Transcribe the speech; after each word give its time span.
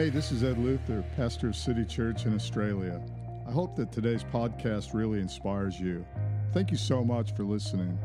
Hey, 0.00 0.08
this 0.08 0.32
is 0.32 0.42
Ed 0.42 0.56
Luther, 0.56 1.04
pastor 1.14 1.48
of 1.48 1.54
City 1.54 1.84
Church 1.84 2.24
in 2.24 2.34
Australia. 2.34 3.02
I 3.46 3.50
hope 3.50 3.76
that 3.76 3.92
today's 3.92 4.24
podcast 4.24 4.94
really 4.94 5.20
inspires 5.20 5.78
you. 5.78 6.06
Thank 6.54 6.70
you 6.70 6.78
so 6.78 7.04
much 7.04 7.36
for 7.36 7.44
listening. 7.44 7.98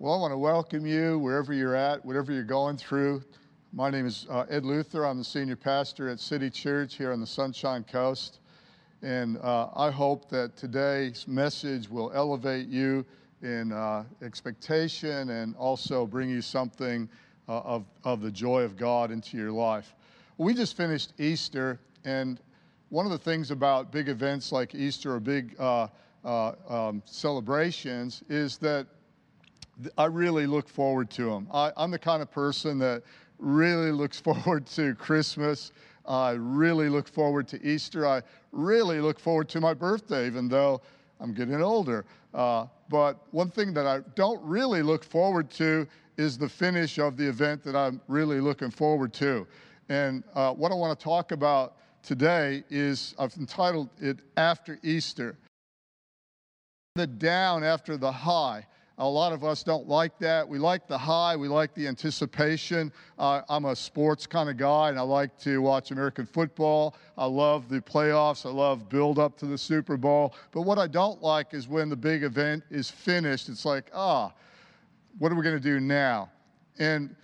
Well, 0.00 0.14
I 0.14 0.16
want 0.16 0.32
to 0.32 0.36
welcome 0.36 0.84
you 0.84 1.20
wherever 1.20 1.52
you're 1.52 1.76
at, 1.76 2.04
whatever 2.04 2.32
you're 2.32 2.42
going 2.42 2.76
through. 2.76 3.22
My 3.72 3.88
name 3.88 4.04
is 4.04 4.26
uh, 4.28 4.46
Ed 4.50 4.64
Luther. 4.64 5.06
I'm 5.06 5.18
the 5.18 5.24
senior 5.24 5.54
pastor 5.54 6.08
at 6.08 6.18
City 6.18 6.50
Church 6.50 6.96
here 6.96 7.12
on 7.12 7.20
the 7.20 7.26
Sunshine 7.28 7.84
Coast. 7.84 8.40
And 9.02 9.38
uh, 9.38 9.68
I 9.76 9.92
hope 9.92 10.28
that 10.30 10.56
today's 10.56 11.28
message 11.28 11.88
will 11.88 12.10
elevate 12.12 12.66
you 12.66 13.06
in 13.42 13.70
uh, 13.70 14.02
expectation 14.22 15.30
and 15.30 15.54
also 15.54 16.04
bring 16.04 16.28
you 16.28 16.42
something 16.42 17.08
uh, 17.48 17.60
of, 17.60 17.84
of 18.04 18.20
the 18.20 18.30
joy 18.30 18.62
of 18.62 18.76
God 18.76 19.10
into 19.10 19.36
your 19.36 19.52
life. 19.52 19.94
We 20.38 20.54
just 20.54 20.76
finished 20.76 21.12
Easter, 21.18 21.78
and 22.04 22.40
one 22.90 23.06
of 23.06 23.12
the 23.12 23.18
things 23.18 23.50
about 23.50 23.90
big 23.90 24.08
events 24.08 24.52
like 24.52 24.74
Easter 24.74 25.14
or 25.14 25.20
big 25.20 25.54
uh, 25.58 25.88
uh, 26.24 26.52
um, 26.68 27.02
celebrations 27.04 28.22
is 28.28 28.58
that 28.58 28.86
I 29.98 30.06
really 30.06 30.46
look 30.46 30.68
forward 30.68 31.10
to 31.10 31.24
them. 31.26 31.48
I, 31.52 31.72
I'm 31.76 31.90
the 31.90 31.98
kind 31.98 32.22
of 32.22 32.30
person 32.30 32.78
that 32.78 33.02
really 33.38 33.92
looks 33.92 34.20
forward 34.28 34.66
to 34.68 34.94
Christmas. 34.94 35.72
I 36.06 36.32
really 36.32 36.88
look 36.88 37.08
forward 37.08 37.48
to 37.48 37.64
Easter. 37.66 38.06
I 38.06 38.22
really 38.52 39.00
look 39.00 39.18
forward 39.18 39.48
to 39.50 39.60
my 39.60 39.74
birthday, 39.74 40.26
even 40.26 40.48
though 40.48 40.80
I'm 41.20 41.32
getting 41.32 41.60
older. 41.60 42.04
Uh, 42.34 42.66
but 42.88 43.18
one 43.32 43.50
thing 43.50 43.72
that 43.74 43.86
I 43.86 44.00
don't 44.14 44.42
really 44.42 44.82
look 44.82 45.02
forward 45.02 45.50
to 45.52 45.86
is 46.16 46.38
the 46.38 46.48
finish 46.48 46.98
of 46.98 47.16
the 47.16 47.28
event 47.28 47.62
that 47.64 47.76
I'm 47.76 48.00
really 48.08 48.40
looking 48.40 48.70
forward 48.70 49.12
to. 49.14 49.46
And 49.88 50.24
uh, 50.34 50.52
what 50.52 50.72
I 50.72 50.74
want 50.74 50.98
to 50.98 51.02
talk 51.02 51.32
about 51.32 51.76
today 52.02 52.64
is 52.70 53.14
I've 53.18 53.36
entitled 53.36 53.90
it 54.00 54.18
After 54.36 54.78
Easter. 54.82 55.36
The 56.94 57.06
down 57.06 57.62
after 57.62 57.96
the 57.96 58.10
high. 58.10 58.66
A 58.98 59.06
lot 59.06 59.34
of 59.34 59.44
us 59.44 59.62
don't 59.62 59.86
like 59.86 60.18
that. 60.20 60.48
We 60.48 60.58
like 60.58 60.88
the 60.88 60.96
high, 60.96 61.36
we 61.36 61.48
like 61.48 61.74
the 61.74 61.86
anticipation. 61.86 62.90
Uh, 63.18 63.42
I'm 63.50 63.66
a 63.66 63.76
sports 63.76 64.26
kind 64.26 64.48
of 64.48 64.56
guy, 64.56 64.88
and 64.88 64.98
I 64.98 65.02
like 65.02 65.38
to 65.40 65.60
watch 65.60 65.90
American 65.90 66.24
football. 66.24 66.94
I 67.18 67.26
love 67.26 67.68
the 67.68 67.82
playoffs, 67.82 68.46
I 68.46 68.50
love 68.50 68.88
build 68.88 69.18
up 69.18 69.36
to 69.38 69.46
the 69.46 69.58
Super 69.58 69.98
Bowl. 69.98 70.34
But 70.50 70.62
what 70.62 70.78
I 70.78 70.86
don't 70.86 71.22
like 71.22 71.52
is 71.52 71.68
when 71.68 71.90
the 71.90 71.96
big 71.96 72.22
event 72.22 72.64
is 72.70 72.90
finished, 72.90 73.50
it's 73.50 73.66
like, 73.66 73.90
ah, 73.92 74.32
what 75.18 75.32
are 75.32 75.34
we 75.34 75.42
going 75.42 75.56
to 75.56 75.60
do 75.60 75.80
now? 75.80 76.30
And 76.78 77.14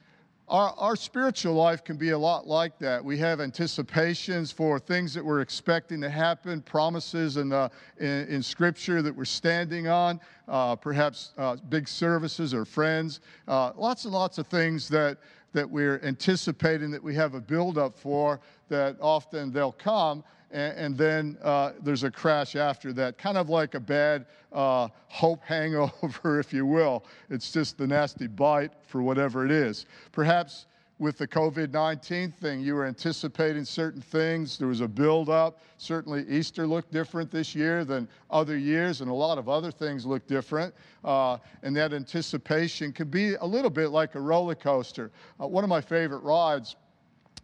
our, 0.48 0.74
our 0.76 0.96
spiritual 0.96 1.54
life 1.54 1.82
can 1.82 1.96
be 1.96 2.10
a 2.10 2.18
lot 2.18 2.46
like 2.46 2.78
that. 2.78 3.02
We 3.02 3.16
have 3.18 3.40
anticipations 3.40 4.50
for 4.52 4.78
things 4.78 5.14
that 5.14 5.24
we're 5.24 5.40
expecting 5.40 6.00
to 6.02 6.10
happen, 6.10 6.60
promises 6.60 7.36
in, 7.36 7.48
the, 7.48 7.70
in, 7.98 8.26
in 8.28 8.42
Scripture 8.42 9.00
that 9.02 9.14
we're 9.14 9.24
standing 9.24 9.88
on, 9.88 10.20
uh, 10.48 10.76
perhaps 10.76 11.32
uh, 11.38 11.56
big 11.68 11.88
services 11.88 12.52
or 12.52 12.64
friends, 12.64 13.20
uh, 13.48 13.72
lots 13.76 14.04
and 14.04 14.12
lots 14.12 14.36
of 14.38 14.46
things 14.46 14.88
that, 14.88 15.18
that 15.52 15.68
we're 15.68 16.00
anticipating 16.02 16.90
that 16.90 17.02
we 17.02 17.14
have 17.14 17.34
a 17.34 17.40
buildup 17.40 17.98
for 17.98 18.40
that 18.68 18.96
often 19.00 19.52
they'll 19.52 19.72
come 19.72 20.22
and, 20.52 20.78
and 20.78 20.98
then 20.98 21.38
uh, 21.42 21.72
there's 21.82 22.04
a 22.04 22.10
crash 22.10 22.56
after 22.56 22.92
that, 22.92 23.18
kind 23.18 23.36
of 23.36 23.48
like 23.48 23.74
a 23.74 23.80
bad 23.80 24.26
uh, 24.52 24.88
hope 25.08 25.42
hangover, 25.46 26.38
if 26.38 26.52
you 26.52 26.66
will. 26.66 27.04
It's 27.30 27.50
just 27.50 27.78
the 27.78 27.86
nasty 27.86 28.26
bite 28.26 28.72
for 28.86 29.02
whatever 29.02 29.44
it 29.44 29.50
is. 29.50 29.86
Perhaps 30.12 30.66
with 30.98 31.18
the 31.18 31.26
COVID 31.26 31.72
19 31.72 32.30
thing, 32.30 32.60
you 32.60 32.74
were 32.74 32.86
anticipating 32.86 33.64
certain 33.64 34.00
things. 34.00 34.56
There 34.56 34.68
was 34.68 34.80
a 34.80 34.86
build 34.86 35.28
up. 35.28 35.60
Certainly, 35.76 36.26
Easter 36.28 36.64
looked 36.64 36.92
different 36.92 37.28
this 37.30 37.56
year 37.56 37.84
than 37.84 38.08
other 38.30 38.56
years, 38.56 39.00
and 39.00 39.10
a 39.10 39.14
lot 39.14 39.36
of 39.36 39.48
other 39.48 39.72
things 39.72 40.06
look 40.06 40.28
different. 40.28 40.72
Uh, 41.04 41.38
and 41.64 41.74
that 41.74 41.92
anticipation 41.92 42.92
can 42.92 43.08
be 43.08 43.34
a 43.34 43.44
little 43.44 43.70
bit 43.70 43.88
like 43.88 44.14
a 44.14 44.20
roller 44.20 44.54
coaster. 44.54 45.10
Uh, 45.40 45.48
one 45.48 45.64
of 45.64 45.70
my 45.70 45.80
favorite 45.80 46.22
rides 46.22 46.76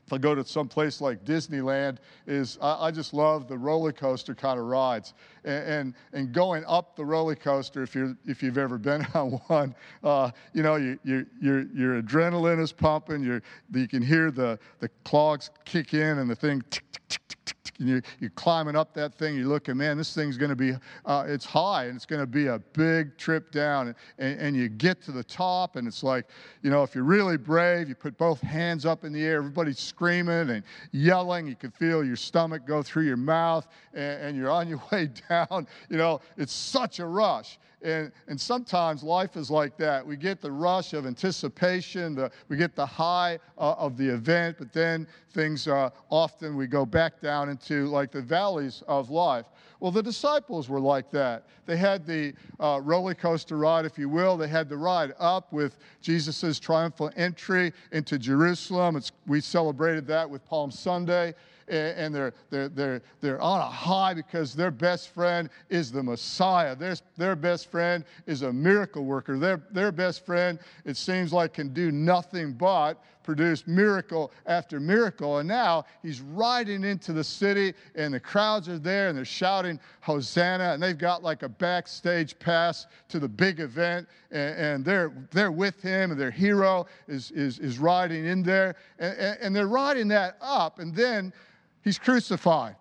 if 0.08 0.12
I 0.14 0.16
go 0.16 0.34
to 0.34 0.42
some 0.42 0.69
place 0.69 1.02
like 1.02 1.22
Disneyland, 1.22 1.98
is 2.26 2.56
I, 2.62 2.86
I 2.86 2.91
just 2.91 3.12
love 3.12 3.46
the 3.46 3.58
roller 3.58 3.92
coaster 3.92 4.34
kind 4.34 4.58
of 4.58 4.64
rides. 4.64 5.12
And, 5.44 5.64
and, 5.69 5.94
and, 6.14 6.32
going 6.32 6.64
up 6.66 6.96
the 6.96 7.04
roller 7.04 7.34
coaster, 7.34 7.82
if, 7.82 7.94
you're, 7.94 8.16
if 8.24 8.42
you've 8.42 8.56
ever 8.56 8.78
been 8.78 9.06
on 9.14 9.32
one, 9.48 9.74
uh, 10.02 10.30
you 10.54 10.62
know, 10.62 10.76
you, 10.76 10.98
you, 11.04 11.26
your, 11.42 11.66
your 11.74 12.02
adrenaline 12.02 12.58
is 12.58 12.72
pumping, 12.72 13.22
you 13.22 13.42
you 13.74 13.86
can 13.86 14.02
hear 14.02 14.30
the, 14.30 14.58
the 14.80 14.88
clogs 15.04 15.50
kick 15.66 15.92
in 15.92 16.18
and 16.18 16.30
the 16.30 16.34
thing 16.34 16.62
tick, 16.70 16.91
tick, 16.91 17.02
tick, 17.08 17.28
and 17.78 17.89
you, 17.89 18.03
you're 18.21 18.31
climbing 18.31 18.77
up 18.77 18.93
that 18.94 19.15
thing, 19.15 19.37
you're 19.37 19.47
looking, 19.47 19.77
man, 19.77 19.97
this 19.97 20.15
thing's 20.15 20.37
going 20.37 20.50
to 20.50 20.56
be, 20.56 20.72
uh, 21.05 21.25
it's 21.27 21.44
high 21.44 21.84
and 21.84 21.97
it's 21.97 22.06
going 22.06 22.21
to 22.21 22.27
be 22.27 22.47
a 22.47 22.59
big 22.72 23.16
trip 23.16 23.50
down. 23.50 23.94
And, 24.19 24.41
and 24.41 24.56
you 24.56 24.69
get 24.69 25.03
to 25.03 25.12
the 25.12 25.25
top, 25.25 25.77
and 25.77 25.87
it's 25.87 26.03
like, 26.03 26.27
you 26.62 26.71
know, 26.71 26.83
if 26.83 26.94
you're 26.94 27.05
really 27.05 27.37
brave, 27.37 27.89
you 27.89 27.94
put 27.94 28.16
both 28.19 28.41
hands 28.41 28.84
up 28.87 29.05
in 29.05 29.12
the 29.12 29.25
air, 29.25 29.37
everybody's 29.37 29.78
screaming 29.78 30.50
and 30.50 30.62
yelling. 30.93 31.47
You 31.47 31.56
can 31.56 31.71
feel 31.71 32.05
your 32.05 32.16
stomach 32.16 32.66
go 32.66 32.83
through 32.83 33.05
your 33.05 33.16
mouth, 33.16 33.69
and, 33.95 34.22
and 34.22 34.37
you're 34.37 34.50
on 34.50 34.69
your 34.69 34.83
way 34.93 35.10
down. 35.28 35.66
You 35.89 35.97
know, 35.97 36.21
it's 36.37 36.53
such 36.53 36.99
a 36.99 37.06
rush. 37.06 37.59
And, 37.83 38.11
and 38.27 38.41
sometimes 38.41 39.03
life 39.03 39.37
is 39.37 39.50
like 39.50 39.77
that. 39.77 40.05
We 40.05 40.16
get 40.16 40.41
the 40.41 40.50
rush 40.50 40.94
of 40.94 41.06
anticipation, 41.06 42.15
the, 42.15 42.31
we 42.49 42.56
get 42.56 42.75
the 42.75 42.87
high 42.87 43.39
uh, 43.56 43.75
of 43.78 43.97
the 43.97 44.09
event, 44.09 44.56
but 44.59 44.72
then 44.72 45.06
things 45.31 45.69
uh, 45.69 45.91
often 46.11 46.56
we 46.56 46.66
go 46.66 46.84
back 46.84 47.21
down 47.21 47.49
into 47.49 47.87
like 47.87 48.11
the 48.11 48.22
valleys 48.22 48.83
of 48.89 49.11
life. 49.11 49.47
Well, 49.81 49.93
the 49.93 50.03
disciples 50.03 50.69
were 50.69 50.81
like 50.81 51.09
that. 51.12 51.44
They 51.66 51.77
had 51.77 52.05
the 52.05 52.34
uh, 52.59 52.81
roller 52.83 53.15
coaster 53.15 53.56
ride, 53.56 53.84
if 53.84 53.97
you 53.97 54.09
will. 54.09 54.37
They 54.37 54.49
had 54.49 54.69
the 54.69 54.77
ride 54.77 55.12
up 55.21 55.53
with 55.53 55.78
Jesus' 56.00 56.59
triumphal 56.59 57.12
entry 57.16 57.72
into 57.93 58.19
Jerusalem. 58.19 58.97
It's, 58.97 59.12
we 59.28 59.41
celebrated 59.41 60.05
that 60.09 60.28
with 60.28 60.45
Palm 60.45 60.72
Sunday 60.72 61.34
and 61.70 62.14
they're, 62.14 62.34
they're, 62.50 62.68
they're, 62.68 63.02
they're 63.20 63.40
on 63.40 63.60
a 63.60 63.70
high 63.70 64.14
because 64.14 64.54
their 64.54 64.70
best 64.70 65.10
friend 65.10 65.50
is 65.68 65.92
the 65.92 66.02
Messiah. 66.02 66.74
Their, 66.74 66.96
their 67.16 67.36
best 67.36 67.70
friend 67.70 68.04
is 68.26 68.42
a 68.42 68.52
miracle 68.52 69.04
worker. 69.04 69.38
Their, 69.38 69.62
their 69.70 69.92
best 69.92 70.24
friend, 70.24 70.58
it 70.84 70.96
seems 70.96 71.32
like, 71.32 71.52
can 71.52 71.72
do 71.72 71.90
nothing 71.90 72.52
but 72.52 73.02
produce 73.28 73.66
miracle 73.66 74.32
after 74.46 74.80
miracle. 74.80 75.36
And 75.36 75.46
now 75.46 75.84
he's 76.02 76.22
riding 76.22 76.82
into 76.82 77.12
the 77.12 77.22
city, 77.22 77.74
and 77.94 78.14
the 78.14 78.18
crowds 78.18 78.70
are 78.70 78.78
there, 78.78 79.10
and 79.10 79.18
they're 79.18 79.26
shouting, 79.26 79.78
Hosanna. 80.00 80.72
And 80.72 80.82
they've 80.82 80.96
got 80.96 81.22
like 81.22 81.42
a 81.42 81.48
backstage 81.50 82.38
pass 82.38 82.86
to 83.10 83.18
the 83.18 83.28
big 83.28 83.60
event, 83.60 84.08
and, 84.30 84.58
and 84.58 84.84
they're, 84.84 85.12
they're 85.30 85.52
with 85.52 85.78
him, 85.82 86.10
and 86.10 86.18
their 86.18 86.30
hero 86.30 86.86
is, 87.06 87.30
is, 87.32 87.58
is 87.58 87.78
riding 87.78 88.24
in 88.24 88.42
there. 88.42 88.76
And, 88.98 89.18
and, 89.18 89.38
and 89.42 89.56
they're 89.56 89.68
riding 89.68 90.08
that 90.08 90.38
up. 90.40 90.78
And 90.78 90.96
then 90.96 91.30
He's 91.88 91.99
crucified. 91.99 92.76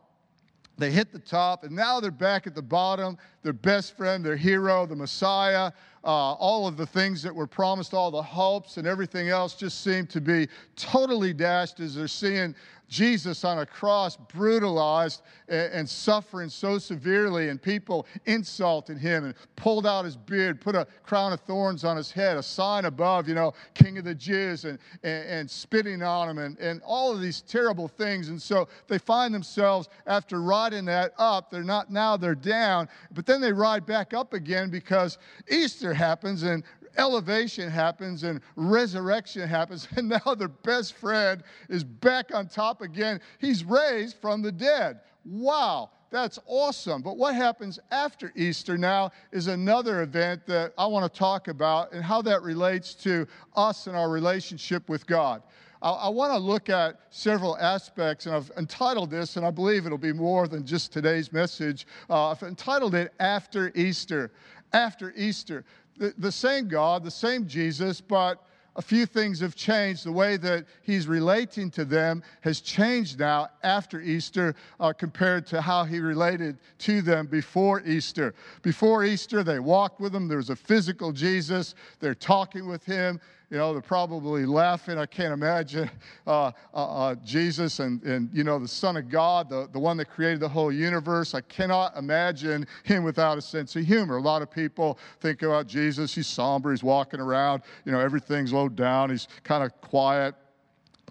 They 0.78 0.92
hit 0.92 1.14
the 1.14 1.20
top, 1.20 1.64
and 1.64 1.74
now 1.74 2.02
they're 2.02 2.12
back 2.12 2.46
at 2.46 2.54
the 2.54 2.62
bottom. 2.62 3.18
Their 3.42 3.54
best 3.54 3.96
friend, 3.96 4.22
their 4.22 4.36
hero, 4.36 4.86
the 4.86 4.98
Messiah, 4.98 5.72
uh, 6.04 6.34
all 6.34 6.68
of 6.68 6.76
the 6.76 6.86
things 6.86 7.24
that 7.24 7.34
were 7.34 7.48
promised, 7.48 7.94
all 7.94 8.12
the 8.12 8.22
hopes 8.22 8.76
and 8.76 8.86
everything 8.86 9.30
else 9.30 9.56
just 9.56 9.82
seem 9.82 10.08
to 10.08 10.20
be 10.20 10.50
totally 10.76 11.32
dashed 11.32 11.80
as 11.80 11.96
they're 11.96 12.10
seeing 12.10 12.54
Jesus 12.88 13.44
on 13.44 13.60
a 13.60 13.66
cross, 13.66 14.16
brutalized 14.16 15.22
and, 15.50 15.88
suffering 15.88 16.50
so 16.50 16.78
severely, 16.78 17.50
and 17.50 17.62
people 17.62 18.06
insulting 18.26 18.98
him 18.98 19.26
and 19.26 19.34
pulled 19.56 19.86
out 19.86 20.06
his 20.06 20.18
beard, 20.18 20.60
put 20.60 20.76
a 20.76 20.86
crown 21.04 21.34
of 21.34 21.40
thorns 21.42 21.84
on 21.84 21.98
his 21.98 22.12
head, 22.12 22.38
a 22.38 22.44
sign 22.44 22.86
above, 22.86 23.28
you 23.28 23.36
know, 23.36 23.54
King 23.74 23.98
of 23.98 24.04
the 24.04 24.16
Jews, 24.16 24.66
and, 24.66 24.78
and, 25.04 25.30
and 25.30 25.50
spitting 25.50 26.02
on 26.02 26.30
him, 26.30 26.38
and, 26.38 26.58
and 26.60 26.82
all 26.86 27.14
of 27.14 27.22
these 27.22 27.42
terrible 27.42 27.88
things. 27.88 28.30
And 28.30 28.42
so 28.42 28.68
they 28.88 28.98
find 28.98 29.34
themselves, 29.34 29.90
after 30.06 30.42
riding 30.42 30.86
that 30.86 31.14
up, 31.18 31.50
they're 31.50 31.64
not 31.64 31.92
now, 31.92 32.18
they're 32.18 32.36
down, 32.36 32.90
but 33.14 33.26
then 33.26 33.42
they 33.42 33.54
ride 33.54 33.86
back 33.86 34.14
up 34.14 34.34
again 34.34 34.70
because 34.70 35.18
Easter 35.50 35.94
happens, 35.94 36.44
and 36.44 36.64
elevation 36.98 37.70
happens 37.70 38.24
and 38.24 38.42
resurrection 38.56 39.48
happens, 39.48 39.88
and 39.96 40.10
now 40.10 40.36
their 40.36 40.48
best 40.48 40.94
friend 40.96 41.44
is 41.70 41.84
back 41.84 42.34
on 42.34 42.48
top 42.48 42.82
again. 42.82 43.22
He's 43.40 43.64
raised 43.64 44.18
from 44.18 44.42
the 44.42 44.52
dead. 44.52 45.02
Wow, 45.26 45.90
that's 46.10 46.40
awesome. 46.46 47.02
But 47.02 47.18
what 47.18 47.36
happens 47.36 47.80
after 47.92 48.32
Easter 48.36 48.78
now 48.78 49.12
is 49.32 49.48
another 49.48 50.02
event 50.02 50.46
that 50.46 50.74
I 50.78 50.86
want 50.88 51.12
to 51.12 51.20
talk 51.20 51.48
about 51.48 51.92
and 51.92 52.04
how 52.04 52.22
that 52.24 52.42
relates 52.44 52.94
to 52.96 53.28
us 53.56 53.88
and 53.88 53.96
our 53.96 54.10
relationship 54.10 54.88
with 54.88 55.06
God. 55.06 55.44
I, 55.82 55.92
I 55.92 56.10
want 56.10 56.32
to 56.32 56.38
look 56.38 56.70
at 56.70 57.00
several 57.10 57.58
aspects, 57.58 58.26
and 58.26 58.36
I've 58.36 58.52
entitled 58.58 59.12
this, 59.12 59.38
and 59.38 59.46
I 59.46 59.52
believe 59.52 59.86
it'll 59.86 59.98
be 59.98 60.14
more 60.14 60.48
than 60.48 60.66
just 60.66 60.94
today's 60.94 61.32
message. 61.34 61.88
Uh, 62.10 62.30
I've 62.30 62.44
entitled 62.44 62.96
it 62.96 63.14
After 63.20 63.72
Easter. 63.76 64.32
After 64.74 65.14
Easter 65.16 65.66
the, 65.98 66.14
the 66.18 66.32
same 66.32 66.68
God, 66.68 67.04
the 67.04 67.12
same 67.12 67.48
Jesus, 67.48 68.02
but 68.02 68.44
a 68.78 68.82
few 68.82 69.08
things 69.08 69.40
have 69.40 69.56
changed. 69.56 70.06
The 70.06 70.12
way 70.12 70.38
that 70.38 70.66
he's 70.84 71.08
relating 71.08 71.72
to 71.72 71.84
them 71.84 72.22
has 72.42 72.62
changed 72.62 73.20
now 73.20 73.50
after 73.64 74.00
Easter 74.00 74.54
uh, 74.80 74.94
compared 74.94 75.48
to 75.48 75.62
how 75.62 75.84
he 75.84 76.00
related 76.00 76.60
to 76.80 77.02
them 77.02 77.26
before 77.26 77.82
Easter. 77.82 78.36
Before 78.62 79.04
Easter, 79.04 79.44
they 79.44 79.60
walked 79.60 80.00
with 80.00 80.16
him. 80.16 80.28
There 80.28 80.38
was 80.38 80.52
a 80.52 80.56
physical 80.56 81.12
Jesus. 81.12 81.74
They're 82.00 82.14
talking 82.14 82.68
with 82.68 82.86
him. 82.86 83.20
You 83.50 83.58
know, 83.58 83.72
they're 83.72 83.82
probably 83.82 84.46
laughing. 84.46 84.98
I 84.98 85.06
can't 85.06 85.32
imagine 85.32 85.90
uh, 86.26 86.52
uh, 86.74 86.76
uh, 86.76 87.16
Jesus 87.24 87.80
and, 87.80 88.04
and, 88.04 88.30
you 88.34 88.44
know, 88.44 88.60
the 88.60 88.68
Son 88.68 88.98
of 88.98 89.08
God, 89.08 89.50
the, 89.50 89.70
the 89.72 89.80
one 89.80 89.96
that 89.98 90.10
created 90.10 90.42
the 90.42 90.50
whole 90.50 90.72
universe. 90.72 91.34
I 91.34 91.42
cannot 91.42 91.96
imagine 91.96 92.68
him 92.84 93.04
without 93.04 93.38
a 93.38 93.42
sense 93.42 93.76
of 93.78 93.86
humor. 93.86 94.18
A 94.18 94.22
lot 94.22 94.42
of 94.42 94.52
people 94.52 95.00
think 95.22 95.44
about 95.44 95.66
Jesus. 95.68 96.14
He's 96.14 96.28
somber. 96.28 96.72
He's 96.72 96.84
walking 96.84 97.22
around. 97.22 97.64
You 97.86 97.94
know, 97.94 98.00
everything's 98.00 98.52
low 98.52 98.68
down. 98.68 99.12
He's 99.12 99.30
kind 99.44 99.64
of 99.64 99.80
quiet 99.80 100.36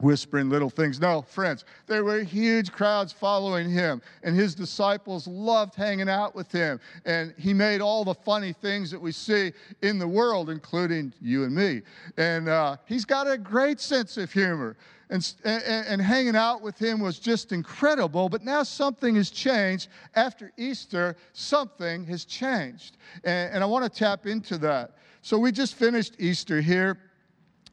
whispering 0.00 0.50
little 0.50 0.68
things. 0.68 1.00
No, 1.00 1.22
friends, 1.22 1.64
there 1.86 2.04
were 2.04 2.20
huge 2.22 2.70
crowds 2.70 3.12
following 3.12 3.70
him, 3.70 4.02
and 4.22 4.36
his 4.36 4.54
disciples 4.54 5.26
loved 5.26 5.74
hanging 5.74 6.08
out 6.08 6.34
with 6.34 6.52
him. 6.52 6.80
And 7.04 7.34
he 7.38 7.54
made 7.54 7.80
all 7.80 8.04
the 8.04 8.14
funny 8.14 8.52
things 8.52 8.90
that 8.90 9.00
we 9.00 9.12
see 9.12 9.52
in 9.82 9.98
the 9.98 10.08
world, 10.08 10.50
including 10.50 11.12
you 11.20 11.44
and 11.44 11.54
me. 11.54 11.82
And 12.16 12.48
uh, 12.48 12.76
he's 12.84 13.04
got 13.04 13.30
a 13.30 13.38
great 13.38 13.80
sense 13.80 14.16
of 14.16 14.32
humor. 14.32 14.76
And, 15.08 15.34
and, 15.44 15.86
and, 15.86 16.02
hanging 16.02 16.34
out 16.34 16.62
with 16.62 16.76
him 16.76 16.98
was 16.98 17.20
just 17.20 17.52
incredible. 17.52 18.28
But 18.28 18.42
now 18.42 18.64
something 18.64 19.14
has 19.14 19.30
changed. 19.30 19.86
After 20.16 20.50
Easter, 20.56 21.16
something 21.32 22.04
has 22.06 22.24
changed. 22.24 22.96
And, 23.22 23.54
and 23.54 23.62
I 23.62 23.68
want 23.68 23.84
to 23.84 23.98
tap 23.98 24.26
into 24.26 24.58
that. 24.58 24.96
So 25.22 25.38
we 25.38 25.52
just 25.52 25.76
finished 25.76 26.16
Easter 26.18 26.60
here. 26.60 26.98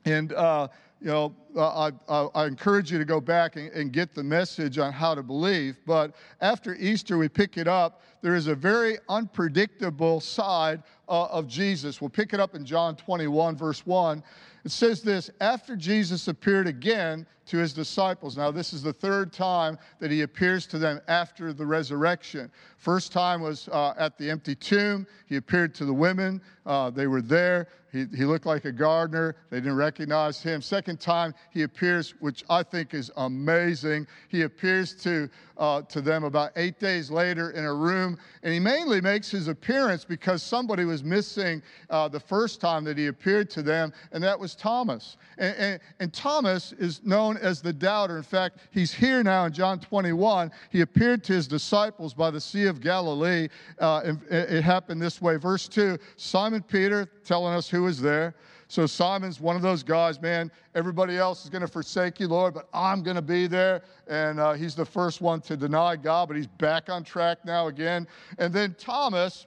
And 0.05 0.31
uh, 0.33 0.67
you 1.03 1.09
know, 1.09 1.35
I, 1.57 1.91
I, 2.07 2.27
I, 2.33 2.45
encourage 2.45 2.89
you 2.89 2.97
to 2.97 3.03
go 3.03 3.19
back 3.19 3.57
and, 3.57 3.69
and, 3.73 3.91
get 3.91 4.15
the 4.15 4.23
message 4.23 4.77
on 4.77 4.93
how 4.93 5.13
to 5.13 5.21
believe. 5.21 5.77
But 5.85 6.15
after 6.39 6.75
Easter, 6.75 7.17
we 7.17 7.27
pick 7.27 7.57
it 7.57 7.67
up. 7.67 8.01
There 8.21 8.35
is 8.35 8.47
a 8.47 8.55
very 8.55 8.97
unpredictable 9.09 10.21
side 10.21 10.81
uh, 11.09 11.25
of 11.25 11.45
Jesus. 11.49 11.99
We'll 11.99 12.09
pick 12.09 12.33
it 12.33 12.39
up 12.39 12.55
in 12.55 12.63
John 12.63 12.95
21, 12.95 13.57
verse 13.57 13.85
1. 13.85 14.23
It 14.63 14.71
says 14.71 15.01
this 15.01 15.29
After 15.41 15.75
Jesus 15.75 16.29
appeared 16.29 16.67
again 16.67 17.27
to 17.45 17.57
his 17.57 17.73
disciples. 17.73 18.37
Now, 18.37 18.51
this 18.51 18.73
is 18.73 18.81
the 18.81 18.93
third 18.93 19.33
time 19.33 19.77
that 19.99 20.11
he 20.11 20.21
appears 20.21 20.65
to 20.67 20.77
them 20.77 21.01
after 21.07 21.53
the 21.53 21.65
resurrection. 21.65 22.51
First 22.77 23.11
time 23.11 23.41
was 23.41 23.67
uh, 23.69 23.93
at 23.97 24.17
the 24.17 24.29
empty 24.29 24.55
tomb. 24.55 25.07
He 25.25 25.37
appeared 25.37 25.73
to 25.75 25.85
the 25.85 25.93
women. 25.93 26.41
Uh, 26.65 26.89
they 26.89 27.07
were 27.07 27.21
there. 27.21 27.67
He, 27.93 28.05
he 28.15 28.25
looked 28.25 28.47
like 28.47 28.65
a 28.65 28.71
gardener. 28.71 29.35
They 29.51 29.57
didn't 29.57 29.75
recognize 29.75 30.41
him. 30.41 30.61
Second 30.61 30.99
time, 30.99 31.35
he 31.51 31.61
appears, 31.61 32.15
which 32.19 32.43
I 32.49 32.63
think 32.63 32.95
is 32.95 33.11
amazing. 33.17 34.07
He 34.29 34.41
appears 34.41 34.95
to, 35.03 35.29
uh, 35.57 35.83
to 35.83 36.01
them 36.01 36.23
about 36.23 36.53
eight 36.55 36.79
days 36.79 37.11
later 37.11 37.51
in 37.51 37.65
a 37.65 37.73
room. 37.73 38.17
And 38.41 38.51
he 38.51 38.59
mainly 38.59 38.99
makes 38.99 39.29
his 39.29 39.47
appearance 39.47 40.05
because 40.05 40.41
somebody 40.41 40.85
was 40.85 41.03
missing 41.03 41.61
uh, 41.91 42.07
the 42.07 42.19
first 42.19 42.59
time 42.59 42.83
that 42.85 42.97
he 42.97 43.07
appeared 43.07 43.51
to 43.51 43.61
them, 43.61 43.93
and 44.11 44.23
that 44.23 44.39
was 44.39 44.55
Thomas. 44.55 45.17
And, 45.37 45.55
and, 45.57 45.79
and 45.99 46.13
Thomas 46.13 46.73
is 46.73 47.03
known 47.03 47.32
known 47.33 47.43
as 47.43 47.61
the 47.61 47.73
doubter. 47.73 48.17
In 48.17 48.23
fact, 48.23 48.59
he's 48.71 48.93
here 48.93 49.23
now 49.23 49.45
in 49.45 49.53
John 49.53 49.79
21. 49.79 50.51
He 50.69 50.81
appeared 50.81 51.23
to 51.25 51.33
his 51.33 51.47
disciples 51.47 52.13
by 52.13 52.31
the 52.31 52.41
Sea 52.41 52.65
of 52.65 52.81
Galilee. 52.81 53.49
Uh, 53.79 54.13
it, 54.29 54.63
happened 54.63 55.01
this 55.01 55.21
way. 55.21 55.35
Verse 55.35 55.67
2 55.67 55.97
Simon 56.15 56.61
Peter 56.61 57.07
telling 57.23 57.53
us 57.53 57.69
who 57.69 57.83
was 57.83 58.01
there. 58.01 58.35
So 58.67 58.85
Simon's 58.87 59.39
one 59.39 59.55
of 59.55 59.61
those 59.61 59.83
guys, 59.83 60.19
man. 60.21 60.49
Everybody 60.73 61.17
else 61.17 61.43
is 61.43 61.49
going 61.49 61.61
to 61.61 61.67
forsake 61.67 62.19
you, 62.19 62.27
Lord, 62.27 62.55
but 62.55 62.67
I'm 62.73 63.03
going 63.03 63.17
to 63.17 63.21
be 63.21 63.45
there. 63.45 63.83
And 64.07 64.39
uh, 64.39 64.53
he's 64.53 64.73
the 64.73 64.85
first 64.85 65.21
one 65.21 65.41
to 65.41 65.55
deny 65.55 65.95
God, 65.95 66.27
but 66.27 66.37
he's 66.37 66.47
back 66.47 66.89
on 66.89 67.03
track 67.03 67.45
now 67.45 67.67
again. 67.67 68.07
And 68.39 68.51
then 68.51 68.75
Thomas, 68.79 69.45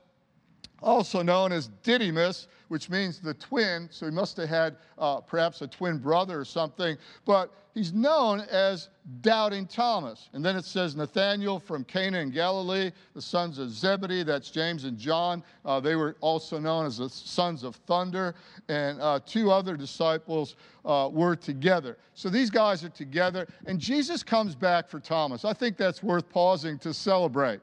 also 0.82 1.22
known 1.22 1.52
as 1.52 1.68
Didymus, 1.82 2.48
which 2.68 2.90
means 2.90 3.20
the 3.20 3.34
twin. 3.34 3.88
So 3.90 4.06
he 4.06 4.12
must 4.12 4.36
have 4.36 4.48
had 4.48 4.76
uh, 4.98 5.20
perhaps 5.20 5.62
a 5.62 5.66
twin 5.66 5.98
brother 5.98 6.38
or 6.38 6.44
something. 6.44 6.96
But 7.24 7.52
he's 7.74 7.92
known 7.92 8.40
as 8.40 8.88
Doubting 9.20 9.66
Thomas. 9.66 10.28
And 10.32 10.44
then 10.44 10.56
it 10.56 10.64
says 10.64 10.96
Nathanael 10.96 11.60
from 11.60 11.84
Cana 11.84 12.18
in 12.18 12.30
Galilee, 12.30 12.90
the 13.14 13.22
sons 13.22 13.58
of 13.58 13.70
Zebedee, 13.70 14.24
that's 14.24 14.50
James 14.50 14.84
and 14.84 14.98
John. 14.98 15.42
Uh, 15.64 15.80
they 15.80 15.94
were 15.94 16.16
also 16.20 16.58
known 16.58 16.86
as 16.86 16.98
the 16.98 17.08
sons 17.08 17.62
of 17.62 17.76
thunder. 17.76 18.34
And 18.68 19.00
uh, 19.00 19.20
two 19.24 19.50
other 19.50 19.76
disciples 19.76 20.56
uh, 20.84 21.08
were 21.12 21.36
together. 21.36 21.96
So 22.14 22.28
these 22.28 22.50
guys 22.50 22.84
are 22.84 22.90
together. 22.90 23.46
And 23.66 23.78
Jesus 23.78 24.22
comes 24.22 24.54
back 24.54 24.88
for 24.88 25.00
Thomas. 25.00 25.44
I 25.44 25.52
think 25.52 25.76
that's 25.76 26.02
worth 26.02 26.28
pausing 26.28 26.78
to 26.80 26.92
celebrate 26.92 27.60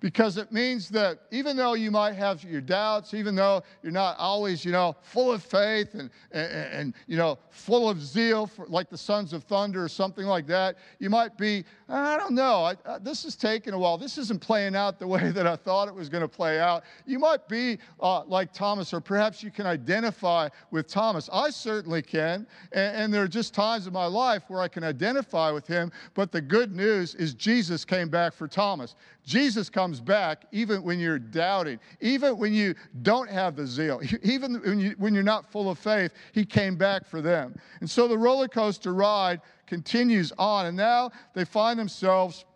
because 0.00 0.36
it 0.36 0.52
means 0.52 0.88
that 0.90 1.20
even 1.30 1.56
though 1.56 1.74
you 1.74 1.90
might 1.90 2.12
have 2.12 2.44
your 2.44 2.60
doubts, 2.60 3.14
even 3.14 3.34
though 3.34 3.62
you're 3.82 3.92
not 3.92 4.16
always, 4.18 4.64
you 4.64 4.70
know, 4.70 4.96
full 5.02 5.32
of 5.32 5.42
faith 5.42 5.94
and, 5.94 6.10
and, 6.30 6.52
and 6.52 6.94
you 7.06 7.16
know, 7.16 7.38
full 7.50 7.88
of 7.88 8.00
zeal, 8.00 8.46
for, 8.46 8.66
like 8.66 8.90
the 8.90 8.98
sons 8.98 9.32
of 9.32 9.42
thunder 9.44 9.82
or 9.82 9.88
something 9.88 10.24
like 10.24 10.46
that, 10.46 10.76
you 11.00 11.10
might 11.10 11.36
be, 11.36 11.64
I 11.88 12.16
don't 12.16 12.34
know, 12.34 12.64
I, 12.64 12.76
uh, 12.84 12.98
this 13.00 13.24
is 13.24 13.34
taking 13.34 13.72
a 13.72 13.78
while. 13.78 13.98
This 13.98 14.18
isn't 14.18 14.40
playing 14.40 14.76
out 14.76 14.98
the 14.98 15.06
way 15.08 15.30
that 15.30 15.46
I 15.46 15.56
thought 15.56 15.88
it 15.88 15.94
was 15.94 16.08
going 16.08 16.22
to 16.22 16.28
play 16.28 16.60
out. 16.60 16.84
You 17.04 17.18
might 17.18 17.48
be 17.48 17.78
uh, 18.00 18.24
like 18.24 18.52
Thomas, 18.52 18.92
or 18.92 19.00
perhaps 19.00 19.42
you 19.42 19.50
can 19.50 19.66
identify 19.66 20.48
with 20.70 20.86
Thomas. 20.86 21.28
I 21.32 21.50
certainly 21.50 22.02
can, 22.02 22.46
and, 22.72 22.96
and 22.96 23.14
there 23.14 23.22
are 23.22 23.28
just 23.28 23.52
times 23.52 23.86
in 23.86 23.92
my 23.92 24.06
life 24.06 24.44
where 24.48 24.60
I 24.60 24.68
can 24.68 24.84
identify 24.84 25.50
with 25.50 25.66
him, 25.66 25.90
but 26.14 26.30
the 26.30 26.40
good 26.40 26.76
news 26.76 27.16
is 27.16 27.34
Jesus 27.34 27.84
came 27.84 28.08
back 28.08 28.32
for 28.32 28.46
Thomas. 28.46 28.94
Jesus 29.28 29.68
comes 29.68 30.00
back 30.00 30.46
even 30.52 30.82
when 30.82 30.98
you're 30.98 31.18
doubting, 31.18 31.78
even 32.00 32.38
when 32.38 32.54
you 32.54 32.74
don't 33.02 33.28
have 33.28 33.56
the 33.56 33.66
zeal, 33.66 34.00
even 34.22 34.54
when, 34.62 34.80
you, 34.80 34.94
when 34.96 35.12
you're 35.12 35.22
not 35.22 35.52
full 35.52 35.70
of 35.70 35.78
faith, 35.78 36.14
he 36.32 36.46
came 36.46 36.76
back 36.76 37.04
for 37.06 37.20
them. 37.20 37.54
And 37.80 37.90
so 37.90 38.08
the 38.08 38.16
roller 38.16 38.48
coaster 38.48 38.94
ride 38.94 39.42
continues 39.66 40.32
on, 40.38 40.64
and 40.64 40.74
now 40.74 41.10
they 41.34 41.44
find 41.44 41.78
themselves 41.78 42.46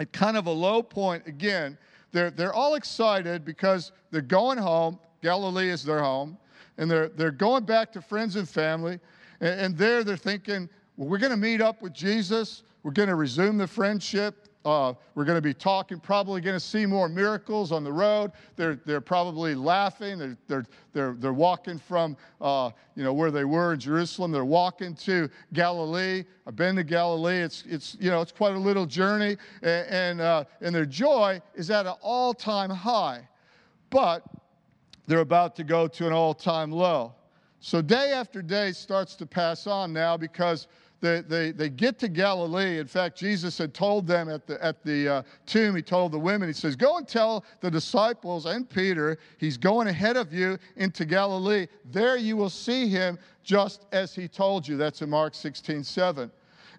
at 0.00 0.12
kind 0.12 0.36
of 0.36 0.46
a 0.46 0.50
low 0.50 0.82
point 0.82 1.28
again. 1.28 1.78
They're, 2.10 2.32
they're 2.32 2.54
all 2.54 2.74
excited 2.74 3.44
because 3.44 3.92
they're 4.10 4.20
going 4.20 4.58
home. 4.58 4.98
Galilee 5.22 5.68
is 5.68 5.84
their 5.84 6.00
home. 6.00 6.36
And 6.76 6.90
they're, 6.90 7.08
they're 7.10 7.30
going 7.30 7.62
back 7.62 7.92
to 7.92 8.02
friends 8.02 8.34
and 8.34 8.48
family. 8.48 8.98
And, 9.40 9.60
and 9.60 9.78
there 9.78 10.02
they're 10.02 10.16
thinking, 10.16 10.68
well, 10.96 11.08
we're 11.08 11.18
going 11.18 11.30
to 11.30 11.36
meet 11.36 11.60
up 11.60 11.82
with 11.82 11.92
Jesus. 11.92 12.64
We're 12.82 12.90
going 12.90 13.10
to 13.10 13.14
resume 13.14 13.58
the 13.58 13.68
friendship. 13.68 14.48
Uh, 14.62 14.92
we're 15.14 15.24
going 15.24 15.38
to 15.38 15.42
be 15.42 15.54
talking, 15.54 15.98
probably 15.98 16.40
going 16.42 16.56
to 16.56 16.60
see 16.60 16.84
more 16.84 17.08
miracles 17.08 17.72
on 17.72 17.82
the 17.82 17.92
road. 17.92 18.30
They're, 18.56 18.78
they're 18.84 19.00
probably 19.00 19.54
laughing. 19.54 20.18
They're, 20.18 20.36
they're, 20.48 20.66
they're, 20.92 21.14
they're 21.18 21.32
walking 21.32 21.78
from, 21.78 22.14
uh, 22.42 22.70
you 22.94 23.02
know, 23.02 23.14
where 23.14 23.30
they 23.30 23.44
were 23.44 23.72
in 23.72 23.80
Jerusalem. 23.80 24.32
They're 24.32 24.44
walking 24.44 24.94
to 24.96 25.30
Galilee. 25.54 26.24
I've 26.46 26.56
been 26.56 26.76
to 26.76 26.84
Galilee. 26.84 27.38
It's, 27.38 27.64
it's 27.66 27.96
you 27.98 28.10
know, 28.10 28.20
it's 28.20 28.32
quite 28.32 28.54
a 28.54 28.58
little 28.58 28.84
journey. 28.84 29.38
And, 29.62 29.86
and, 29.88 30.20
uh, 30.20 30.44
and 30.60 30.74
their 30.74 30.86
joy 30.86 31.40
is 31.54 31.70
at 31.70 31.86
an 31.86 31.94
all-time 32.02 32.68
high. 32.68 33.26
But 33.88 34.24
they're 35.06 35.20
about 35.20 35.56
to 35.56 35.64
go 35.64 35.88
to 35.88 36.06
an 36.06 36.12
all-time 36.12 36.70
low. 36.70 37.14
So 37.60 37.82
day 37.82 38.12
after 38.12 38.40
day 38.42 38.72
starts 38.72 39.16
to 39.16 39.26
pass 39.26 39.66
on 39.66 39.92
now 39.92 40.16
because 40.16 40.66
they, 41.00 41.22
they, 41.22 41.50
they 41.50 41.68
get 41.68 41.98
to 42.00 42.08
Galilee. 42.08 42.78
In 42.78 42.86
fact, 42.86 43.18
Jesus 43.18 43.56
had 43.56 43.72
told 43.72 44.06
them 44.06 44.28
at 44.28 44.46
the, 44.46 44.62
at 44.62 44.84
the 44.84 45.08
uh, 45.08 45.22
tomb, 45.46 45.74
he 45.74 45.82
told 45.82 46.12
the 46.12 46.18
women, 46.18 46.48
he 46.48 46.52
says, 46.52 46.76
Go 46.76 46.98
and 46.98 47.08
tell 47.08 47.44
the 47.60 47.70
disciples 47.70 48.46
and 48.46 48.68
Peter, 48.68 49.18
he's 49.38 49.56
going 49.56 49.88
ahead 49.88 50.16
of 50.16 50.32
you 50.32 50.58
into 50.76 51.04
Galilee. 51.04 51.66
There 51.90 52.16
you 52.16 52.36
will 52.36 52.50
see 52.50 52.88
him 52.88 53.18
just 53.42 53.86
as 53.92 54.14
he 54.14 54.28
told 54.28 54.68
you. 54.68 54.76
That's 54.76 55.00
in 55.00 55.10
Mark 55.10 55.34
16, 55.34 55.84
7. 55.84 56.30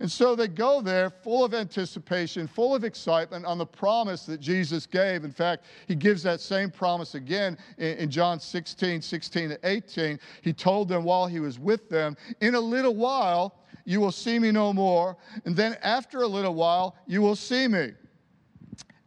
And 0.02 0.12
so 0.12 0.36
they 0.36 0.48
go 0.48 0.82
there 0.82 1.12
full 1.12 1.46
of 1.46 1.54
anticipation, 1.54 2.48
full 2.48 2.74
of 2.74 2.84
excitement 2.84 3.46
on 3.46 3.60
the 3.60 3.66
promise 3.68 4.26
that 4.26 4.40
Jesus 4.40 4.88
gave. 4.88 5.24
In 5.24 5.32
fact, 5.32 5.66
he 5.88 5.94
gives 5.94 6.24
that 6.24 6.42
same 6.42 6.72
promise 6.72 7.14
again 7.14 7.56
in, 7.78 8.10
John 8.10 8.40
16, 8.40 9.00
16 9.00 9.50
to 9.50 9.60
18. 9.64 10.20
He 10.42 10.54
told 10.54 10.90
them 10.90 11.04
while 11.04 11.28
he 11.28 11.40
was 11.40 11.60
with 11.60 11.88
them, 11.88 12.18
In 12.40 12.56
a 12.56 12.60
little 12.60 12.96
while, 12.96 13.61
you 13.86 14.00
will 14.00 14.12
see 14.12 14.40
me 14.40 14.52
no 14.52 14.74
more. 14.74 15.18
And 15.46 15.56
then 15.56 15.78
after 15.84 16.22
a 16.22 16.28
little 16.28 16.54
while, 16.54 16.96
you 17.08 17.22
will 17.22 17.36
see 17.36 17.68
me. 17.68 17.92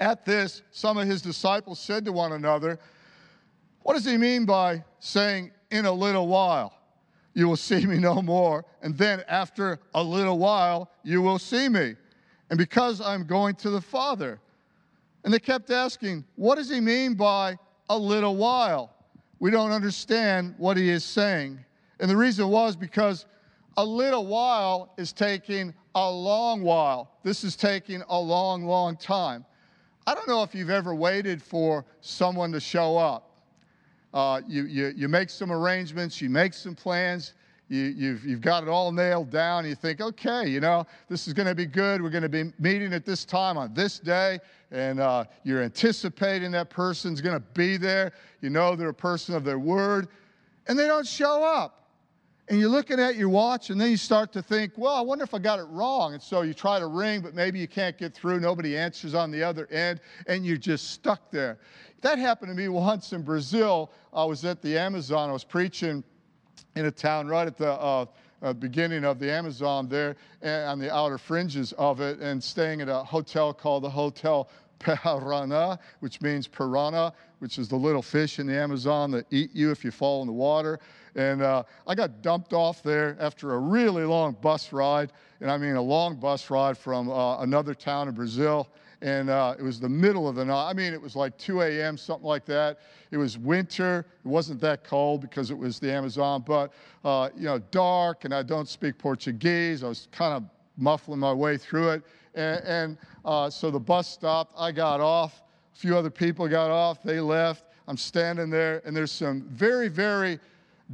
At 0.01 0.25
this, 0.25 0.63
some 0.71 0.99
of 0.99 1.07
his 1.07 1.23
disciples 1.23 1.79
said 1.79 2.05
to 2.05 2.13
one 2.13 2.33
another, 2.33 2.79
What 3.83 3.95
does 3.95 4.05
he 4.05 4.17
mean 4.17 4.45
by 4.45 4.85
saying, 4.99 5.53
in 5.71 5.87
a 5.87 5.93
little 5.93 6.29
while? 6.29 6.73
You 7.35 7.49
will 7.49 7.57
see 7.57 7.85
me 7.85 7.99
no 7.99 8.23
more. 8.23 8.65
And 8.83 8.97
then 8.97 9.23
after 9.29 9.81
a 9.95 10.03
little 10.03 10.39
while, 10.39 10.91
you 11.03 11.21
will 11.21 11.39
see 11.39 11.69
me. 11.69 11.95
And 12.51 12.59
because 12.59 13.01
I'm 13.01 13.27
going 13.27 13.57
to 13.57 13.71
the 13.71 13.81
Father. 13.81 14.41
And 15.25 15.33
they 15.33 15.39
kept 15.39 15.71
asking, 15.71 16.25
What 16.37 16.57
does 16.57 16.69
he 16.69 16.81
mean 16.81 17.15
by 17.15 17.59
a 17.89 17.99
little 17.99 18.37
while? 18.37 18.95
We 19.41 19.51
don't 19.51 19.73
understand 19.73 20.55
what 20.59 20.77
he 20.77 20.89
is 20.89 21.05
saying. 21.05 21.65
And 21.99 22.11
the 22.11 22.17
reason 22.17 22.49
was 22.49 22.77
because 22.77 23.27
a 23.77 23.85
little 23.85 24.27
while 24.27 24.93
is 24.97 25.13
taking 25.13 25.75
a 25.95 26.11
long 26.11 26.63
while. 26.63 27.13
This 27.23 27.45
is 27.45 27.57
taking 27.57 28.03
a 28.09 28.19
long, 28.19 28.65
long 28.65 28.97
time. 28.97 29.45
I 30.07 30.15
don't 30.15 30.29
know 30.29 30.43
if 30.43 30.55
you've 30.55 30.71
ever 30.71 30.95
waited 30.95 31.43
for 31.43 31.85
someone 32.01 32.53
to 32.53 32.61
show 32.61 32.97
up. 32.99 33.31
Uh, 34.13 34.43
you, 34.47 34.65
you, 34.67 34.93
you 34.97 35.09
make 35.09 35.31
some 35.31 35.51
arrangements, 35.51 36.21
you 36.21 36.31
make 36.31 36.55
some 36.55 36.75
plans, 36.75 37.35
you, 37.69 37.85
you've, 37.97 38.25
you've 38.25 38.41
got 38.41 38.63
it 38.63 38.69
all 38.69 38.93
nailed 38.93 39.31
down. 39.31 39.67
You 39.67 39.75
think, 39.75 40.01
okay, 40.01 40.47
you 40.47 40.61
know, 40.61 40.87
this 41.09 41.27
is 41.27 41.33
going 41.33 41.49
to 41.49 41.55
be 41.55 41.67
good. 41.67 42.03
We're 42.03 42.11
going 42.11 42.23
to 42.23 42.29
be 42.29 42.53
meeting 42.59 42.93
at 42.93 43.07
this 43.07 43.25
time 43.25 43.57
on 43.57 43.73
this 43.73 43.99
day. 43.99 44.39
And 44.71 45.01
uh, 45.01 45.25
you're 45.45 45.63
anticipating 45.63 46.51
that 46.53 46.69
person's 46.69 47.21
going 47.21 47.35
to 47.35 47.45
be 47.55 47.77
there. 47.77 48.13
You 48.43 48.51
know 48.51 48.77
they're 48.77 48.91
a 48.91 48.95
person 48.95 49.35
of 49.35 49.45
their 49.45 49.59
word. 49.59 50.09
And 50.69 50.79
they 50.79 50.87
don't 50.87 51.07
show 51.07 51.43
up. 51.43 51.84
And 52.49 52.61
you're 52.61 52.69
looking 52.69 53.01
at 53.01 53.17
your 53.17 53.31
watch, 53.31 53.71
and 53.71 53.81
then 53.81 53.91
you 53.91 53.97
start 53.97 54.31
to 54.33 54.43
think, 54.43 54.75
well, 54.77 54.95
I 54.95 55.01
wonder 55.01 55.25
if 55.25 55.33
I 55.33 55.39
got 55.39 55.59
it 55.59 55.65
wrong. 55.65 56.13
And 56.13 56.23
so 56.23 56.43
you 56.43 56.53
try 56.53 56.79
to 56.79 56.87
ring, 56.87 57.23
but 57.23 57.35
maybe 57.35 57.59
you 57.59 57.67
can't 57.67 57.97
get 57.97 58.13
through. 58.13 58.39
Nobody 58.39 58.77
answers 58.77 59.15
on 59.15 59.31
the 59.31 59.43
other 59.43 59.67
end, 59.69 60.01
and 60.27 60.45
you're 60.45 60.59
just 60.59 60.91
stuck 60.91 61.31
there. 61.31 61.59
That 62.03 62.19
happened 62.19 62.51
to 62.51 62.55
me 62.55 62.69
once 62.69 63.15
in 63.15 63.23
Brazil. 63.23 63.91
I 64.13 64.25
was 64.25 64.45
at 64.45 64.61
the 64.61 64.77
Amazon. 64.79 65.31
I 65.31 65.33
was 65.33 65.45
preaching 65.45 66.05
in 66.77 66.85
a 66.85 66.91
town 66.91 67.29
right 67.29 67.47
at 67.47 67.57
the 67.57 67.73
uh, 67.73 68.07
uh, 68.43 68.53
beginning 68.53 69.05
of 69.05 69.19
the 69.19 69.33
Amazon 69.33 69.89
there 69.89 70.17
on 70.43 70.79
the 70.79 70.95
outer 70.95 71.17
fringes 71.17 71.73
of 71.73 72.01
it 72.01 72.19
and 72.21 72.43
staying 72.43 72.83
at 72.83 72.91
a 72.91 72.99
hotel 72.99 73.55
called 73.55 73.85
the 73.85 73.91
Hotel 73.91 74.51
Piranha, 74.81 75.79
which 76.01 76.21
means 76.21 76.47
piranha, 76.47 77.15
which 77.45 77.59
is 77.59 77.69
the 77.69 77.77
little 77.77 78.01
fish 78.01 78.39
in 78.39 78.47
the 78.47 78.59
Amazon 78.59 79.11
that 79.11 79.27
eat 79.31 79.51
you 79.53 79.71
if 79.71 79.85
you 79.85 79.91
fall 79.91 80.23
in 80.23 80.27
the 80.27 80.33
water. 80.33 80.81
And 81.15 81.43
uh, 81.43 81.65
I 81.87 81.95
got 81.95 82.23
dumped 82.23 82.55
off 82.55 82.83
there 82.83 83.19
after 83.21 83.53
a 83.53 83.59
really 83.59 84.05
long 84.05 84.35
bus 84.41 84.73
ride, 84.73 85.13
and 85.43 85.51
I 85.51 85.59
mean 85.59 85.75
a 85.75 85.83
long 85.83 86.17
bus 86.17 86.49
ride 86.49 86.79
from 86.79 87.11
uh, 87.11 87.43
another 87.43 87.75
town 87.75 88.09
in 88.09 88.15
Brazil 88.15 88.71
and 89.03 89.29
uh, 89.29 89.55
it 89.59 89.63
was 89.63 89.79
the 89.79 89.89
middle 89.89 90.27
of 90.27 90.37
the 90.37 90.45
night. 90.47 90.71
I 90.71 90.73
mean, 90.73 90.95
it 90.95 91.03
was 91.03 91.15
like 91.15 91.37
2 91.37 91.61
a.m., 91.61 91.99
something 91.99 92.27
like 92.27 92.47
that. 92.47 92.79
It 93.11 93.19
was 93.19 93.37
winter. 93.37 94.07
It 94.25 94.29
wasn't 94.29 94.63
that 94.63 94.83
cold 94.83 95.21
because 95.21 95.51
it 95.51 95.59
was 95.59 95.79
the 95.79 95.93
Amazon, 95.93 96.43
but, 96.47 96.73
uh, 97.05 97.29
you 97.37 97.45
know, 97.45 97.59
dark, 97.71 98.25
and 98.25 98.33
I 98.33 98.43
don't 98.43 98.67
speak 98.67 98.97
Portuguese. 98.97 99.85
I 99.85 99.89
was 99.89 100.09
kind 100.11 100.33
of 100.33 100.45
muffling 100.79 101.21
my 101.21 101.35
way 101.35 101.59
through 101.59 101.91
it. 101.91 102.03
And, 102.35 102.65
and 102.65 102.99
uh, 103.27 103.51
so 103.51 103.71
the 103.71 103.81
bus 103.81 104.09
stopped. 104.09 104.55
I 104.57 104.73
got 104.73 105.03
off. 105.03 105.43
A 105.75 105.79
few 105.79 105.97
other 105.97 106.11
people 106.11 106.47
got 106.49 106.71
off. 106.71 107.03
They 107.03 107.21
left. 107.21 107.65
I'm 107.87 107.97
standing 107.97 108.49
there, 108.49 108.81
and 108.85 108.97
there's 108.97 109.13
some 109.13 109.43
very, 109.43 109.89
very 109.89 110.39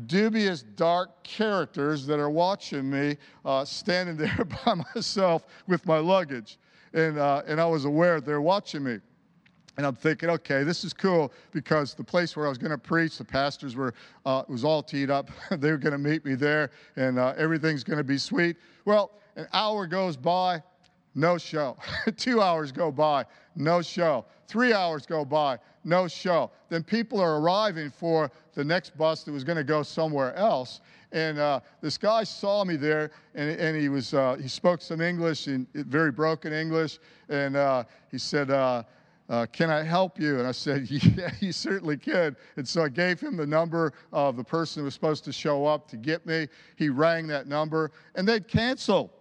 dubious, 0.06 0.62
dark 0.62 1.22
characters 1.22 2.06
that 2.06 2.18
are 2.18 2.30
watching 2.30 2.88
me 2.88 3.16
uh, 3.44 3.64
standing 3.64 4.16
there 4.16 4.46
by 4.64 4.74
myself 4.94 5.46
with 5.66 5.86
my 5.86 5.98
luggage 5.98 6.58
and, 6.92 7.18
uh, 7.18 7.42
and 7.46 7.60
I 7.60 7.66
was 7.66 7.84
aware 7.84 8.20
they're 8.20 8.40
watching 8.40 8.84
me. 8.84 8.98
And 9.76 9.86
I'm 9.86 9.94
thinking, 9.94 10.28
okay, 10.28 10.62
this 10.62 10.84
is 10.84 10.92
cool 10.92 11.32
because 11.52 11.94
the 11.94 12.04
place 12.04 12.36
where 12.36 12.44
I 12.44 12.48
was 12.48 12.58
going 12.58 12.72
to 12.72 12.78
preach, 12.78 13.16
the 13.16 13.24
pastors 13.24 13.76
were, 13.76 13.94
uh, 14.26 14.42
was 14.48 14.64
all 14.64 14.82
teed 14.82 15.10
up. 15.10 15.30
they 15.50 15.70
were 15.70 15.78
going 15.78 15.92
to 15.92 15.98
meet 15.98 16.24
me 16.24 16.34
there 16.34 16.70
and 16.96 17.18
uh, 17.18 17.34
everything's 17.36 17.84
going 17.84 17.96
to 17.96 18.04
be 18.04 18.18
sweet. 18.18 18.56
Well, 18.84 19.12
an 19.36 19.46
hour 19.52 19.86
goes 19.86 20.16
by, 20.16 20.62
no 21.14 21.38
show. 21.38 21.76
Two 22.16 22.42
hours 22.42 22.72
go 22.72 22.90
by, 22.90 23.24
no 23.56 23.80
show. 23.80 24.26
Three 24.50 24.72
hours 24.72 25.06
go 25.06 25.24
by, 25.24 25.60
no 25.84 26.08
show. 26.08 26.50
Then 26.70 26.82
people 26.82 27.20
are 27.20 27.38
arriving 27.38 27.88
for 27.88 28.32
the 28.54 28.64
next 28.64 28.98
bus 28.98 29.22
that 29.22 29.30
was 29.30 29.44
going 29.44 29.58
to 29.58 29.62
go 29.62 29.84
somewhere 29.84 30.34
else. 30.34 30.80
And 31.12 31.38
uh, 31.38 31.60
this 31.80 31.96
guy 31.96 32.24
saw 32.24 32.64
me 32.64 32.74
there, 32.74 33.12
and, 33.36 33.48
and 33.60 33.80
he 33.80 33.88
was 33.88 34.12
uh, 34.12 34.38
he 34.42 34.48
spoke 34.48 34.82
some 34.82 35.00
English, 35.00 35.46
in 35.46 35.68
very 35.72 36.10
broken 36.10 36.52
English, 36.52 36.98
and 37.28 37.56
uh, 37.56 37.84
he 38.10 38.18
said. 38.18 38.50
Uh, 38.50 38.82
uh, 39.28 39.46
can 39.52 39.70
I 39.70 39.84
help 39.84 40.18
you? 40.18 40.40
And 40.40 40.48
I 40.48 40.50
said, 40.50 40.90
Yeah, 40.90 41.30
you 41.38 41.52
certainly 41.52 41.96
can. 41.96 42.36
And 42.56 42.66
so 42.66 42.82
I 42.82 42.88
gave 42.88 43.20
him 43.20 43.36
the 43.36 43.46
number 43.46 43.92
of 44.12 44.36
the 44.36 44.42
person 44.42 44.80
who 44.80 44.86
was 44.86 44.94
supposed 44.94 45.22
to 45.26 45.32
show 45.32 45.66
up 45.66 45.86
to 45.90 45.96
get 45.96 46.26
me. 46.26 46.48
He 46.74 46.88
rang 46.88 47.28
that 47.28 47.46
number, 47.46 47.92
and 48.16 48.26
they'd 48.26 48.48
cancel 48.48 49.12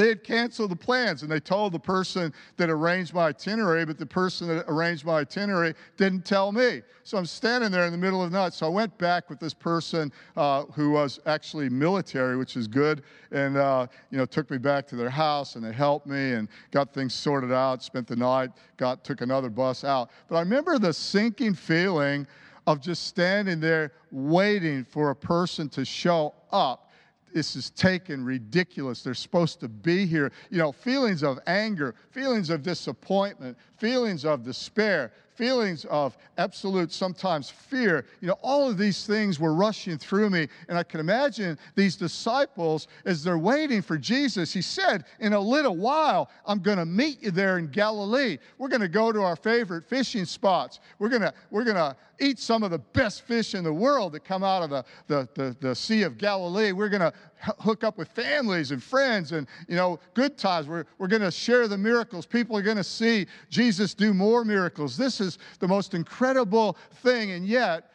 they 0.00 0.08
had 0.08 0.24
canceled 0.24 0.70
the 0.70 0.76
plans 0.76 1.22
and 1.22 1.30
they 1.30 1.40
told 1.40 1.72
the 1.72 1.78
person 1.78 2.32
that 2.56 2.70
arranged 2.70 3.12
my 3.12 3.26
itinerary, 3.26 3.84
but 3.84 3.98
the 3.98 4.06
person 4.06 4.48
that 4.48 4.64
arranged 4.66 5.04
my 5.04 5.20
itinerary 5.20 5.74
didn't 5.98 6.24
tell 6.24 6.52
me. 6.52 6.80
So 7.04 7.18
I'm 7.18 7.26
standing 7.26 7.70
there 7.70 7.84
in 7.84 7.92
the 7.92 7.98
middle 7.98 8.22
of 8.22 8.30
the 8.30 8.38
night. 8.38 8.54
So 8.54 8.64
I 8.64 8.70
went 8.70 8.96
back 8.96 9.28
with 9.28 9.38
this 9.38 9.52
person 9.52 10.10
uh, 10.38 10.64
who 10.72 10.92
was 10.92 11.20
actually 11.26 11.68
military, 11.68 12.38
which 12.38 12.56
is 12.56 12.66
good, 12.66 13.02
and 13.30 13.58
uh, 13.58 13.88
you 14.10 14.16
know 14.16 14.24
took 14.24 14.50
me 14.50 14.56
back 14.56 14.86
to 14.88 14.96
their 14.96 15.10
house 15.10 15.56
and 15.56 15.64
they 15.64 15.72
helped 15.72 16.06
me 16.06 16.32
and 16.32 16.48
got 16.70 16.94
things 16.94 17.12
sorted 17.12 17.52
out. 17.52 17.82
Spent 17.82 18.06
the 18.06 18.16
night, 18.16 18.50
got 18.78 19.04
took 19.04 19.20
another 19.20 19.50
bus 19.50 19.84
out. 19.84 20.10
But 20.28 20.36
I 20.36 20.40
remember 20.40 20.78
the 20.78 20.94
sinking 20.94 21.54
feeling 21.54 22.26
of 22.66 22.80
just 22.80 23.06
standing 23.06 23.60
there 23.60 23.92
waiting 24.10 24.82
for 24.84 25.10
a 25.10 25.16
person 25.16 25.68
to 25.70 25.84
show 25.84 26.34
up 26.52 26.89
this 27.32 27.56
is 27.56 27.70
taken 27.70 28.24
ridiculous. 28.24 29.02
They're 29.02 29.14
supposed 29.14 29.60
to 29.60 29.68
be 29.68 30.06
here. 30.06 30.32
You 30.50 30.58
know, 30.58 30.72
feelings 30.72 31.22
of 31.22 31.38
anger, 31.46 31.94
feelings 32.10 32.50
of 32.50 32.62
disappointment, 32.62 33.56
feelings 33.78 34.24
of 34.24 34.42
despair, 34.42 35.12
feelings 35.40 35.86
of 35.86 36.18
absolute 36.36 36.92
sometimes 36.92 37.48
fear. 37.48 38.04
You 38.20 38.28
know, 38.28 38.36
all 38.42 38.68
of 38.68 38.76
these 38.76 39.06
things 39.06 39.40
were 39.40 39.54
rushing 39.54 39.96
through 39.96 40.28
me. 40.28 40.48
And 40.68 40.76
I 40.76 40.82
can 40.82 41.00
imagine 41.00 41.58
these 41.74 41.96
disciples 41.96 42.88
as 43.06 43.24
they're 43.24 43.38
waiting 43.38 43.80
for 43.80 43.96
Jesus. 43.96 44.52
He 44.52 44.60
said, 44.60 45.06
In 45.18 45.32
a 45.32 45.40
little 45.40 45.78
while, 45.78 46.28
I'm 46.44 46.58
going 46.58 46.76
to 46.76 46.84
meet 46.84 47.22
you 47.22 47.30
there 47.30 47.56
in 47.56 47.68
Galilee. 47.68 48.36
We're 48.58 48.68
going 48.68 48.82
to 48.82 48.88
go 48.88 49.12
to 49.12 49.22
our 49.22 49.34
favorite 49.34 49.88
fishing 49.88 50.26
spots. 50.26 50.78
We're 50.98 51.08
going 51.08 51.22
to, 51.22 51.32
we're 51.50 51.64
going 51.64 51.76
to 51.76 51.96
eat 52.20 52.38
some 52.38 52.62
of 52.62 52.70
the 52.70 52.78
best 52.78 53.22
fish 53.22 53.54
in 53.54 53.64
the 53.64 53.72
world 53.72 54.12
that 54.12 54.24
come 54.24 54.44
out 54.44 54.62
of 54.62 54.68
the, 54.68 54.84
the, 55.06 55.28
the, 55.34 55.56
the 55.60 55.74
Sea 55.74 56.02
of 56.02 56.18
Galilee. 56.18 56.72
We're 56.72 56.90
going 56.90 57.00
to 57.00 57.14
hook 57.40 57.84
up 57.84 57.96
with 57.98 58.08
families 58.08 58.70
and 58.70 58.82
friends 58.82 59.32
and, 59.32 59.46
you 59.68 59.76
know, 59.76 59.98
good 60.14 60.36
times. 60.36 60.68
We're, 60.68 60.84
we're 60.98 61.08
going 61.08 61.22
to 61.22 61.30
share 61.30 61.68
the 61.68 61.78
miracles. 61.78 62.26
People 62.26 62.56
are 62.56 62.62
going 62.62 62.76
to 62.76 62.84
see 62.84 63.26
Jesus 63.48 63.94
do 63.94 64.12
more 64.12 64.44
miracles. 64.44 64.96
This 64.96 65.20
is 65.20 65.38
the 65.58 65.68
most 65.68 65.94
incredible 65.94 66.76
thing, 67.02 67.32
and 67.32 67.46
yet 67.46 67.90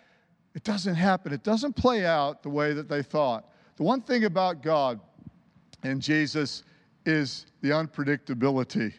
it 0.54 0.64
doesn't 0.64 0.96
happen. 0.96 1.34
It 1.34 1.44
doesn't 1.44 1.74
play 1.74 2.06
out 2.06 2.42
the 2.42 2.50
way 2.50 2.74
that 2.74 2.90
they 2.90 3.04
thought. 3.04 3.50
The 3.78 3.84
one 3.84 4.02
thing 4.02 4.24
about 4.24 4.64
God 4.64 5.00
and 5.84 6.02
Jesus 6.02 6.64
is 7.06 7.46
the 7.62 7.70
unpredictability. 7.70 8.94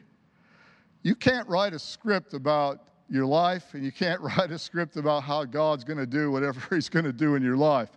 You 1.03 1.15
can't 1.15 1.49
write 1.49 1.73
a 1.73 1.79
script 1.79 2.35
about 2.35 2.88
your 3.09 3.26
life, 3.26 3.75
and 3.75 3.85
you 3.85 3.93
can't 3.93 4.21
write 4.38 4.50
a 4.50 4.59
script 4.59 4.97
about 4.97 5.23
how 5.23 5.45
God's 5.45 5.85
going 5.85 5.99
to 5.99 6.07
do 6.07 6.31
whatever 6.31 6.61
He's 6.75 6.88
going 6.88 7.05
to 7.05 7.12
do 7.12 7.35
in 7.35 7.43
your 7.43 7.57
life. 7.57 7.91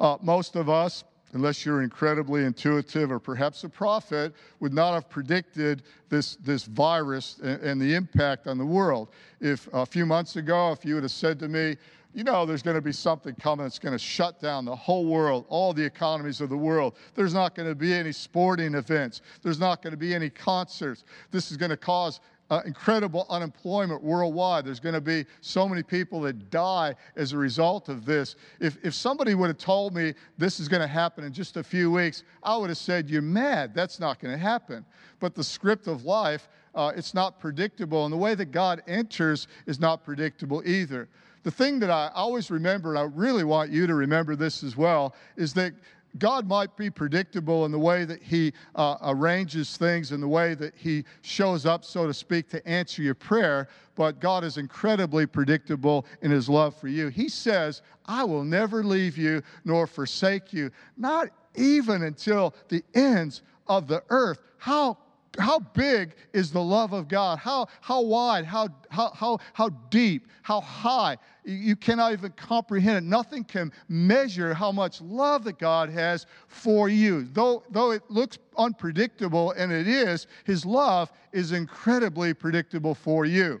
Uh, 0.00 0.16
most 0.22 0.56
of 0.56 0.68
us, 0.68 1.04
unless 1.32 1.64
you're 1.64 1.82
incredibly 1.82 2.44
intuitive 2.44 3.10
or 3.10 3.18
perhaps 3.18 3.64
a 3.64 3.68
prophet, 3.68 4.34
would 4.60 4.72
not 4.72 4.94
have 4.94 5.08
predicted 5.08 5.82
this, 6.08 6.36
this 6.36 6.64
virus 6.64 7.38
and, 7.42 7.60
and 7.62 7.80
the 7.80 7.94
impact 7.94 8.46
on 8.46 8.58
the 8.58 8.66
world. 8.66 9.08
If 9.40 9.68
a 9.72 9.86
few 9.86 10.06
months 10.06 10.36
ago, 10.36 10.72
if 10.72 10.84
you 10.84 10.94
would 10.94 11.04
have 11.04 11.12
said 11.12 11.38
to 11.40 11.48
me, 11.48 11.76
you 12.14 12.24
know 12.24 12.44
there's 12.44 12.62
going 12.62 12.76
to 12.76 12.82
be 12.82 12.92
something 12.92 13.34
coming 13.36 13.64
that's 13.64 13.78
going 13.78 13.92
to 13.92 13.98
shut 13.98 14.40
down 14.40 14.66
the 14.66 14.76
whole 14.76 15.06
world, 15.06 15.46
all 15.48 15.72
the 15.72 15.84
economies 15.84 16.42
of 16.42 16.50
the 16.50 16.56
world. 16.56 16.94
There's 17.14 17.32
not 17.32 17.54
going 17.54 17.68
to 17.68 17.74
be 17.74 17.94
any 17.94 18.12
sporting 18.12 18.74
events. 18.74 19.22
There's 19.42 19.58
not 19.58 19.82
going 19.82 19.92
to 19.92 19.96
be 19.96 20.14
any 20.14 20.28
concerts. 20.28 21.04
This 21.30 21.50
is 21.50 21.56
going 21.56 21.70
to 21.70 21.76
cause 21.76 22.20
uh, 22.52 22.60
incredible 22.66 23.24
unemployment 23.30 24.02
worldwide. 24.02 24.66
There's 24.66 24.78
going 24.78 24.94
to 24.94 25.00
be 25.00 25.24
so 25.40 25.66
many 25.66 25.82
people 25.82 26.20
that 26.20 26.50
die 26.50 26.94
as 27.16 27.32
a 27.32 27.38
result 27.38 27.88
of 27.88 28.04
this. 28.04 28.36
If, 28.60 28.76
if 28.84 28.92
somebody 28.92 29.34
would 29.34 29.46
have 29.46 29.56
told 29.56 29.94
me 29.94 30.12
this 30.36 30.60
is 30.60 30.68
going 30.68 30.82
to 30.82 30.86
happen 30.86 31.24
in 31.24 31.32
just 31.32 31.56
a 31.56 31.64
few 31.64 31.90
weeks, 31.90 32.24
I 32.42 32.58
would 32.58 32.68
have 32.68 32.76
said, 32.76 33.08
You're 33.08 33.22
mad. 33.22 33.74
That's 33.74 33.98
not 33.98 34.20
going 34.20 34.32
to 34.34 34.38
happen. 34.38 34.84
But 35.18 35.34
the 35.34 35.42
script 35.42 35.86
of 35.86 36.04
life, 36.04 36.50
uh, 36.74 36.92
it's 36.94 37.14
not 37.14 37.40
predictable. 37.40 38.04
And 38.04 38.12
the 38.12 38.18
way 38.18 38.34
that 38.34 38.52
God 38.52 38.82
enters 38.86 39.48
is 39.64 39.80
not 39.80 40.04
predictable 40.04 40.62
either. 40.66 41.08
The 41.44 41.50
thing 41.50 41.80
that 41.80 41.90
I 41.90 42.10
always 42.14 42.50
remember, 42.50 42.90
and 42.90 42.98
I 42.98 43.04
really 43.04 43.44
want 43.44 43.70
you 43.70 43.86
to 43.86 43.94
remember 43.94 44.36
this 44.36 44.62
as 44.62 44.76
well, 44.76 45.14
is 45.36 45.54
that 45.54 45.72
God 46.18 46.46
might 46.46 46.76
be 46.76 46.90
predictable 46.90 47.64
in 47.64 47.72
the 47.72 47.78
way 47.78 48.04
that 48.04 48.22
He 48.22 48.52
uh, 48.74 48.96
arranges 49.02 49.76
things, 49.76 50.12
in 50.12 50.20
the 50.20 50.28
way 50.28 50.54
that 50.54 50.74
He 50.76 51.04
shows 51.22 51.64
up, 51.66 51.84
so 51.84 52.06
to 52.06 52.14
speak, 52.14 52.48
to 52.50 52.66
answer 52.68 53.02
your 53.02 53.14
prayer, 53.14 53.68
but 53.94 54.20
God 54.20 54.44
is 54.44 54.58
incredibly 54.58 55.26
predictable 55.26 56.06
in 56.20 56.30
His 56.30 56.48
love 56.48 56.76
for 56.76 56.88
you. 56.88 57.08
He 57.08 57.28
says, 57.28 57.82
I 58.06 58.24
will 58.24 58.44
never 58.44 58.84
leave 58.84 59.16
you 59.16 59.42
nor 59.64 59.86
forsake 59.86 60.52
you, 60.52 60.70
not 60.96 61.28
even 61.54 62.02
until 62.02 62.54
the 62.68 62.82
ends 62.94 63.42
of 63.66 63.86
the 63.86 64.02
earth. 64.10 64.40
How 64.58 64.98
how 65.38 65.60
big 65.60 66.14
is 66.32 66.52
the 66.52 66.62
love 66.62 66.92
of 66.92 67.08
God? 67.08 67.38
How, 67.38 67.66
how 67.80 68.02
wide, 68.02 68.44
how, 68.44 68.68
how, 68.90 69.38
how, 69.54 69.68
deep, 69.90 70.28
how 70.42 70.60
high? 70.60 71.16
You 71.44 71.74
cannot 71.74 72.12
even 72.12 72.32
comprehend 72.32 72.98
it. 72.98 73.08
Nothing 73.08 73.44
can 73.44 73.72
measure 73.88 74.52
how 74.52 74.70
much 74.72 75.00
love 75.00 75.44
that 75.44 75.58
God 75.58 75.88
has 75.88 76.26
for 76.48 76.88
you. 76.88 77.24
Though, 77.32 77.64
though 77.70 77.92
it 77.92 78.02
looks 78.10 78.38
unpredictable, 78.58 79.52
and 79.52 79.72
it 79.72 79.88
is, 79.88 80.26
His 80.44 80.66
love 80.66 81.10
is 81.32 81.52
incredibly 81.52 82.34
predictable 82.34 82.94
for 82.94 83.24
you. 83.24 83.60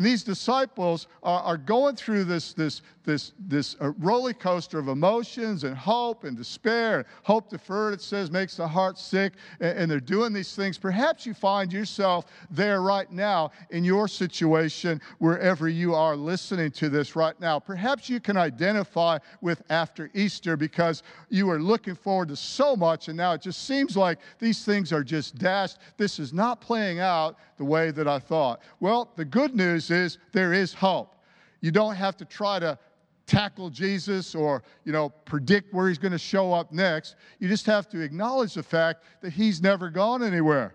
And 0.00 0.06
these 0.06 0.22
disciples 0.22 1.08
are, 1.22 1.42
are 1.42 1.56
going 1.58 1.94
through 1.94 2.24
this, 2.24 2.54
this, 2.54 2.80
this, 3.04 3.32
this 3.38 3.76
uh, 3.82 3.90
roller 3.98 4.32
coaster 4.32 4.78
of 4.78 4.88
emotions 4.88 5.62
and 5.64 5.76
hope 5.76 6.24
and 6.24 6.38
despair. 6.38 7.04
Hope 7.22 7.50
deferred, 7.50 7.92
it 7.92 8.00
says, 8.00 8.30
makes 8.30 8.56
the 8.56 8.66
heart 8.66 8.98
sick. 8.98 9.34
And, 9.60 9.78
and 9.78 9.90
they're 9.90 10.00
doing 10.00 10.32
these 10.32 10.56
things. 10.56 10.78
Perhaps 10.78 11.26
you 11.26 11.34
find 11.34 11.70
yourself 11.70 12.24
there 12.50 12.80
right 12.80 13.12
now 13.12 13.52
in 13.68 13.84
your 13.84 14.08
situation, 14.08 15.02
wherever 15.18 15.68
you 15.68 15.94
are 15.94 16.16
listening 16.16 16.70
to 16.70 16.88
this 16.88 17.14
right 17.14 17.38
now. 17.38 17.58
Perhaps 17.58 18.08
you 18.08 18.20
can 18.20 18.38
identify 18.38 19.18
with 19.42 19.62
after 19.68 20.10
Easter 20.14 20.56
because 20.56 21.02
you 21.28 21.50
are 21.50 21.60
looking 21.60 21.94
forward 21.94 22.28
to 22.28 22.36
so 22.36 22.74
much, 22.74 23.08
and 23.08 23.18
now 23.18 23.34
it 23.34 23.42
just 23.42 23.66
seems 23.66 23.98
like 23.98 24.18
these 24.38 24.64
things 24.64 24.94
are 24.94 25.04
just 25.04 25.36
dashed. 25.36 25.76
This 25.98 26.18
is 26.18 26.32
not 26.32 26.62
playing 26.62 27.00
out 27.00 27.36
the 27.58 27.64
way 27.66 27.90
that 27.90 28.08
I 28.08 28.18
thought. 28.18 28.62
Well, 28.80 29.12
the 29.16 29.24
good 29.26 29.54
news 29.54 29.89
is 29.90 30.18
there 30.32 30.52
is 30.52 30.72
hope. 30.74 31.16
You 31.60 31.70
don't 31.70 31.94
have 31.94 32.16
to 32.18 32.24
try 32.24 32.58
to 32.58 32.78
tackle 33.26 33.70
Jesus 33.70 34.34
or, 34.34 34.62
you 34.84 34.92
know, 34.92 35.08
predict 35.08 35.72
where 35.72 35.88
he's 35.88 35.98
going 35.98 36.12
to 36.12 36.18
show 36.18 36.52
up 36.52 36.72
next. 36.72 37.14
You 37.38 37.48
just 37.48 37.66
have 37.66 37.88
to 37.90 38.00
acknowledge 38.00 38.54
the 38.54 38.62
fact 38.62 39.04
that 39.22 39.32
he's 39.32 39.62
never 39.62 39.88
gone 39.88 40.22
anywhere. 40.22 40.74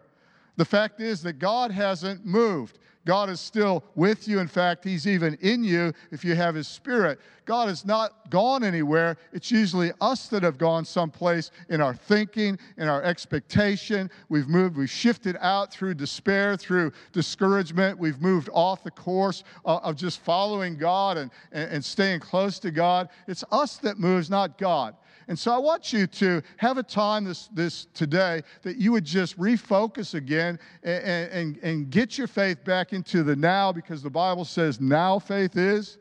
The 0.55 0.65
fact 0.65 1.01
is 1.01 1.21
that 1.23 1.33
God 1.33 1.71
hasn't 1.71 2.25
moved. 2.25 2.79
God 3.05 3.29
is 3.29 3.39
still 3.39 3.83
with 3.95 4.27
you. 4.27 4.39
In 4.39 4.47
fact, 4.47 4.83
He's 4.83 5.07
even 5.07 5.35
in 5.41 5.63
you 5.63 5.93
if 6.11 6.25
you 6.25 6.35
have 6.35 6.55
His 6.55 6.67
Spirit. 6.67 7.19
God 7.45 7.67
has 7.67 7.85
not 7.85 8.29
gone 8.31 8.63
anywhere. 8.63 9.17
It's 9.31 9.51
usually 9.51 9.91
us 10.01 10.27
that 10.29 10.41
have 10.41 10.57
gone 10.57 10.83
someplace 10.83 11.51
in 11.69 11.79
our 11.79 11.93
thinking, 11.93 12.57
in 12.77 12.87
our 12.87 13.03
expectation. 13.03 14.09
We've 14.29 14.47
moved, 14.47 14.75
we've 14.75 14.89
shifted 14.89 15.37
out 15.39 15.71
through 15.71 15.93
despair, 15.93 16.57
through 16.57 16.91
discouragement. 17.13 17.99
We've 17.99 18.19
moved 18.19 18.49
off 18.51 18.83
the 18.83 18.91
course 18.91 19.43
uh, 19.63 19.77
of 19.83 19.95
just 19.95 20.21
following 20.21 20.75
God 20.75 21.17
and, 21.17 21.31
and 21.51 21.85
staying 21.85 22.21
close 22.21 22.57
to 22.59 22.71
God. 22.71 23.09
It's 23.27 23.43
us 23.51 23.77
that 23.77 23.99
moves, 23.99 24.29
not 24.29 24.57
God. 24.57 24.95
And 25.27 25.37
so 25.37 25.51
I 25.51 25.57
want 25.57 25.91
you 25.91 26.05
to 26.07 26.41
have 26.57 26.77
a 26.77 26.83
time 26.83 27.23
this, 27.23 27.47
this 27.47 27.85
today 27.93 28.43
that 28.61 28.77
you 28.77 28.91
would 28.91 29.05
just 29.05 29.37
refocus 29.39 30.13
again 30.13 30.59
and, 30.83 31.31
and, 31.31 31.57
and 31.63 31.89
get 31.89 32.17
your 32.17 32.27
faith 32.27 32.63
back 32.63 32.93
into 32.93 33.23
the 33.23 33.35
now 33.35 33.71
because 33.71 34.03
the 34.03 34.09
Bible 34.09 34.45
says 34.45 34.79
now 34.79 35.17
faith 35.17 35.57
is 35.57 35.97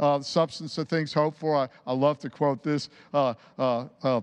uh, 0.00 0.18
the 0.18 0.24
substance 0.24 0.76
of 0.78 0.88
things 0.88 1.12
hoped 1.12 1.38
for. 1.38 1.56
I, 1.56 1.68
I 1.86 1.92
love 1.92 2.18
to 2.20 2.30
quote 2.30 2.62
this 2.62 2.90
uh, 3.14 3.34
uh, 3.58 3.86
uh 4.02 4.20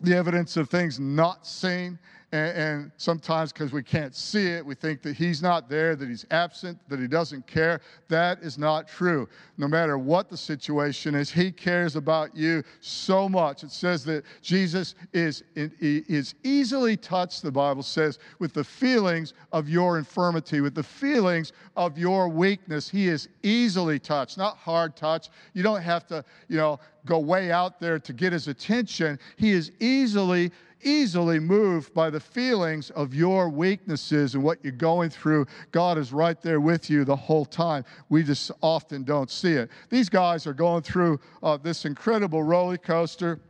the 0.00 0.14
evidence 0.14 0.56
of 0.56 0.68
things 0.68 1.00
not 1.00 1.46
seen 1.46 1.98
and, 2.36 2.58
and 2.58 2.92
sometimes 2.98 3.52
because 3.52 3.72
we 3.72 3.82
can't 3.82 4.14
see 4.14 4.48
it, 4.48 4.64
we 4.64 4.74
think 4.74 5.02
that 5.02 5.16
He's 5.16 5.42
not 5.42 5.68
there, 5.68 5.96
that 5.96 6.08
He's 6.08 6.26
absent, 6.30 6.78
that 6.88 7.00
He 7.00 7.06
doesn't 7.06 7.46
care. 7.46 7.80
That 8.08 8.40
is 8.42 8.58
not 8.58 8.88
true. 8.88 9.28
No 9.56 9.66
matter 9.66 9.96
what 9.98 10.28
the 10.28 10.36
situation 10.36 11.14
is, 11.14 11.30
He 11.30 11.50
cares 11.50 11.96
about 11.96 12.36
you 12.36 12.62
so 12.80 13.28
much. 13.28 13.64
It 13.64 13.72
says 13.72 14.04
that 14.04 14.24
Jesus 14.42 14.94
is, 15.12 15.42
is 15.54 16.34
easily 16.44 16.96
touched, 16.96 17.42
the 17.42 17.50
Bible 17.50 17.82
says, 17.82 18.18
with 18.38 18.52
the 18.52 18.64
feelings 18.64 19.32
of 19.52 19.68
your 19.68 19.98
infirmity, 19.98 20.60
with 20.60 20.74
the 20.74 20.82
feelings 20.82 21.52
of 21.76 21.98
your 21.98 22.28
weakness. 22.28 22.88
He 22.88 23.08
is 23.08 23.28
easily 23.42 23.98
touched, 23.98 24.36
not 24.36 24.56
hard 24.56 24.96
touch. 24.96 25.30
You 25.54 25.62
don't 25.62 25.82
have 25.82 26.06
to, 26.08 26.24
you 26.48 26.56
know, 26.56 26.80
go 27.06 27.18
way 27.18 27.52
out 27.52 27.80
there 27.80 27.98
to 27.98 28.12
get 28.12 28.32
his 28.32 28.48
attention. 28.48 29.18
He 29.36 29.52
is 29.52 29.70
easily 29.80 30.50
easily 30.82 31.38
moved 31.38 31.92
by 31.94 32.10
the 32.10 32.20
feelings 32.20 32.90
of 32.90 33.14
your 33.14 33.48
weaknesses 33.48 34.34
and 34.34 34.42
what 34.42 34.58
you're 34.62 34.72
going 34.72 35.10
through. 35.10 35.46
God 35.72 35.98
is 35.98 36.12
right 36.12 36.40
there 36.40 36.60
with 36.60 36.90
you 36.90 37.04
the 37.04 37.16
whole 37.16 37.44
time. 37.44 37.84
We 38.08 38.22
just 38.22 38.50
often 38.62 39.04
don't 39.04 39.30
see 39.30 39.52
it. 39.52 39.70
These 39.90 40.08
guys 40.08 40.46
are 40.46 40.54
going 40.54 40.82
through 40.82 41.20
uh, 41.42 41.56
this 41.56 41.84
incredible 41.84 42.42
roller 42.42 42.78
coaster. 42.78 43.40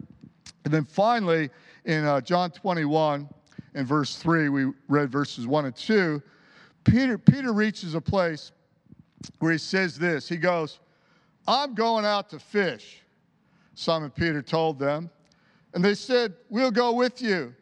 And 0.64 0.72
then 0.72 0.84
finally, 0.84 1.50
in 1.84 2.04
uh, 2.04 2.20
John 2.20 2.50
21 2.50 3.28
and 3.74 3.86
verse 3.86 4.16
3, 4.16 4.48
we 4.48 4.72
read 4.88 5.10
verses 5.10 5.46
1 5.46 5.66
and 5.66 5.76
2. 5.76 6.22
Peter, 6.84 7.18
Peter 7.18 7.52
reaches 7.52 7.94
a 7.94 8.00
place 8.00 8.52
where 9.38 9.52
he 9.52 9.58
says 9.58 9.98
this 9.98 10.28
He 10.28 10.36
goes, 10.36 10.80
I'm 11.48 11.74
going 11.74 12.04
out 12.04 12.30
to 12.30 12.38
fish. 12.38 13.02
Simon 13.74 14.10
Peter 14.10 14.42
told 14.42 14.78
them. 14.78 15.10
And 15.76 15.84
they 15.84 15.94
said, 15.94 16.32
We'll 16.48 16.70
go 16.70 16.94
with 16.94 17.20
you. 17.20 17.54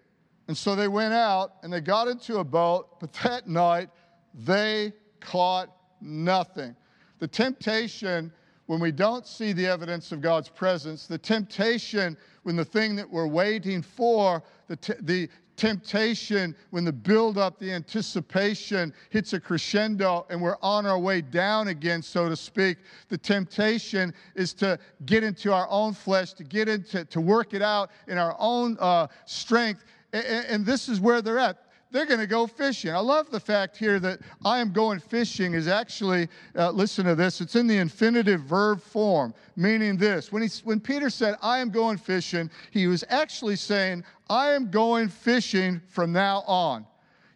And 0.47 0.57
so 0.57 0.77
they 0.77 0.87
went 0.87 1.13
out 1.13 1.55
and 1.65 1.73
they 1.73 1.81
got 1.81 2.07
into 2.07 2.37
a 2.37 2.45
boat, 2.45 3.01
but 3.01 3.13
that 3.25 3.49
night 3.49 3.91
they 4.33 4.93
caught 5.19 5.69
nothing. 6.01 6.77
The 7.19 7.27
temptation 7.27 8.33
when 8.67 8.79
we 8.79 8.93
don't 8.93 9.27
see 9.27 9.53
the 9.53 9.67
evidence 9.67 10.13
of 10.13 10.21
God's 10.21 10.49
presence, 10.49 11.09
the 11.09 11.19
temptation 11.19 12.17
when 12.45 12.55
the 12.55 12.65
thing 12.65 12.95
that 12.97 13.11
we're 13.11 13.27
waiting 13.27 13.83
for, 13.83 14.45
the, 14.69 14.77
t- 14.77 14.95
the 15.01 15.29
temptation 15.57 16.55
when 16.71 16.85
the 16.85 16.93
buildup, 16.93 17.59
the 17.59 17.73
anticipation 17.73 18.93
hits 19.11 19.33
a 19.33 19.41
crescendo 19.41 20.27
and 20.31 20.41
we're 20.41 20.59
on 20.63 20.87
our 20.87 20.99
way 20.99 21.21
down 21.21 21.69
again, 21.69 22.03
so 22.03 22.29
to 22.29 22.37
speak. 22.37 22.79
The 23.09 23.19
temptation 23.19 24.13
is 24.35 24.53
to 24.55 24.79
get 25.07 25.23
into 25.23 25.53
our 25.53 25.69
own 25.71 25.95
flesh, 25.95 26.33
to 26.35 26.45
get 26.45 26.69
into, 26.69 27.05
to 27.05 27.21
work 27.21 27.55
it 27.55 27.63
out 27.63 27.91
in 28.09 28.19
our 28.19 28.37
own 28.39 28.77
uh, 28.81 29.07
strength. 29.27 29.85
And, 30.13 30.27
and 30.27 30.67
this 30.67 30.89
is 30.89 31.01
where 31.01 31.23
they're 31.23 31.39
at 31.39 31.64
they're 31.95 32.07
going 32.07 32.19
to 32.19 32.27
go 32.27 32.49
fishing. 32.49 32.91
I 32.91 32.99
love 32.99 33.31
the 33.31 33.39
fact 33.39 33.77
here 33.77 34.01
that 34.01 34.19
I 34.45 34.59
am 34.59 34.73
going 34.73 34.99
fishing 34.99 35.55
is 35.55 35.69
actually, 35.69 36.29
uh, 36.57 36.73
listen 36.73 37.05
to 37.05 37.15
this, 37.15 37.41
it's 37.41 37.55
in 37.55 37.69
the 37.69 37.77
infinitive 37.77 38.41
verb 38.41 38.83
form, 38.83 39.33
meaning 39.55 39.97
this. 39.97 40.33
When, 40.33 40.43
he, 40.43 40.49
when 40.65 40.81
Peter 40.81 41.09
said, 41.09 41.37
I 41.41 41.61
am 41.61 41.71
going 41.71 41.99
fishing, 41.99 42.51
he 42.73 42.89
was 42.89 43.05
actually 43.11 43.55
saying, 43.55 44.03
I 44.29 44.51
am 44.51 44.73
going 44.73 45.07
fishing 45.09 45.81
from 45.87 46.13
now 46.13 46.43
on. 46.49 46.85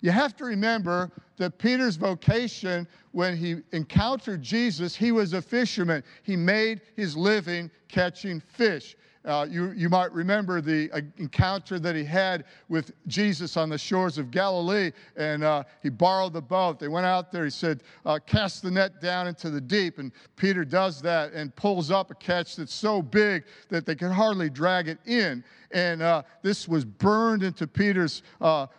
You 0.01 0.11
have 0.11 0.37
to 0.39 0.45
remember 0.45 1.13
that 1.37 1.57
Peter's 1.59 1.95
vocation, 1.95 2.89
when 3.13 3.37
he 3.37 3.59
encountered 3.71 4.43
Jesus, 4.43 4.97
he 4.97 5.13
was 5.13 5.35
a 5.35 5.41
fisherman. 5.41 6.03
He 6.25 6.35
made 6.35 6.81
his 6.97 7.17
living 7.17 7.71
catching 7.87 8.41
fish. 8.41 8.97
Uh, 9.29 9.47
you, 9.49 9.73
you 9.73 9.91
might 9.91 10.11
remember 10.13 10.63
the 10.63 10.91
uh, 10.91 11.03
encounter 11.19 11.79
that 11.79 11.95
he 11.95 12.03
had 12.03 12.45
with 12.71 12.93
Jesus 13.07 13.59
on 13.59 13.69
the 13.69 13.77
shores 13.77 14.17
of 14.17 14.31
Galilee, 14.31 14.91
and 15.17 15.45
uh, 15.45 15.65
he 15.83 15.91
borrowed 15.91 16.33
the 16.33 16.41
boat. 16.41 16.79
They 16.79 16.89
went 16.89 17.05
out 17.05 17.31
there. 17.31 17.45
He 17.45 17.51
said, 17.51 17.83
uh, 18.07 18.19
Cast 18.25 18.63
the 18.63 18.71
net 18.71 19.03
down 19.03 19.27
into 19.27 19.51
the 19.51 19.61
deep. 19.61 19.99
And 19.99 20.13
Peter 20.37 20.65
does 20.65 21.03
that 21.03 21.35
and 21.35 21.55
pulls 21.57 21.91
up 21.91 22.11
a 22.11 22.15
catch 22.15 22.57
that's 22.57 22.73
so 22.73 23.03
big 23.03 23.45
that 23.69 23.85
they 23.85 23.95
could 23.95 24.13
hardly 24.13 24.49
drag 24.49 24.89
it 24.89 24.99
in. 25.05 25.45
And 25.73 26.01
uh, 26.01 26.23
this 26.41 26.67
was 26.67 26.87
burned 26.87 27.43
into 27.43 27.67
Peter's 27.67 28.23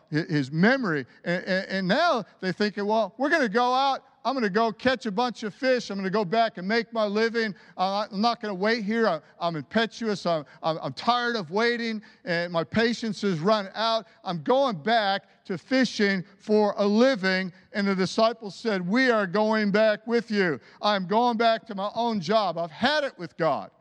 his 0.09 0.51
memory. 0.51 1.05
And, 1.23 1.43
and, 1.43 1.67
and 1.67 1.87
now 1.87 2.25
they're 2.41 2.51
thinking, 2.51 2.87
well, 2.87 3.13
we're 3.19 3.29
going 3.29 3.43
to 3.43 3.49
go 3.49 3.71
out 3.71 4.03
I'm 4.25 4.33
going 4.33 4.43
to 4.43 4.49
go 4.49 4.71
catch 4.71 5.05
a 5.05 5.11
bunch 5.11 5.43
of 5.43 5.53
fish. 5.53 5.89
I'm 5.89 5.97
going 5.97 6.03
to 6.03 6.09
go 6.09 6.25
back 6.25 6.57
and 6.57 6.67
make 6.67 6.91
my 6.91 7.05
living. 7.05 7.55
Uh, 7.77 8.07
I'm 8.11 8.21
not 8.21 8.41
going 8.41 8.51
to 8.51 8.59
wait 8.59 8.83
here. 8.83 9.07
I'm, 9.07 9.21
I'm 9.39 9.55
impetuous. 9.55 10.25
I'm, 10.25 10.45
I'm, 10.61 10.77
I'm, 10.81 10.93
tired 10.93 11.37
of 11.37 11.51
waiting, 11.51 12.01
and 12.25 12.51
my 12.51 12.63
patience 12.63 13.21
has 13.21 13.39
run 13.39 13.69
out. 13.75 14.07
I'm 14.23 14.43
going 14.43 14.75
back 14.75 15.23
to 15.45 15.57
fishing 15.57 16.23
for 16.37 16.73
a 16.77 16.85
living. 16.85 17.53
And 17.71 17.87
the 17.87 17.95
disciples 17.95 18.55
said, 18.55 18.87
We 18.87 19.09
are 19.09 19.25
going 19.25 19.71
back 19.71 20.05
with 20.05 20.29
you. 20.29 20.59
I'm 20.81 21.07
going 21.07 21.37
back 21.37 21.65
to 21.67 21.75
my 21.75 21.89
own 21.95 22.19
job. 22.19 22.57
I've 22.57 22.71
had 22.71 23.03
it 23.03 23.17
with 23.17 23.37
God. 23.37 23.71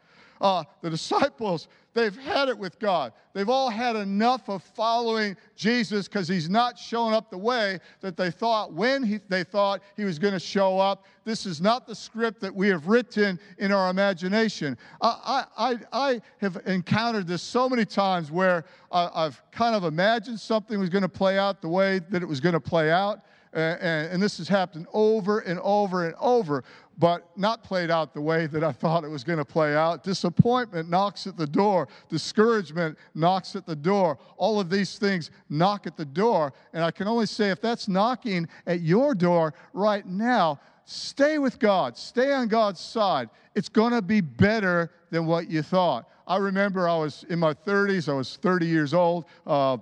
Uh, 0.41 0.63
the 0.83 0.91
disciples, 0.91 1.67
they've 1.99 2.17
had 2.17 2.49
it 2.49 2.57
with 2.57 2.79
God. 2.79 3.13
They've 3.33 3.49
all 3.49 3.71
had 3.71 3.97
enough 3.97 4.49
of 4.49 4.63
following 4.63 5.37
Jesus 5.57 6.07
because 6.07 6.29
he's 6.29 6.49
not 6.49 6.79
showing 6.79 7.15
up 7.15 7.31
the 7.31 7.39
way 7.39 7.81
that 8.01 8.17
they 8.17 8.31
thought 8.31 8.73
when 8.73 9.03
he, 9.03 9.19
they 9.29 9.45
thought 9.45 9.83
he 9.97 10.05
was 10.05 10.19
going 10.19 10.35
to 10.35 10.41
show 10.41 10.79
up. 10.79 11.05
This 11.25 11.45
is 11.45 11.61
not 11.61 11.87
the 11.87 11.95
script 11.95 12.41
that 12.41 12.55
we 12.55 12.69
have 12.69 12.87
written 12.87 13.39
in 13.59 13.73
our 13.73 13.91
imagination. 13.91 14.79
I, 15.01 15.45
I, 15.57 15.77
I 15.93 16.21
have 16.39 16.61
encountered 16.67 17.27
this 17.27 17.43
so 17.43 17.69
many 17.69 17.85
times 17.85 18.31
where 18.31 18.65
I've 18.93 19.43
kind 19.51 19.75
of 19.75 19.85
imagined 19.85 20.41
something 20.41 20.79
was 20.79 20.89
going 20.89 21.03
to 21.03 21.09
play 21.09 21.39
out 21.39 21.61
the 21.61 21.69
way 21.69 21.99
that 22.11 22.23
it 22.23 22.27
was 22.27 22.41
going 22.41 22.55
to 22.55 22.61
play 22.61 22.91
out. 22.91 23.21
And, 23.53 24.13
and, 24.13 24.23
this 24.23 24.39
has 24.39 24.49
happened 24.49 24.87
over 24.93 25.41
and 25.41 25.59
over 25.61 26.07
and 26.07 26.15
over. 26.21 26.65
but 26.99 27.29
not 27.37 27.63
played 27.63 27.91
out 27.91 28.13
the 28.13 28.21
way 28.21 28.47
that 28.49 28.65
I 28.65 28.73
thought 28.73 29.05
it 29.05 29.09
was 29.09 29.23
going 29.23 29.39
to 29.39 29.45
play 29.45 29.77
out. 29.77 30.03
Disappointment 30.03 30.91
knocks 30.91 31.27
at 31.29 31.37
the 31.37 31.47
door, 31.47 31.89
discouragement 32.09 32.99
knocks 33.15 33.55
at 33.55 33.67
the 33.67 33.77
door. 33.77 34.19
All 34.37 34.59
of 34.59 34.69
these 34.69 34.99
things 34.99 35.31
knock 35.49 35.87
at 35.87 35.97
the 35.97 36.05
door. 36.05 36.53
And 36.73 36.83
I 36.83 36.91
can 36.91 37.07
only 37.07 37.27
say 37.27 37.51
if 37.51 37.61
that's 37.61 37.87
knocking 37.89 38.49
at 38.67 38.81
your 38.81 39.15
door 39.15 39.55
right 39.73 40.05
now, 40.05 40.61
stay 40.85 41.39
with 41.39 41.59
God, 41.59 41.97
stay 41.97 42.33
on 42.33 42.49
God's 42.49 42.81
side. 42.81 43.31
It's 43.55 43.69
going 43.69 43.93
to 43.93 44.03
be 44.03 44.21
better 44.21 44.91
than 45.11 45.27
what 45.27 45.49
you 45.49 45.63
thought. 45.63 46.09
I 46.27 46.37
remember 46.37 46.89
I 46.89 46.97
was 46.97 47.25
in 47.31 47.39
my 47.39 47.55
30s, 47.55 48.09
I 48.09 48.13
was 48.13 48.37
30 48.37 48.67
years 48.67 48.93
old 48.93 49.25
uh, 49.47 49.79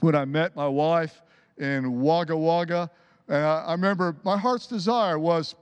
when 0.00 0.14
I 0.14 0.24
met 0.24 0.54
my 0.54 0.68
wife 0.68 1.22
in 1.58 2.00
Wagga 2.00 2.36
Wagga. 2.36 2.90
And 3.28 3.44
I, 3.44 3.64
I 3.66 3.72
remember 3.72 4.16
my 4.24 4.36
heart's 4.36 4.66
desire 4.66 5.18
was 5.18 5.54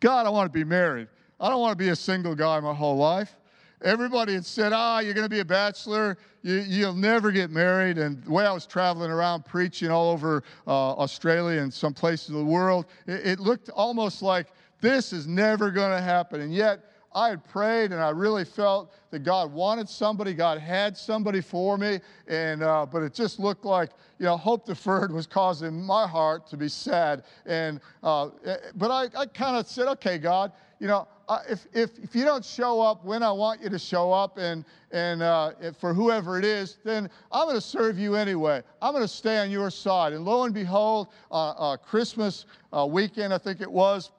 God, 0.00 0.26
I 0.26 0.30
want 0.30 0.52
to 0.52 0.52
be 0.52 0.64
married. 0.64 1.08
I 1.40 1.48
don't 1.48 1.60
want 1.60 1.72
to 1.72 1.82
be 1.82 1.90
a 1.90 1.96
single 1.96 2.34
guy 2.34 2.60
my 2.60 2.74
whole 2.74 2.96
life. 2.96 3.36
Everybody 3.82 4.34
had 4.34 4.46
said, 4.46 4.72
ah, 4.72 5.00
you're 5.00 5.14
going 5.14 5.26
to 5.26 5.30
be 5.30 5.40
a 5.40 5.44
bachelor. 5.44 6.16
You, 6.42 6.86
will 6.86 6.94
never 6.94 7.30
get 7.30 7.50
married. 7.50 7.98
And 7.98 8.22
the 8.22 8.30
way 8.30 8.46
I 8.46 8.52
was 8.52 8.66
traveling 8.66 9.10
around 9.10 9.44
preaching 9.44 9.90
all 9.90 10.10
over 10.10 10.42
uh, 10.66 10.92
Australia 10.92 11.60
and 11.60 11.72
some 11.72 11.92
places 11.92 12.30
of 12.30 12.36
the 12.36 12.44
world, 12.44 12.86
it, 13.06 13.26
it 13.26 13.40
looked 13.40 13.68
almost 13.70 14.22
like 14.22 14.48
this 14.80 15.12
is 15.12 15.26
never 15.26 15.70
going 15.70 15.90
to 15.90 16.00
happen. 16.00 16.40
And 16.40 16.54
yet, 16.54 16.93
I 17.14 17.28
had 17.28 17.44
prayed 17.44 17.92
and 17.92 18.00
I 18.00 18.10
really 18.10 18.44
felt 18.44 18.92
that 19.10 19.20
God 19.20 19.52
wanted 19.52 19.88
somebody, 19.88 20.34
God 20.34 20.58
had 20.58 20.96
somebody 20.96 21.40
for 21.40 21.78
me, 21.78 22.00
and 22.26 22.62
uh, 22.62 22.86
but 22.86 23.02
it 23.02 23.14
just 23.14 23.38
looked 23.38 23.64
like 23.64 23.90
you 24.18 24.26
know 24.26 24.36
hope 24.36 24.66
deferred 24.66 25.12
was 25.12 25.26
causing 25.26 25.80
my 25.80 26.06
heart 26.06 26.46
to 26.48 26.56
be 26.56 26.68
sad. 26.68 27.22
And 27.46 27.80
uh, 28.02 28.30
eh, 28.44 28.56
but 28.74 28.90
I, 28.90 29.08
I 29.16 29.26
kind 29.26 29.56
of 29.56 29.68
said, 29.68 29.86
okay, 29.88 30.18
God, 30.18 30.52
you 30.80 30.88
know, 30.88 31.06
if, 31.48 31.66
if, 31.72 31.90
if 32.02 32.14
you 32.14 32.24
don't 32.24 32.44
show 32.44 32.80
up 32.80 33.04
when 33.04 33.22
I 33.22 33.32
want 33.32 33.62
you 33.62 33.70
to 33.70 33.78
show 33.78 34.12
up 34.12 34.36
and, 34.36 34.64
and 34.90 35.22
uh, 35.22 35.52
for 35.78 35.94
whoever 35.94 36.38
it 36.38 36.44
is, 36.44 36.78
then 36.84 37.08
I'm 37.32 37.46
going 37.46 37.56
to 37.56 37.60
serve 37.60 37.98
you 37.98 38.16
anyway. 38.16 38.62
I'm 38.82 38.92
going 38.92 39.04
to 39.04 39.08
stay 39.08 39.38
on 39.38 39.50
your 39.50 39.70
side. 39.70 40.12
And 40.12 40.24
lo 40.24 40.42
and 40.44 40.52
behold, 40.52 41.08
uh, 41.30 41.50
uh 41.50 41.76
Christmas 41.76 42.46
uh, 42.72 42.86
weekend, 42.86 43.32
I 43.32 43.38
think 43.38 43.60
it 43.60 43.70
was, 43.70 44.10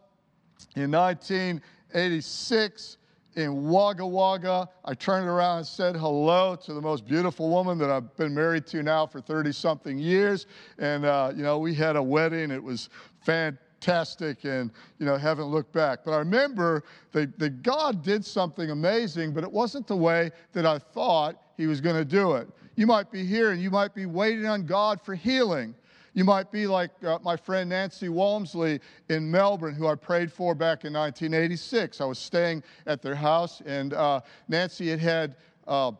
in 0.75 0.91
19 0.91 1.61
86 1.93 2.97
in 3.35 3.69
Wagga 3.69 4.05
Wagga. 4.05 4.69
I 4.83 4.93
turned 4.93 5.27
around 5.27 5.59
and 5.59 5.67
said 5.67 5.95
hello 5.95 6.55
to 6.55 6.73
the 6.73 6.81
most 6.81 7.05
beautiful 7.05 7.49
woman 7.49 7.77
that 7.79 7.89
I've 7.89 8.15
been 8.15 8.33
married 8.33 8.65
to 8.67 8.81
now 8.81 9.05
for 9.05 9.21
30 9.21 9.51
something 9.51 9.97
years. 9.97 10.47
And, 10.77 11.05
uh, 11.05 11.31
you 11.35 11.43
know, 11.43 11.59
we 11.59 11.73
had 11.73 11.95
a 11.95 12.03
wedding. 12.03 12.51
It 12.51 12.63
was 12.63 12.89
fantastic 13.25 14.45
and, 14.45 14.71
you 14.99 15.05
know, 15.05 15.17
haven't 15.17 15.45
looked 15.45 15.73
back. 15.73 15.99
But 16.05 16.11
I 16.11 16.17
remember 16.17 16.83
that, 17.11 17.37
that 17.39 17.61
God 17.61 18.03
did 18.03 18.25
something 18.25 18.71
amazing, 18.71 19.33
but 19.33 19.43
it 19.43 19.51
wasn't 19.51 19.87
the 19.87 19.97
way 19.97 20.31
that 20.53 20.65
I 20.65 20.79
thought 20.79 21.35
He 21.57 21.67
was 21.67 21.81
going 21.81 21.97
to 21.97 22.05
do 22.05 22.33
it. 22.35 22.47
You 22.75 22.87
might 22.87 23.11
be 23.11 23.25
here 23.25 23.51
and 23.51 23.61
you 23.61 23.71
might 23.71 23.93
be 23.93 24.05
waiting 24.05 24.45
on 24.45 24.65
God 24.65 25.01
for 25.01 25.15
healing. 25.15 25.75
You 26.15 26.23
might 26.23 26.49
be 26.49 26.65
like 26.65 26.91
uh, 27.03 27.19
my 27.21 27.35
friend 27.35 27.69
Nancy 27.69 28.07
Walmsley 28.07 28.79
in 29.09 29.29
Melbourne, 29.29 29.75
who 29.75 29.85
I 29.85 29.95
prayed 29.95 30.31
for 30.31 30.55
back 30.55 30.85
in 30.85 30.93
1986. 30.93 31.99
I 31.99 32.05
was 32.05 32.17
staying 32.17 32.63
at 32.87 33.01
their 33.01 33.15
house, 33.15 33.61
and 33.65 33.93
uh, 33.93 34.21
Nancy 34.47 34.89
had 34.89 34.99
had. 34.99 35.35
Uh, 35.67 35.91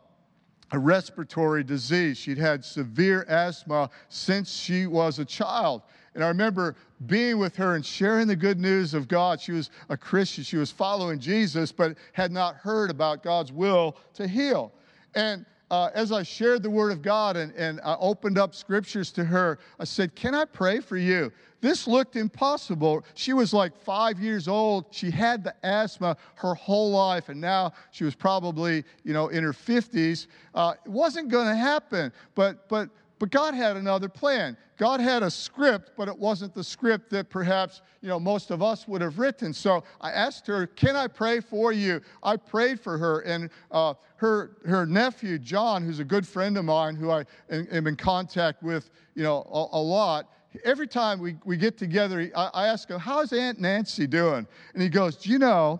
a 0.72 0.80
respiratory 0.80 1.64
disease. 1.64 2.18
She'd 2.18 2.40
had 2.40 2.66
severe 2.66 3.24
asthma 3.30 3.92
since 4.10 4.52
she 4.52 4.88
was 4.88 5.20
a 5.20 5.26
child. 5.26 5.84
And 6.16 6.24
I 6.24 6.28
remember 6.28 6.76
being 7.06 7.38
with 7.38 7.56
her 7.58 7.76
and 7.76 7.86
sharing 7.86 8.28
the 8.28 8.36
good 8.36 8.60
news 8.60 8.96
of 8.96 9.08
God. 9.08 9.40
She 9.40 9.52
was 9.52 9.70
a 9.90 9.96
Christian, 9.96 10.44
she 10.44 10.58
was 10.58 10.72
following 10.72 11.20
Jesus, 11.20 11.72
but 11.72 11.96
had 12.14 12.32
not 12.32 12.56
heard 12.56 12.90
about 12.90 13.22
God's 13.22 13.52
will 13.52 13.96
to 14.16 14.28
heal. 14.28 14.74
And 15.14 15.46
uh, 15.72 15.90
as 15.94 16.12
I 16.12 16.24
shared 16.24 16.64
the 16.64 16.70
Word 16.70 16.92
of 16.92 17.02
God 17.02 17.38
and, 17.38 17.54
and 17.54 17.82
I 17.84 17.96
opened 18.00 18.38
up 18.38 18.54
scriptures 18.54 19.12
to 19.14 19.24
her, 19.26 19.60
I 19.80 19.84
said, 19.84 20.16
Can 20.16 20.36
I 20.36 20.46
pray 20.46 20.80
for 20.80 20.98
you? 20.98 21.32
This 21.62 21.88
looked 21.88 22.16
impossible. 22.16 23.04
She 23.16 23.34
was 23.34 23.52
like 23.54 23.76
five 23.76 24.20
years 24.20 24.48
old. 24.48 24.86
She 24.92 25.10
had 25.10 25.44
the 25.44 25.56
asthma 25.64 26.16
her 26.36 26.54
whole 26.54 26.92
life, 26.92 27.30
and 27.30 27.42
now 27.42 27.74
she 27.90 28.04
was 28.04 28.14
probably, 28.14 28.84
you 29.04 29.14
know, 29.14 29.30
in 29.30 29.44
her 29.44 29.54
50s. 29.54 30.28
Uh, 30.54 30.76
it 30.86 30.92
wasn't 30.92 31.30
going 31.30 31.48
to 31.48 31.56
happen, 31.56 32.14
but, 32.36 32.70
but 32.70 32.90
but 33.20 33.32
God 33.32 33.54
had 33.54 33.78
another 33.78 34.10
plan. 34.10 34.58
God 34.78 35.00
had 35.00 35.24
a 35.24 35.32
script, 35.32 35.92
but 35.96 36.08
it 36.08 36.18
wasn't 36.18 36.54
the 36.54 36.64
script 36.64 37.10
that 37.12 37.30
perhaps 37.30 37.82
you 38.02 38.10
know 38.10 38.20
most 38.20 38.52
of 38.52 38.62
us 38.62 38.88
would 38.88 39.02
have 39.02 39.20
written. 39.20 39.54
So 39.54 39.84
I 40.02 40.12
asked 40.12 40.46
her, 40.48 40.68
"Can 40.68 40.96
I 40.96 41.08
pray 41.08 41.40
for 41.40 41.72
you?" 41.72 42.02
I 42.22 42.36
prayed 42.36 42.80
for 42.80 42.98
her, 42.98 43.22
and 43.22 43.50
uh, 43.72 43.94
her 44.18 44.58
her 44.66 44.86
nephew 44.86 45.40
John, 45.40 45.84
who's 45.84 46.00
a 46.00 46.06
good 46.06 46.28
friend 46.28 46.58
of 46.58 46.66
mine, 46.66 46.96
who 46.96 47.10
I 47.10 47.26
am 47.50 47.88
in 47.88 47.96
contact 47.96 48.64
with, 48.64 48.90
you 49.16 49.24
know, 49.24 49.48
a, 49.52 49.78
a 49.78 49.82
lot. 49.82 50.30
Every 50.64 50.88
time 50.88 51.20
we, 51.20 51.36
we 51.44 51.58
get 51.58 51.78
together, 51.78 52.32
I, 52.36 52.50
I 52.54 52.68
ask 52.68 52.90
him, 52.90 53.00
"How's 53.00 53.32
Aunt 53.32 53.60
Nancy 53.60 54.08
doing?" 54.08 54.46
And 54.74 54.84
he 54.84 54.90
goes, 54.90 55.16
"Do 55.16 55.30
you 55.30 55.40
know?" 55.40 55.80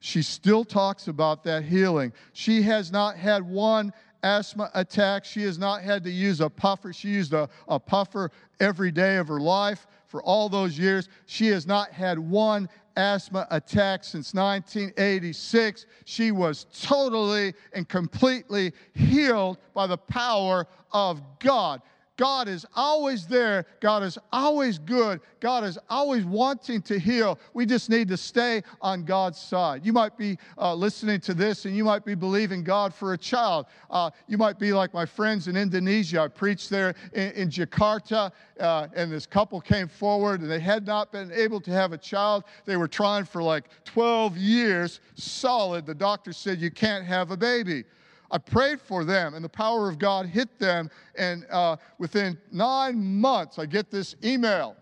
She 0.00 0.22
still 0.22 0.64
talks 0.64 1.08
about 1.08 1.42
that 1.44 1.64
healing. 1.64 2.12
She 2.32 2.62
has 2.62 2.92
not 2.92 3.16
had 3.16 3.42
one 3.42 3.92
asthma 4.22 4.70
attack. 4.74 5.24
She 5.24 5.42
has 5.42 5.58
not 5.58 5.82
had 5.82 6.04
to 6.04 6.10
use 6.10 6.40
a 6.40 6.48
puffer. 6.48 6.92
She 6.92 7.08
used 7.08 7.32
a, 7.32 7.48
a 7.68 7.78
puffer 7.78 8.30
every 8.60 8.90
day 8.90 9.16
of 9.16 9.28
her 9.28 9.40
life 9.40 9.86
for 10.06 10.22
all 10.22 10.48
those 10.48 10.78
years. 10.78 11.08
She 11.26 11.48
has 11.48 11.66
not 11.66 11.90
had 11.90 12.18
one 12.18 12.68
asthma 12.96 13.46
attack 13.50 14.04
since 14.04 14.32
1986. 14.34 15.86
She 16.04 16.32
was 16.32 16.66
totally 16.80 17.54
and 17.72 17.88
completely 17.88 18.72
healed 18.94 19.58
by 19.74 19.86
the 19.86 19.98
power 19.98 20.66
of 20.92 21.22
God. 21.38 21.82
God 22.16 22.48
is 22.48 22.64
always 22.74 23.26
there. 23.26 23.66
God 23.80 24.02
is 24.02 24.18
always 24.32 24.78
good. 24.78 25.20
God 25.40 25.64
is 25.64 25.78
always 25.90 26.24
wanting 26.24 26.80
to 26.82 26.98
heal. 26.98 27.38
We 27.52 27.66
just 27.66 27.90
need 27.90 28.08
to 28.08 28.16
stay 28.16 28.62
on 28.80 29.04
God's 29.04 29.38
side. 29.38 29.84
You 29.84 29.92
might 29.92 30.16
be 30.16 30.38
uh, 30.56 30.74
listening 30.74 31.20
to 31.20 31.34
this 31.34 31.66
and 31.66 31.76
you 31.76 31.84
might 31.84 32.04
be 32.04 32.14
believing 32.14 32.64
God 32.64 32.94
for 32.94 33.12
a 33.12 33.18
child. 33.18 33.66
Uh, 33.90 34.10
you 34.28 34.38
might 34.38 34.58
be 34.58 34.72
like 34.72 34.94
my 34.94 35.04
friends 35.04 35.46
in 35.46 35.56
Indonesia. 35.56 36.22
I 36.22 36.28
preached 36.28 36.70
there 36.70 36.94
in, 37.12 37.32
in 37.32 37.50
Jakarta, 37.50 38.32
uh, 38.58 38.88
and 38.94 39.12
this 39.12 39.26
couple 39.26 39.60
came 39.60 39.88
forward 39.88 40.40
and 40.40 40.50
they 40.50 40.60
had 40.60 40.86
not 40.86 41.12
been 41.12 41.30
able 41.32 41.60
to 41.60 41.70
have 41.70 41.92
a 41.92 41.98
child. 41.98 42.44
They 42.64 42.76
were 42.76 42.88
trying 42.88 43.26
for 43.26 43.42
like 43.42 43.64
12 43.84 44.38
years 44.38 45.00
solid. 45.14 45.84
The 45.84 45.94
doctor 45.94 46.32
said, 46.32 46.60
You 46.60 46.70
can't 46.70 47.04
have 47.04 47.30
a 47.30 47.36
baby. 47.36 47.84
I 48.30 48.38
prayed 48.38 48.80
for 48.80 49.04
them, 49.04 49.34
and 49.34 49.44
the 49.44 49.48
power 49.48 49.88
of 49.88 49.98
God 49.98 50.26
hit 50.26 50.58
them. 50.58 50.90
And 51.16 51.46
uh, 51.50 51.76
within 51.98 52.38
nine 52.50 53.20
months, 53.20 53.58
I 53.58 53.66
get 53.66 53.90
this 53.90 54.16
email 54.24 54.76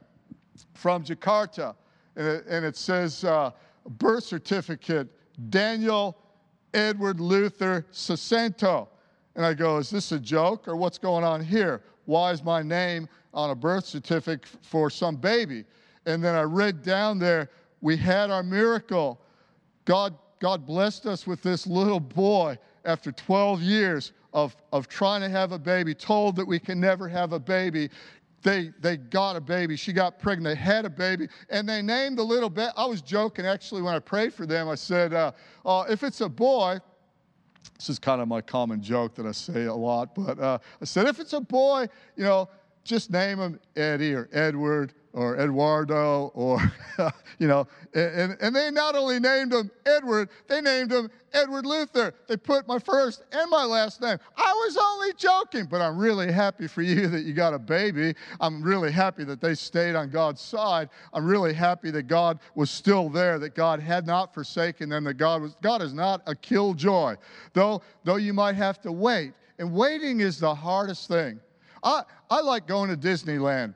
from 0.74 1.04
Jakarta, 1.04 1.74
and 2.16 2.26
it, 2.26 2.44
and 2.48 2.64
it 2.64 2.76
says, 2.76 3.24
uh, 3.24 3.50
birth 3.98 4.24
certificate, 4.24 5.08
Daniel 5.50 6.16
Edward 6.72 7.20
Luther 7.20 7.86
Sacento. 7.92 8.88
And 9.36 9.44
I 9.44 9.54
go, 9.54 9.78
is 9.78 9.90
this 9.90 10.12
a 10.12 10.18
joke 10.18 10.68
or 10.68 10.76
what's 10.76 10.98
going 10.98 11.24
on 11.24 11.42
here? 11.42 11.82
Why 12.04 12.30
is 12.30 12.42
my 12.42 12.62
name 12.62 13.08
on 13.32 13.50
a 13.50 13.54
birth 13.54 13.84
certificate 13.84 14.48
for 14.62 14.90
some 14.90 15.16
baby? 15.16 15.64
And 16.06 16.22
then 16.22 16.34
I 16.34 16.42
read 16.42 16.82
down 16.82 17.18
there, 17.18 17.50
we 17.80 17.96
had 17.96 18.30
our 18.30 18.42
miracle. 18.42 19.20
God, 19.84 20.14
God 20.40 20.66
blessed 20.66 21.06
us 21.06 21.26
with 21.26 21.42
this 21.42 21.66
little 21.66 22.00
boy 22.00 22.58
after 22.84 23.12
12 23.12 23.62
years 23.62 24.12
of, 24.32 24.56
of 24.72 24.88
trying 24.88 25.20
to 25.20 25.28
have 25.28 25.52
a 25.52 25.58
baby, 25.58 25.94
told 25.94 26.36
that 26.36 26.46
we 26.46 26.58
can 26.58 26.80
never 26.80 27.08
have 27.08 27.32
a 27.32 27.38
baby, 27.38 27.90
they, 28.42 28.72
they 28.80 28.98
got 28.98 29.36
a 29.36 29.40
baby. 29.40 29.74
She 29.74 29.92
got 29.92 30.18
pregnant. 30.18 30.56
They 30.56 30.62
had 30.62 30.84
a 30.84 30.90
baby. 30.90 31.28
And 31.48 31.68
they 31.68 31.80
named 31.80 32.18
the 32.18 32.22
little 32.22 32.50
baby. 32.50 32.70
I 32.76 32.84
was 32.84 33.00
joking 33.00 33.46
actually 33.46 33.82
when 33.82 33.94
I 33.94 33.98
prayed 33.98 34.34
for 34.34 34.44
them. 34.44 34.68
I 34.68 34.74
said, 34.74 35.14
uh, 35.14 35.32
uh, 35.64 35.84
if 35.88 36.02
it's 36.02 36.20
a 36.20 36.28
boy, 36.28 36.78
this 37.78 37.88
is 37.88 37.98
kind 37.98 38.20
of 38.20 38.28
my 38.28 38.40
common 38.40 38.82
joke 38.82 39.14
that 39.14 39.26
I 39.26 39.32
say 39.32 39.64
a 39.64 39.74
lot, 39.74 40.14
but 40.14 40.38
uh, 40.38 40.58
I 40.80 40.84
said, 40.84 41.06
if 41.06 41.18
it's 41.18 41.32
a 41.32 41.40
boy, 41.40 41.88
you 42.16 42.24
know, 42.24 42.48
just 42.84 43.10
name 43.10 43.38
him 43.38 43.58
Eddie 43.76 44.14
or 44.14 44.28
Edward 44.32 44.92
or 45.14 45.38
Eduardo 45.38 46.32
or, 46.34 46.60
you 47.38 47.46
know, 47.46 47.66
and, 47.94 48.36
and 48.40 48.54
they 48.54 48.70
not 48.70 48.96
only 48.96 49.20
named 49.20 49.52
him 49.52 49.70
Edward, 49.86 50.28
they 50.48 50.60
named 50.60 50.90
him 50.92 51.08
Edward 51.32 51.64
Luther. 51.64 52.12
They 52.26 52.36
put 52.36 52.66
my 52.66 52.80
first 52.80 53.22
and 53.30 53.48
my 53.48 53.64
last 53.64 54.00
name. 54.00 54.18
I 54.36 54.52
was 54.52 54.76
only 54.76 55.14
joking, 55.14 55.66
but 55.66 55.80
I'm 55.80 55.96
really 55.96 56.32
happy 56.32 56.66
for 56.66 56.82
you 56.82 57.06
that 57.06 57.22
you 57.22 57.32
got 57.32 57.54
a 57.54 57.58
baby. 57.58 58.14
I'm 58.40 58.60
really 58.60 58.90
happy 58.90 59.22
that 59.24 59.40
they 59.40 59.54
stayed 59.54 59.94
on 59.94 60.10
God's 60.10 60.40
side. 60.40 60.90
I'm 61.12 61.24
really 61.24 61.54
happy 61.54 61.92
that 61.92 62.08
God 62.08 62.40
was 62.56 62.70
still 62.70 63.08
there, 63.08 63.38
that 63.38 63.54
God 63.54 63.78
had 63.78 64.06
not 64.06 64.34
forsaken 64.34 64.88
them, 64.88 65.04
that 65.04 65.14
God 65.14 65.42
was, 65.42 65.56
God 65.62 65.80
is 65.80 65.94
not 65.94 66.22
a 66.26 66.34
killjoy. 66.34 67.14
Though, 67.52 67.82
though 68.02 68.16
you 68.16 68.32
might 68.32 68.56
have 68.56 68.80
to 68.82 68.90
wait. 68.90 69.32
And 69.60 69.72
waiting 69.72 70.18
is 70.18 70.40
the 70.40 70.52
hardest 70.52 71.06
thing. 71.06 71.38
I, 71.84 72.02
I 72.28 72.40
like 72.40 72.66
going 72.66 72.90
to 72.90 72.96
Disneyland. 72.96 73.74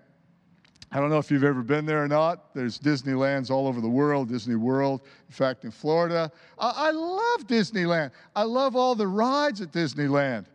I 0.90 1.00
don't 1.00 1.10
know 1.10 1.18
if 1.18 1.30
you've 1.30 1.44
ever 1.44 1.62
been 1.62 1.84
there 1.84 2.02
or 2.02 2.08
not. 2.08 2.54
There's 2.54 2.78
Disneylands 2.78 3.50
all 3.50 3.66
over 3.66 3.80
the 3.80 3.88
world, 3.88 4.28
Disney 4.28 4.54
World, 4.54 5.02
in 5.28 5.34
fact, 5.34 5.64
in 5.64 5.70
Florida. 5.70 6.32
I, 6.58 6.88
I 6.88 6.90
love 6.92 7.46
Disneyland. 7.46 8.10
I 8.34 8.44
love 8.44 8.74
all 8.74 8.94
the 8.94 9.06
rides 9.06 9.60
at 9.60 9.70
Disneyland. 9.70 10.46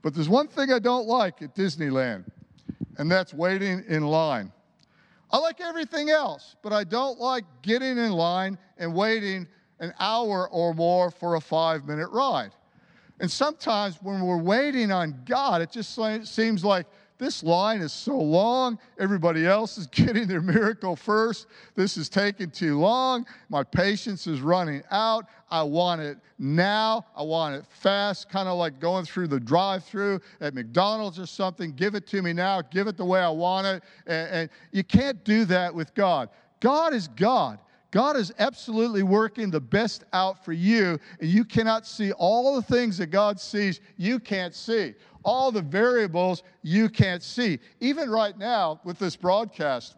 But 0.00 0.14
there's 0.14 0.28
one 0.28 0.46
thing 0.46 0.72
I 0.72 0.78
don't 0.78 1.08
like 1.08 1.42
at 1.42 1.54
Disneyland, 1.54 2.24
and 2.98 3.10
that's 3.10 3.34
waiting 3.34 3.84
in 3.88 4.04
line. 4.04 4.52
I 5.32 5.38
like 5.38 5.60
everything 5.60 6.10
else, 6.10 6.56
but 6.62 6.72
I 6.72 6.84
don't 6.84 7.18
like 7.18 7.44
getting 7.62 7.98
in 7.98 8.12
line 8.12 8.58
and 8.78 8.94
waiting 8.94 9.48
an 9.80 9.94
hour 9.98 10.48
or 10.50 10.74
more 10.74 11.10
for 11.10 11.36
a 11.36 11.40
five 11.40 11.86
minute 11.86 12.08
ride. 12.10 12.52
And 13.18 13.30
sometimes 13.30 13.98
when 14.02 14.22
we're 14.22 14.42
waiting 14.42 14.92
on 14.92 15.22
God, 15.24 15.62
it 15.62 15.70
just 15.70 15.98
seems 16.24 16.64
like 16.64 16.86
this 17.18 17.42
line 17.42 17.80
is 17.80 17.92
so 17.92 18.18
long. 18.18 18.78
Everybody 18.98 19.46
else 19.46 19.78
is 19.78 19.86
getting 19.92 20.26
their 20.26 20.40
miracle 20.40 20.96
first. 20.96 21.46
This 21.74 21.96
is 21.96 22.08
taking 22.08 22.50
too 22.50 22.78
long. 22.78 23.26
My 23.48 23.62
patience 23.62 24.26
is 24.26 24.40
running 24.40 24.82
out. 24.90 25.26
I 25.50 25.62
want 25.62 26.00
it 26.00 26.18
now. 26.38 27.06
I 27.14 27.22
want 27.22 27.54
it 27.54 27.64
fast, 27.68 28.28
kind 28.28 28.48
of 28.48 28.58
like 28.58 28.80
going 28.80 29.04
through 29.04 29.28
the 29.28 29.40
drive 29.40 29.84
through 29.84 30.20
at 30.40 30.54
McDonald's 30.54 31.18
or 31.18 31.26
something. 31.26 31.72
Give 31.72 31.94
it 31.94 32.06
to 32.08 32.22
me 32.22 32.32
now. 32.32 32.62
Give 32.62 32.86
it 32.88 32.96
the 32.96 33.04
way 33.04 33.20
I 33.20 33.30
want 33.30 33.66
it. 33.66 33.82
And, 34.06 34.28
and 34.30 34.50
you 34.72 34.82
can't 34.82 35.22
do 35.24 35.44
that 35.46 35.74
with 35.74 35.94
God. 35.94 36.28
God 36.60 36.94
is 36.94 37.08
God. 37.08 37.58
God 37.92 38.16
is 38.16 38.32
absolutely 38.38 39.02
working 39.02 39.50
the 39.50 39.60
best 39.60 40.04
out 40.14 40.42
for 40.42 40.54
you, 40.54 40.98
and 41.20 41.28
you 41.28 41.44
cannot 41.44 41.86
see 41.86 42.10
all 42.12 42.56
the 42.56 42.62
things 42.62 42.96
that 42.98 43.08
God 43.08 43.38
sees, 43.38 43.80
you 43.98 44.18
can't 44.18 44.54
see. 44.54 44.94
All 45.24 45.52
the 45.52 45.62
variables 45.62 46.42
you 46.62 46.88
can't 46.88 47.22
see. 47.22 47.58
Even 47.80 48.10
right 48.10 48.36
now 48.36 48.80
with 48.84 48.98
this 48.98 49.16
broadcast, 49.16 49.96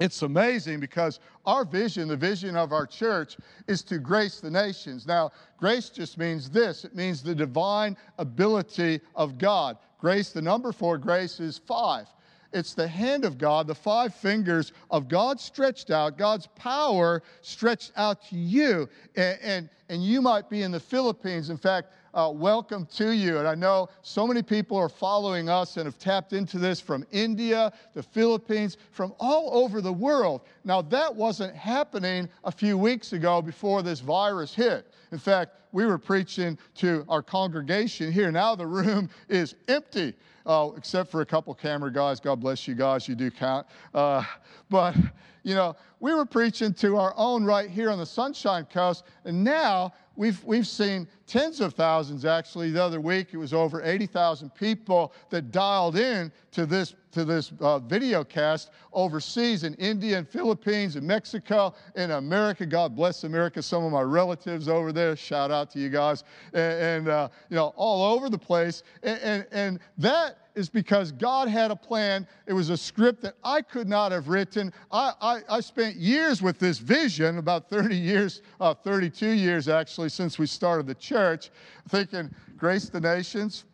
it's 0.00 0.22
amazing 0.22 0.80
because 0.80 1.20
our 1.46 1.64
vision, 1.64 2.08
the 2.08 2.16
vision 2.16 2.56
of 2.56 2.72
our 2.72 2.86
church, 2.86 3.36
is 3.68 3.82
to 3.84 3.98
grace 3.98 4.40
the 4.40 4.50
nations. 4.50 5.06
Now, 5.06 5.30
grace 5.56 5.88
just 5.88 6.18
means 6.18 6.50
this 6.50 6.84
it 6.84 6.94
means 6.96 7.22
the 7.22 7.34
divine 7.34 7.96
ability 8.18 9.00
of 9.14 9.38
God. 9.38 9.76
Grace, 9.98 10.30
the 10.30 10.42
number 10.42 10.72
for 10.72 10.98
grace 10.98 11.38
is 11.38 11.58
five. 11.58 12.06
It's 12.52 12.74
the 12.74 12.86
hand 12.86 13.24
of 13.24 13.36
God, 13.36 13.66
the 13.66 13.74
five 13.74 14.14
fingers 14.14 14.72
of 14.90 15.08
God 15.08 15.40
stretched 15.40 15.90
out, 15.90 16.16
God's 16.16 16.46
power 16.54 17.22
stretched 17.40 17.90
out 17.96 18.24
to 18.28 18.36
you. 18.36 18.88
And, 19.16 19.38
and, 19.42 19.70
and 19.88 20.04
you 20.04 20.22
might 20.22 20.48
be 20.48 20.62
in 20.62 20.70
the 20.70 20.78
Philippines. 20.78 21.50
In 21.50 21.56
fact, 21.56 21.92
uh, 22.14 22.30
welcome 22.32 22.86
to 22.86 23.10
you. 23.10 23.38
And 23.38 23.48
I 23.48 23.54
know 23.54 23.88
so 24.02 24.26
many 24.26 24.42
people 24.42 24.76
are 24.76 24.88
following 24.88 25.48
us 25.48 25.76
and 25.76 25.84
have 25.86 25.98
tapped 25.98 26.32
into 26.32 26.58
this 26.58 26.80
from 26.80 27.04
India, 27.10 27.72
the 27.92 28.02
Philippines, 28.02 28.76
from 28.92 29.12
all 29.18 29.50
over 29.52 29.80
the 29.80 29.92
world. 29.92 30.42
Now, 30.64 30.80
that 30.82 31.14
wasn't 31.14 31.54
happening 31.54 32.28
a 32.44 32.52
few 32.52 32.78
weeks 32.78 33.12
ago 33.12 33.42
before 33.42 33.82
this 33.82 34.00
virus 34.00 34.54
hit. 34.54 34.86
In 35.10 35.18
fact, 35.18 35.56
we 35.72 35.84
were 35.84 35.98
preaching 35.98 36.56
to 36.76 37.04
our 37.08 37.22
congregation 37.22 38.12
here. 38.12 38.30
Now 38.30 38.54
the 38.54 38.66
room 38.66 39.10
is 39.28 39.56
empty 39.68 40.14
uh, 40.46 40.70
except 40.76 41.10
for 41.10 41.20
a 41.20 41.26
couple 41.26 41.54
camera 41.54 41.92
guys. 41.92 42.20
God 42.20 42.40
bless 42.40 42.68
you 42.68 42.74
guys, 42.74 43.08
you 43.08 43.14
do 43.14 43.30
count. 43.30 43.66
Uh, 43.92 44.24
but, 44.70 44.94
you 45.42 45.54
know, 45.54 45.76
we 46.00 46.12
were 46.12 46.26
preaching 46.26 46.74
to 46.74 46.96
our 46.96 47.14
own 47.16 47.44
right 47.44 47.70
here 47.70 47.90
on 47.90 47.98
the 47.98 48.06
Sunshine 48.06 48.66
Coast, 48.66 49.04
and 49.24 49.42
now 49.42 49.92
we've, 50.16 50.42
we've 50.44 50.66
seen 50.66 51.08
tens 51.26 51.60
of 51.60 51.74
thousands 51.74 52.24
actually. 52.24 52.70
The 52.70 52.82
other 52.82 53.00
week, 53.00 53.28
it 53.32 53.36
was 53.36 53.52
over 53.52 53.82
80,000 53.82 54.54
people 54.54 55.12
that 55.30 55.50
dialed 55.50 55.96
in 55.96 56.32
to 56.52 56.66
this, 56.66 56.94
to 57.12 57.24
this 57.24 57.52
uh, 57.60 57.78
video 57.78 58.24
cast 58.24 58.70
overseas 58.92 59.64
in 59.64 59.74
India 59.74 60.18
and 60.18 60.28
Philippines 60.28 60.96
and 60.96 61.06
Mexico 61.06 61.74
and 61.96 62.12
America. 62.12 62.66
God 62.66 62.94
bless 62.94 63.24
America. 63.24 63.62
Some 63.62 63.84
of 63.84 63.92
my 63.92 64.02
relatives 64.02 64.68
over 64.68 64.92
there, 64.92 65.16
shout 65.16 65.50
out 65.50 65.70
to 65.72 65.78
you 65.78 65.88
guys. 65.88 66.24
And, 66.52 66.82
and 66.82 67.08
uh, 67.08 67.28
you 67.48 67.56
know, 67.56 67.72
all 67.76 68.14
over 68.14 68.28
the 68.28 68.38
place. 68.38 68.82
and, 69.02 69.20
and, 69.20 69.46
and 69.52 69.80
that 69.98 70.38
is 70.54 70.68
because 70.68 71.12
God 71.12 71.48
had 71.48 71.70
a 71.70 71.76
plan. 71.76 72.26
It 72.46 72.52
was 72.52 72.70
a 72.70 72.76
script 72.76 73.22
that 73.22 73.34
I 73.42 73.60
could 73.62 73.88
not 73.88 74.12
have 74.12 74.28
written. 74.28 74.72
I, 74.90 75.12
I, 75.20 75.40
I 75.48 75.60
spent 75.60 75.96
years 75.96 76.42
with 76.42 76.58
this 76.58 76.78
vision, 76.78 77.38
about 77.38 77.68
30 77.68 77.96
years, 77.96 78.42
uh, 78.60 78.74
32 78.74 79.30
years 79.30 79.68
actually, 79.68 80.08
since 80.08 80.38
we 80.38 80.46
started 80.46 80.86
the 80.86 80.94
church, 80.94 81.50
thinking, 81.88 82.30
grace 82.56 82.88
the 82.88 83.00
nations. 83.00 83.64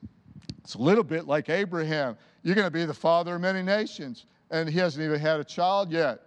It's 0.59 0.75
a 0.75 0.79
little 0.79 1.05
bit 1.05 1.27
like 1.27 1.49
Abraham. 1.49 2.17
You're 2.43 2.55
going 2.55 2.67
to 2.67 2.71
be 2.71 2.85
the 2.85 2.95
father 2.95 3.35
of 3.35 3.41
many 3.41 3.63
nations. 3.63 4.27
And 4.51 4.69
he 4.69 4.79
hasn't 4.79 5.05
even 5.05 5.21
had 5.21 5.41
a 5.41 5.45
child 5.45 5.93
yet. 5.93 6.21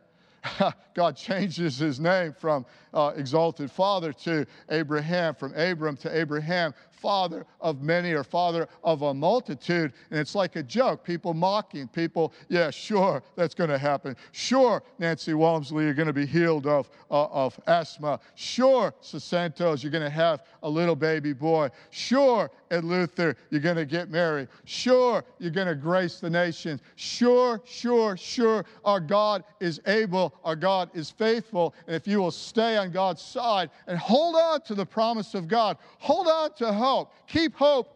God 0.93 1.15
changes 1.15 1.77
his 1.77 1.99
name 1.99 2.33
from 2.33 2.65
uh, 2.93 3.13
exalted 3.15 3.71
father 3.71 4.13
to 4.13 4.45
Abraham, 4.69 5.35
from 5.35 5.53
Abram 5.55 5.97
to 5.97 6.15
Abraham, 6.15 6.73
father 7.03 7.45
of 7.59 7.81
many 7.81 8.13
or 8.13 8.23
father 8.23 8.69
of 8.81 9.01
a 9.01 9.13
multitude. 9.13 9.91
And 10.09 10.19
it's 10.19 10.35
like 10.35 10.55
a 10.55 10.63
joke. 10.63 11.03
People 11.03 11.33
mocking, 11.33 11.89
people, 11.89 12.31
yeah, 12.47 12.71
sure, 12.71 13.21
that's 13.35 13.53
going 13.53 13.69
to 13.69 13.77
happen. 13.77 14.15
Sure, 14.31 14.81
Nancy 14.99 15.33
Walmsley, 15.33 15.83
you're 15.83 15.93
going 15.93 16.07
to 16.07 16.13
be 16.13 16.25
healed 16.25 16.65
of, 16.65 16.89
uh, 17.11 17.25
of 17.25 17.59
asthma. 17.67 18.21
Sure, 18.35 18.93
Sasantos, 19.01 19.83
you're 19.83 19.91
going 19.91 20.03
to 20.03 20.09
have 20.09 20.43
a 20.63 20.69
little 20.69 20.95
baby 20.95 21.33
boy. 21.33 21.69
Sure, 21.89 22.49
Ed 22.71 22.85
Luther, 22.85 23.35
you're 23.49 23.61
going 23.61 23.75
to 23.75 23.85
get 23.85 24.09
married. 24.09 24.47
Sure, 24.63 25.23
you're 25.39 25.51
going 25.51 25.67
to 25.67 25.75
grace 25.75 26.21
the 26.21 26.29
nations. 26.29 26.79
Sure, 26.95 27.61
sure, 27.65 28.15
sure, 28.15 28.65
our 28.85 29.01
God 29.01 29.43
is 29.59 29.81
able, 29.87 30.33
our 30.45 30.55
God 30.55 30.89
is 30.93 31.09
faithful. 31.09 31.75
And 31.85 31.95
if 31.95 32.07
you 32.07 32.19
will 32.19 32.31
stay 32.31 32.77
on 32.77 32.91
God's 32.91 33.21
side 33.21 33.69
and 33.87 33.97
hold 33.97 34.35
on 34.35 34.61
to 34.61 34.73
the 34.73 34.85
promise 34.85 35.33
of 35.33 35.49
God, 35.49 35.77
hold 35.99 36.27
on 36.27 36.53
to 36.53 36.71
hope, 36.71 36.92
keep 37.27 37.55
hope 37.55 37.93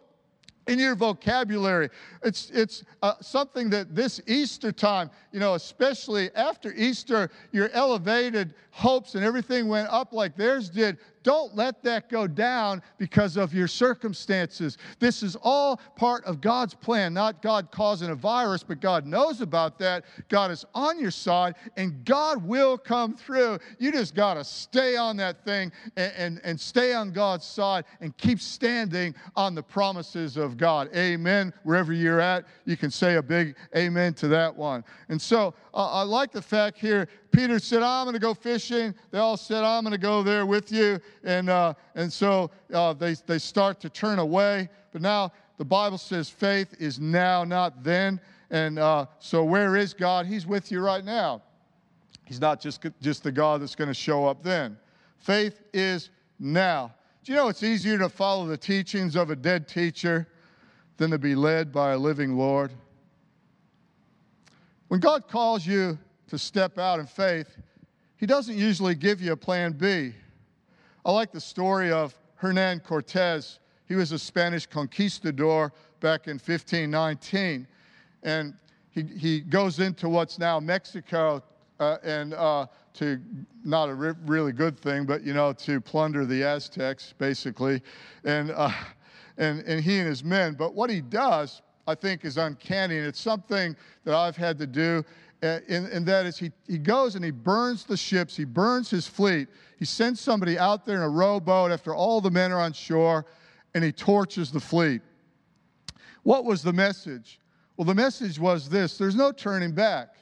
in 0.68 0.80
your 0.80 0.96
vocabulary. 0.96 1.90
It's, 2.24 2.50
it's 2.52 2.84
uh, 3.02 3.14
something 3.22 3.70
that 3.70 3.96
this 3.96 4.22
Easter 4.28 4.72
time, 4.72 5.10
you 5.32 5.40
know, 5.40 5.54
especially 5.56 6.30
after 6.36 6.74
Easter, 6.74 7.32
your 7.52 7.70
elevated 7.70 8.54
hopes 8.72 9.16
and 9.16 9.24
everything 9.24 9.68
went 9.68 9.90
up 9.90 10.14
like 10.14 10.36
theirs 10.36 10.70
did. 10.70 10.98
Don't 11.28 11.58
let 11.58 11.84
that 11.84 12.08
go 12.08 12.26
down 12.26 12.82
because 12.98 13.36
of 13.36 13.54
your 13.54 13.68
circumstances. 13.68 14.78
This 15.00 15.24
is 15.24 15.36
all 15.42 15.76
part 15.98 16.24
of 16.24 16.40
God's 16.40 16.74
plan, 16.74 17.14
not 17.14 17.42
God 17.42 17.70
causing 17.70 18.12
a 18.12 18.16
virus, 18.16 18.64
but 18.64 18.80
God 18.80 19.06
knows 19.06 19.42
about 19.42 19.78
that. 19.80 20.06
God 20.30 20.52
is 20.52 20.64
on 20.74 20.98
your 20.98 21.12
side, 21.12 21.56
and 21.76 22.06
God 22.06 22.42
will 22.42 22.78
come 22.78 23.14
through. 23.14 23.60
You 23.78 23.92
just 23.92 24.16
got 24.16 24.36
to 24.36 24.46
stay 24.46 24.96
on 24.96 25.18
that 25.18 25.44
thing 25.44 25.74
and, 25.98 26.14
and, 26.16 26.42
and 26.46 26.58
stay 26.58 26.94
on 26.94 27.12
God's 27.12 27.46
side 27.46 27.84
and 28.00 28.16
keep 28.16 28.40
standing 28.40 29.14
on 29.36 29.54
the 29.54 29.64
promises 29.64 30.38
of 30.38 30.56
God. 30.56 30.90
Amen. 30.96 31.54
Wherever 31.64 31.92
you're 31.92 32.22
at, 32.22 32.46
you 32.64 32.78
can 32.78 32.90
say 32.90 33.16
a 33.16 33.22
big 33.22 33.58
amen 33.76 34.14
to 34.14 34.30
that 34.30 34.56
one. 34.56 34.82
And 35.10 35.22
so 35.22 35.54
uh, 35.74 35.92
I 35.92 36.04
like 36.04 36.32
the 36.32 36.42
fact 36.42 36.78
here 36.78 37.10
Peter 37.38 37.60
said, 37.60 37.84
I'm 37.84 38.06
going 38.06 38.16
to 38.16 38.20
go 38.20 38.34
fishing. 38.34 38.96
They 39.12 39.20
all 39.20 39.38
said, 39.38 39.64
I'm 39.64 39.84
going 39.84 39.92
to 39.92 40.00
go 40.00 40.24
there 40.24 40.48
with 40.48 40.72
you. 40.72 41.00
And, 41.24 41.52
uh, 41.52 41.76
and 41.94 42.12
so 42.12 42.50
uh, 42.74 42.94
they, 42.94 43.14
they 43.28 43.38
start 43.38 43.80
to 43.82 43.92
turn 43.92 44.18
away. 44.18 44.70
But 44.92 45.04
now 45.04 45.32
the 45.58 45.64
Bible 45.64 46.00
says 46.00 46.32
faith 46.32 46.74
is 46.80 47.00
now, 47.00 47.44
not 47.44 47.84
then. 47.84 48.20
And 48.50 48.80
uh, 48.80 49.06
so 49.20 49.44
where 49.44 49.76
is 49.76 49.94
God? 49.94 50.26
He's 50.26 50.48
with 50.48 50.72
you 50.72 50.80
right 50.80 51.06
now. 51.06 51.44
He's 52.26 52.42
not 52.42 52.60
just, 52.60 52.84
just 53.02 53.22
the 53.22 53.32
God 53.32 53.62
that's 53.62 53.76
going 53.76 53.90
to 53.90 53.94
show 53.94 54.26
up 54.26 54.42
then. 54.42 54.76
Faith 55.20 55.62
is 55.74 56.10
now. 56.40 56.92
Do 57.24 57.34
you 57.34 57.38
know 57.38 57.50
it's 57.50 57.62
easier 57.62 58.00
to 58.00 58.10
follow 58.10 58.48
the 58.48 58.58
teachings 58.58 59.16
of 59.16 59.30
a 59.30 59.36
dead 59.36 59.68
teacher 59.68 60.28
than 60.98 61.12
to 61.12 61.20
be 61.20 61.36
led 61.36 61.72
by 61.72 61.92
a 61.92 61.98
living 62.00 62.36
Lord? 62.36 62.72
When 64.88 65.00
God 65.00 65.28
calls 65.28 65.68
you 65.68 66.00
to 66.28 66.38
step 66.38 66.78
out 66.78 67.00
in 67.00 67.06
faith, 67.06 67.58
he 68.18 68.26
doesn't 68.26 68.58
usually 68.58 68.96
give 68.96 69.22
you 69.22 69.32
a 69.32 69.38
plan 69.38 69.74
B. 69.74 70.14
I 71.06 71.12
like 71.12 71.32
the 71.32 71.42
story 71.42 71.92
of 71.92 72.18
Hernan 72.36 72.82
Cortez. 72.82 73.60
He 73.88 73.96
was 73.96 74.12
a 74.12 74.20
Spanish 74.20 74.66
conquistador 74.66 75.72
back 76.00 76.28
in 76.28 76.34
1519. 76.34 77.68
And 78.24 78.54
he, 78.90 79.04
he 79.04 79.40
goes 79.42 79.80
into 79.80 80.10
what's 80.10 80.40
now 80.40 80.60
Mexico 80.60 81.44
uh, 81.80 81.98
and 82.04 82.34
uh, 82.34 82.66
to 82.96 83.22
not 83.64 83.90
a 83.90 83.94
re- 83.94 84.14
really 84.26 84.52
good 84.52 84.80
thing, 84.80 85.06
but 85.06 85.24
you 85.24 85.34
know, 85.34 85.54
to 85.54 85.80
plunder 85.80 86.26
the 86.26 86.44
Aztecs, 86.44 87.14
basically. 87.18 87.82
And, 88.24 88.52
uh, 88.52 88.72
and, 89.38 89.62
and 89.62 89.84
he 89.84 90.00
and 90.00 90.08
his 90.08 90.24
men. 90.24 90.56
But 90.56 90.74
what 90.74 90.90
he 90.90 91.02
does, 91.02 91.62
I 91.88 91.96
think, 91.96 92.26
is 92.26 92.38
uncanny. 92.38 92.98
And 92.98 93.06
it's 93.06 93.22
something 93.22 93.76
that 94.04 94.16
I've 94.16 94.36
had 94.36 94.58
to 94.58 94.68
do 94.68 95.06
and, 95.42 95.88
and 95.88 96.06
that 96.08 96.26
is 96.26 96.38
he, 96.38 96.52
he 96.68 96.78
goes 96.78 97.16
and 97.16 97.24
he 97.24 97.32
burns 97.32 97.84
the 97.84 97.98
ships, 97.98 98.36
he 98.36 98.46
burns 98.46 98.90
his 98.90 99.08
fleet. 99.08 99.48
He 99.78 99.86
sends 99.86 100.20
somebody 100.20 100.58
out 100.58 100.86
there 100.86 100.98
in 100.98 101.04
a 101.04 101.10
rowboat 101.10 101.72
after 101.72 101.94
all 101.94 102.22
the 102.22 102.32
men 102.32 102.52
are 102.52 102.60
on 102.60 102.74
shore, 102.74 103.26
and 103.76 103.84
he 103.84 103.92
torches 103.92 104.52
the 104.52 104.60
fleet. 104.60 105.02
What 106.24 106.46
was 106.46 106.64
the 106.64 106.74
message? 106.74 107.40
Well, 107.76 107.86
the 107.86 107.96
message 107.96 108.40
was 108.40 108.68
this 108.68 108.98
there's 108.98 109.16
no 109.16 109.32
turning 109.32 109.72
back. 109.74 110.16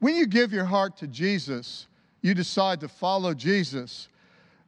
when 0.00 0.14
you 0.14 0.26
give 0.26 0.52
your 0.52 0.66
heart 0.66 0.96
to 0.98 1.06
Jesus, 1.06 1.86
you 2.20 2.34
decide 2.34 2.80
to 2.80 2.88
follow 2.88 3.32
Jesus. 3.34 4.08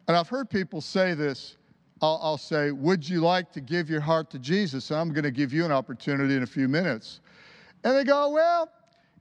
And 0.08 0.16
I've 0.16 0.28
heard 0.28 0.48
people 0.50 0.80
say 0.80 1.14
this. 1.14 1.56
I'll, 2.00 2.18
I'll 2.22 2.38
say, 2.38 2.70
Would 2.70 3.08
you 3.08 3.20
like 3.20 3.52
to 3.52 3.60
give 3.60 3.88
your 3.88 4.00
heart 4.00 4.30
to 4.30 4.38
Jesus? 4.38 4.90
And 4.90 5.00
I'm 5.00 5.12
going 5.12 5.24
to 5.24 5.30
give 5.30 5.52
you 5.52 5.64
an 5.64 5.72
opportunity 5.72 6.34
in 6.36 6.42
a 6.42 6.46
few 6.46 6.68
minutes. 6.68 7.20
And 7.84 7.96
they 7.96 8.04
go, 8.04 8.30
Well, 8.30 8.68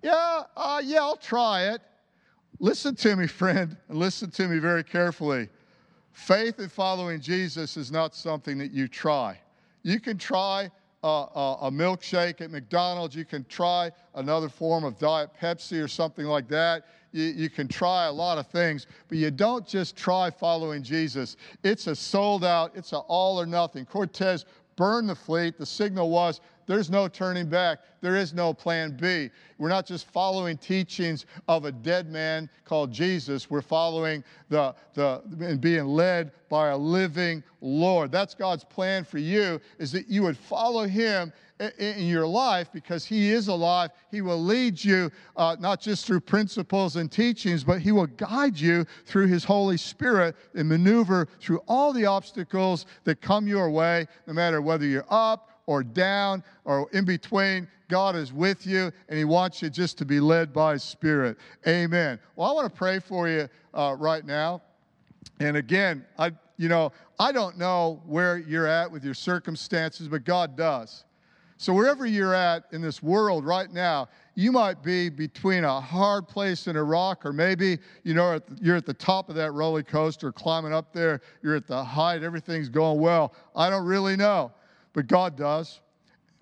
yeah, 0.04 0.44
uh, 0.56 0.82
yeah, 0.84 1.00
I'll 1.00 1.16
try 1.16 1.70
it. 1.70 1.82
Listen 2.60 2.96
to 2.96 3.16
me, 3.16 3.28
friend, 3.42 3.76
and 3.90 3.98
listen 3.98 4.30
to 4.32 4.48
me 4.48 4.60
very 4.60 4.84
carefully. 4.84 5.50
Faith 6.12 6.60
in 6.60 6.70
following 6.70 7.20
Jesus 7.20 7.76
is 7.76 7.92
not 7.92 8.14
something 8.14 8.58
that 8.60 8.72
you 8.72 8.88
try. 8.88 9.40
You 9.82 10.00
can 10.00 10.18
try 10.18 10.70
a, 11.04 11.08
a, 11.08 11.58
a, 11.64 11.72
milkshake 11.72 12.40
at 12.40 12.52
McDonald's. 12.52 13.16
You 13.16 13.26
can 13.26 13.44
try 13.46 13.92
another 14.16 14.48
form 14.48 14.84
of 14.84 14.98
Diet 15.00 15.32
Pepsi 15.40 15.84
or 15.84 15.88
something 15.88 16.26
like 16.26 16.48
that. 16.50 16.86
You, 17.12 17.26
you 17.26 17.50
can 17.50 17.68
try 17.68 18.06
a 18.06 18.12
lot 18.12 18.38
of 18.38 18.48
things, 18.48 18.88
but 19.08 19.18
you 19.18 19.32
don't 19.32 19.68
just 19.68 19.98
try 19.98 20.30
following 20.30 20.84
Jesus. 20.84 21.36
It's 21.64 21.88
a 21.88 21.96
sold 21.96 22.46
out, 22.46 22.72
it's 22.76 22.94
an 22.94 23.02
all 23.08 23.40
or 23.40 23.46
nothing. 23.46 23.86
Cortez 23.86 24.46
burned 24.76 25.10
the 25.10 25.16
fleet. 25.16 25.58
The 25.58 25.66
signal 25.66 26.10
was 26.10 26.42
there's 26.66 26.90
no 26.90 27.08
turning 27.08 27.48
back. 27.48 27.80
There 28.02 28.16
is 28.16 28.34
no 28.34 28.54
plan 28.54 28.98
B. 29.00 29.30
We're 29.58 29.70
not 29.70 29.86
just 29.86 30.08
following 30.08 30.58
teachings 30.58 31.26
of 31.48 31.66
a 31.66 31.72
dead 31.72 32.10
man 32.10 32.50
called 32.66 32.92
Jesus. 32.92 33.50
We're 33.50 33.62
following 33.62 34.24
the, 34.50 34.74
the 34.94 35.22
and 35.42 35.60
being 35.60 35.86
led 35.86 36.32
by 36.50 36.70
a 36.70 36.78
living 36.78 37.44
Lord. 37.62 38.12
That's 38.12 38.34
God's 38.34 38.64
plan 38.64 39.04
for 39.04 39.18
you 39.18 39.60
is 39.78 39.92
that 39.92 40.08
you 40.08 40.24
would 40.24 40.38
follow 40.38 40.86
him 40.86 41.34
in 41.78 42.06
your 42.08 42.28
life 42.28 42.70
because 42.74 43.06
he 43.06 43.32
is 43.32 43.48
alive. 43.48 43.92
He 44.12 44.22
will 44.22 44.42
lead 44.42 44.84
you 44.84 45.12
uh, 45.36 45.56
not 45.60 45.82
just 45.82 46.06
through 46.06 46.22
principles 46.22 46.96
and 46.96 47.12
teachings, 47.12 47.64
but 47.64 47.82
he 47.82 47.92
will 47.92 48.08
guide 48.08 48.60
you 48.60 48.86
through 49.06 49.28
his 49.28 49.44
Holy 49.44 49.78
Spirit 49.78 50.36
and 50.56 50.68
maneuver 50.68 51.28
through 51.40 51.62
all 51.68 51.94
the 51.94 52.06
obstacles 52.06 52.86
that 53.04 53.22
come 53.22 53.48
your 53.48 53.70
way, 53.70 54.08
no 54.28 54.34
matter 54.34 54.62
whether 54.62 54.86
you're 54.86 55.06
up 55.10 55.50
or 55.66 55.84
down 55.84 56.44
or 56.66 56.90
in 56.92 57.06
between. 57.06 57.68
God 57.90 58.16
is 58.16 58.34
with 58.34 58.66
you 58.66 58.92
and 59.10 59.18
He 59.18 59.26
wants 59.26 59.62
you 59.62 59.70
just 59.70 59.98
to 60.00 60.06
be 60.06 60.20
led 60.20 60.52
by 60.52 60.74
His 60.74 60.84
Spirit. 60.84 61.38
Amen. 61.68 62.20
Well, 62.36 62.50
I 62.50 62.54
want 62.54 62.72
to 62.72 62.76
pray 62.76 63.00
for 63.00 63.28
you 63.30 63.48
uh, 63.74 63.96
right 63.98 64.26
now. 64.26 64.62
And 65.40 65.58
again, 65.58 66.06
I, 66.18 66.32
you 66.58 66.70
know, 66.70 66.92
I 67.20 67.32
don't 67.32 67.58
know 67.58 68.02
where 68.06 68.38
you're 68.38 68.68
at 68.68 68.92
with 68.92 69.04
your 69.04 69.14
circumstances, 69.14 70.08
but 70.08 70.24
God 70.26 70.58
does. 70.58 71.06
So 71.58 71.74
wherever 71.74 72.06
you're 72.06 72.34
at 72.34 72.64
in 72.72 72.82
this 72.82 73.02
world 73.02 73.46
right 73.46 73.72
now, 73.72 74.10
you 74.36 74.52
might 74.52 74.84
be 74.84 75.10
between 75.10 75.64
a 75.64 75.80
hard 75.80 76.28
place 76.28 76.68
and 76.68 76.78
a 76.78 76.84
rock, 76.84 77.26
or 77.26 77.32
maybe 77.32 77.78
you 78.04 78.14
know 78.14 78.40
you're 78.62 78.76
at 78.76 78.86
the 78.86 78.94
top 78.94 79.30
of 79.30 79.36
that 79.36 79.52
roller 79.52 79.84
coaster, 79.84 80.32
climbing 80.32 80.74
up 80.74 80.92
there. 80.92 81.22
You're 81.42 81.56
at 81.56 81.68
the 81.68 81.84
height, 81.84 82.24
everything's 82.24 82.70
going 82.70 83.00
well. 83.00 83.34
I 83.56 83.70
don't 83.70 83.86
really 83.86 84.16
know 84.16 84.52
but 84.94 85.08
God 85.08 85.36
does. 85.36 85.82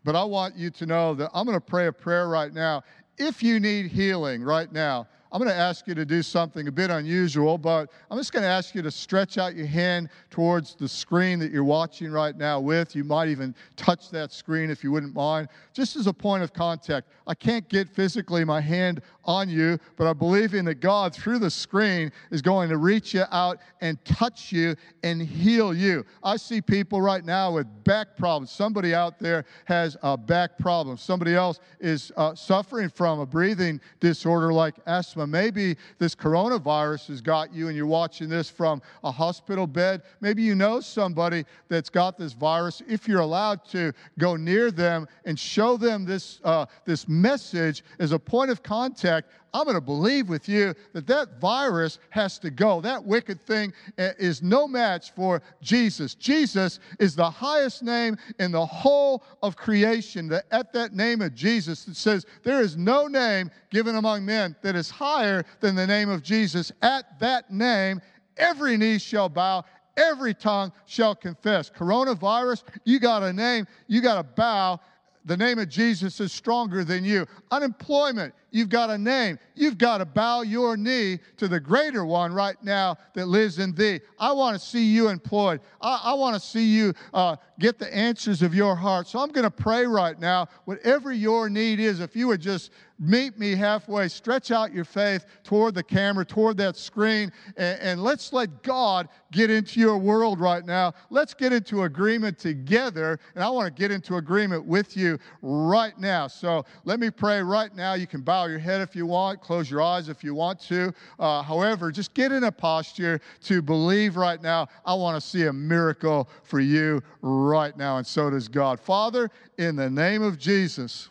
But 0.04 0.16
I 0.16 0.24
want 0.24 0.56
you 0.56 0.70
to 0.72 0.86
know 0.86 1.14
that 1.16 1.30
I'm 1.34 1.46
going 1.46 1.58
to 1.58 1.66
pray 1.66 1.88
a 1.88 1.92
prayer 1.92 2.28
right 2.28 2.54
now. 2.54 2.84
If 3.18 3.42
you 3.42 3.60
need 3.60 3.88
healing 3.88 4.44
right 4.44 4.72
now, 4.72 5.08
I'm 5.32 5.40
going 5.40 5.50
to 5.50 5.58
ask 5.58 5.88
you 5.88 5.96
to 5.96 6.04
do 6.04 6.22
something 6.22 6.68
a 6.68 6.72
bit 6.72 6.90
unusual, 6.90 7.58
but 7.58 7.90
I'm 8.10 8.18
just 8.18 8.34
going 8.34 8.44
to 8.44 8.50
ask 8.50 8.76
you 8.76 8.82
to 8.82 8.92
stretch 8.92 9.38
out 9.38 9.56
your 9.56 9.66
hand 9.66 10.10
towards 10.30 10.76
the 10.76 10.90
screen 10.90 11.40
that 11.40 11.52
you're 11.52 11.64
watching 11.64 12.12
right 12.12 12.36
now 12.36 12.60
with. 12.60 12.98
You 12.98 13.06
might 13.06 13.30
even 13.30 13.56
touch 13.78 14.10
that 14.10 14.34
screen 14.34 14.70
if 14.70 14.84
you 14.84 14.92
wouldn't 14.92 15.16
mind, 15.16 15.48
just 15.72 15.96
as 15.96 16.08
a 16.08 16.14
point 16.14 16.44
of 16.44 16.52
contact. 16.52 17.08
I 17.28 17.34
can't 17.34 17.68
get 17.70 17.88
physically 17.88 18.44
my 18.44 18.60
hand 18.60 19.02
on 19.26 19.50
you, 19.50 19.78
but 19.98 20.08
I 20.08 20.14
believe 20.14 20.54
in 20.54 20.66
that 20.66 20.80
God, 20.80 21.14
through 21.14 21.40
the 21.40 21.50
screen, 21.50 22.12
is 22.32 22.42
going 22.42 22.70
to 22.70 22.78
reach 22.78 23.14
you 23.14 23.24
out 23.32 23.60
and 23.82 24.04
touch 24.06 24.52
you 24.52 24.76
and 25.04 25.22
heal 25.22 25.74
you. 25.74 26.06
I 26.24 26.38
see 26.38 26.62
people 26.62 27.02
right 27.02 27.24
now 27.24 27.54
with 27.54 27.68
back 27.84 28.18
problems. 28.18 28.52
Somebody 28.52 28.94
out 28.94 29.20
there 29.20 29.46
has 29.66 29.98
a 30.02 30.18
back 30.18 30.58
problem. 30.58 30.98
Somebody 30.98 31.36
else 31.36 31.60
is 31.80 32.12
uh, 32.18 32.36
suffering 32.36 32.90
from 32.90 33.20
a 33.20 33.26
breathing 33.26 33.80
disorder 34.00 34.52
like 34.54 34.76
asthma. 34.86 35.28
Maybe 35.28 35.78
this 36.00 36.16
coronavirus 36.16 37.08
has 37.08 37.22
got 37.22 37.54
you 37.54 37.68
and 37.68 37.78
you're 37.78 37.86
watching 37.86 38.30
this 38.30 38.50
from 38.50 38.82
a 39.04 39.12
hospital 39.12 39.68
bed. 39.68 40.02
Maybe 40.20 40.44
you 40.44 40.56
know 40.56 40.80
somebody 40.80 41.46
that's 41.70 41.90
got 41.90 42.18
this 42.18 42.34
virus. 42.34 42.82
If 42.88 43.08
you're 43.08 43.22
allowed 43.22 43.66
to 43.70 43.94
go 44.18 44.36
near 44.36 44.72
them 44.72 45.08
and 45.26 45.40
show 45.40 45.78
them 45.78 46.06
this, 46.06 46.40
uh, 46.44 46.66
this 46.86 47.08
message 47.08 47.84
as 48.00 48.12
a 48.12 48.20
point 48.20 48.52
of 48.52 48.64
contact, 48.64 49.11
I'm 49.54 49.66
going 49.66 49.76
to 49.76 49.82
believe 49.82 50.30
with 50.30 50.48
you 50.48 50.74
that 50.94 51.08
that 51.08 51.40
virus 51.40 52.00
has 52.10 52.40
to 52.40 52.50
go. 52.50 52.80
That 52.82 53.04
wicked 53.04 53.42
thing 53.42 53.74
eh, 53.98 54.14
is 54.18 54.42
no 54.42 54.68
match 54.68 55.12
for 55.12 55.42
Jesus. 55.62 56.16
Jesus 56.16 56.80
is 57.00 57.16
the 57.16 57.30
highest 57.30 57.84
name 57.84 58.18
in 58.40 58.52
the 58.52 58.66
whole 58.66 59.24
of 59.44 59.56
creation. 59.56 60.32
At 60.52 60.72
that 60.74 60.94
name 60.94 61.22
of 61.22 61.36
Jesus, 61.36 61.88
it 61.88 61.96
says, 61.96 62.26
There 62.44 62.62
is 62.62 62.78
no 62.78 63.08
name 63.08 63.52
given 63.70 63.96
among 63.96 64.26
men 64.26 64.56
that 64.62 64.76
is 64.76 64.90
higher 64.90 65.44
than 65.60 65.76
the 65.76 65.88
name 65.88 66.10
of 66.10 66.24
Jesus. 66.24 66.72
At 66.82 67.20
that 67.20 67.52
name, 67.52 68.02
every 68.38 68.78
knee 68.78 68.98
shall 68.98 69.30
bow 69.30 69.66
every 69.98 70.34
tongue 70.34 70.72
shall 70.86 71.16
confess. 71.16 71.70
Coronavirus, 71.70 72.64
you 72.86 73.00
got 73.00 73.24
a 73.24 73.34
name, 73.34 73.68
you 73.88 74.02
got 74.02 74.16
to 74.16 74.24
bow. 74.24 74.80
The 75.26 75.38
name 75.38 75.60
of 75.60 75.70
Jesus 75.70 76.20
is 76.20 76.32
stronger 76.32 76.84
than 76.84 77.04
you. 77.04 77.28
Unemployment, 77.52 78.34
You've 78.52 78.70
got 78.70 78.90
a 78.90 78.98
name. 78.98 79.40
You've 79.56 79.78
got 79.78 80.00
to 80.00 80.06
bow 80.06 80.42
your 80.42 80.76
knee 80.76 81.20
to 81.38 81.48
the 81.48 81.60
greater 81.60 82.06
one 82.06 82.34
right 82.34 82.62
now 82.62 82.98
that 83.14 83.28
lives 83.28 83.60
in 83.60 83.74
thee. 83.74 84.02
I 84.20 84.34
want 84.34 84.60
to 84.60 84.66
see 84.66 84.84
you 84.84 85.08
employed. 85.08 85.62
I, 85.82 86.02
I 86.06 86.14
want 86.14 86.36
to 86.36 86.40
see 86.46 86.66
you 86.66 86.94
uh, 87.14 87.38
get 87.60 87.80
the 87.80 87.94
answers 87.96 88.42
of 88.42 88.54
your 88.54 88.76
heart. 88.76 89.08
So 89.08 89.20
I'm 89.20 89.30
going 89.30 89.44
to 89.46 89.52
pray 89.52 89.86
right 89.86 90.20
now, 90.20 90.48
whatever 90.66 91.14
your 91.14 91.50
need 91.50 91.80
is, 91.80 92.02
if 92.02 92.16
you 92.16 92.28
would 92.28 92.42
just 92.42 92.72
meet 93.02 93.40
me 93.40 93.56
halfway, 93.56 94.08
stretch 94.08 94.52
out 94.52 94.72
your 94.72 94.86
faith 94.86 95.26
toward 95.44 95.74
the 95.74 95.82
camera, 95.82 96.24
toward 96.24 96.56
that 96.58 96.78
screen, 96.78 97.32
and, 97.58 97.80
and 97.82 98.04
let's 98.04 98.32
let 98.32 98.62
God 98.62 99.10
get 99.32 99.50
into 99.50 99.80
your 99.80 99.98
world 99.98 100.40
right 100.40 100.64
now. 100.64 100.94
Let's 101.10 101.34
get 101.34 101.52
into 101.52 101.84
agreement 101.84 102.38
together, 102.38 103.20
and 103.34 103.44
I 103.44 103.50
want 103.50 103.74
to 103.74 103.80
get 103.80 103.90
into 103.90 104.18
agreement 104.18 104.66
with 104.66 104.96
you 104.96 105.18
right 105.42 105.98
now. 105.98 106.28
So 106.28 106.64
let 106.86 107.00
me 107.00 107.10
pray 107.10 107.42
right 107.42 107.74
now. 107.76 107.96
You 107.96 108.06
can 108.06 108.22
bow 108.22 108.41
bow 108.42 108.48
your 108.48 108.58
head 108.58 108.82
if 108.82 108.96
you 108.96 109.06
want, 109.06 109.40
close 109.40 109.70
your 109.70 109.84
eyes 109.84 110.10
if 110.10 110.24
you 110.24 110.34
want 110.34 110.60
to. 110.60 110.92
Uh, 111.20 111.44
however, 111.44 111.92
just 111.92 112.12
get 112.16 112.32
in 112.32 112.46
a 112.46 112.52
posture 112.52 113.22
to 113.44 113.62
believe 113.62 114.16
right 114.16 114.42
now. 114.42 114.68
I 114.84 114.96
want 114.96 115.22
to 115.22 115.28
see 115.28 115.46
a 115.46 115.54
miracle 115.54 116.28
for 116.42 116.60
you 116.60 117.04
right 117.22 117.78
now, 117.78 117.98
and 117.98 118.08
so 118.08 118.32
does 118.32 118.48
God. 118.48 118.80
Father, 118.80 119.30
in 119.60 119.76
the 119.76 119.90
name 119.92 120.24
of 120.24 120.40
Jesus, 120.40 121.10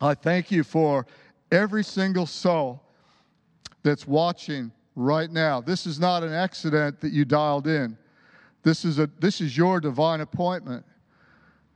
I 0.00 0.14
thank 0.14 0.52
you 0.52 0.62
for 0.62 1.06
every 1.50 1.82
single 1.82 2.26
soul 2.26 2.84
that's 3.82 4.06
watching 4.06 4.70
right 4.94 5.32
now. 5.32 5.60
This 5.60 5.86
is 5.86 5.98
not 5.98 6.22
an 6.22 6.32
accident 6.32 7.00
that 7.00 7.12
you 7.12 7.24
dialed 7.24 7.66
in. 7.66 7.98
This 8.62 8.84
is, 8.84 9.00
a, 9.00 9.10
this 9.18 9.40
is 9.40 9.56
your 9.56 9.80
divine 9.80 10.20
appointment. 10.20 10.84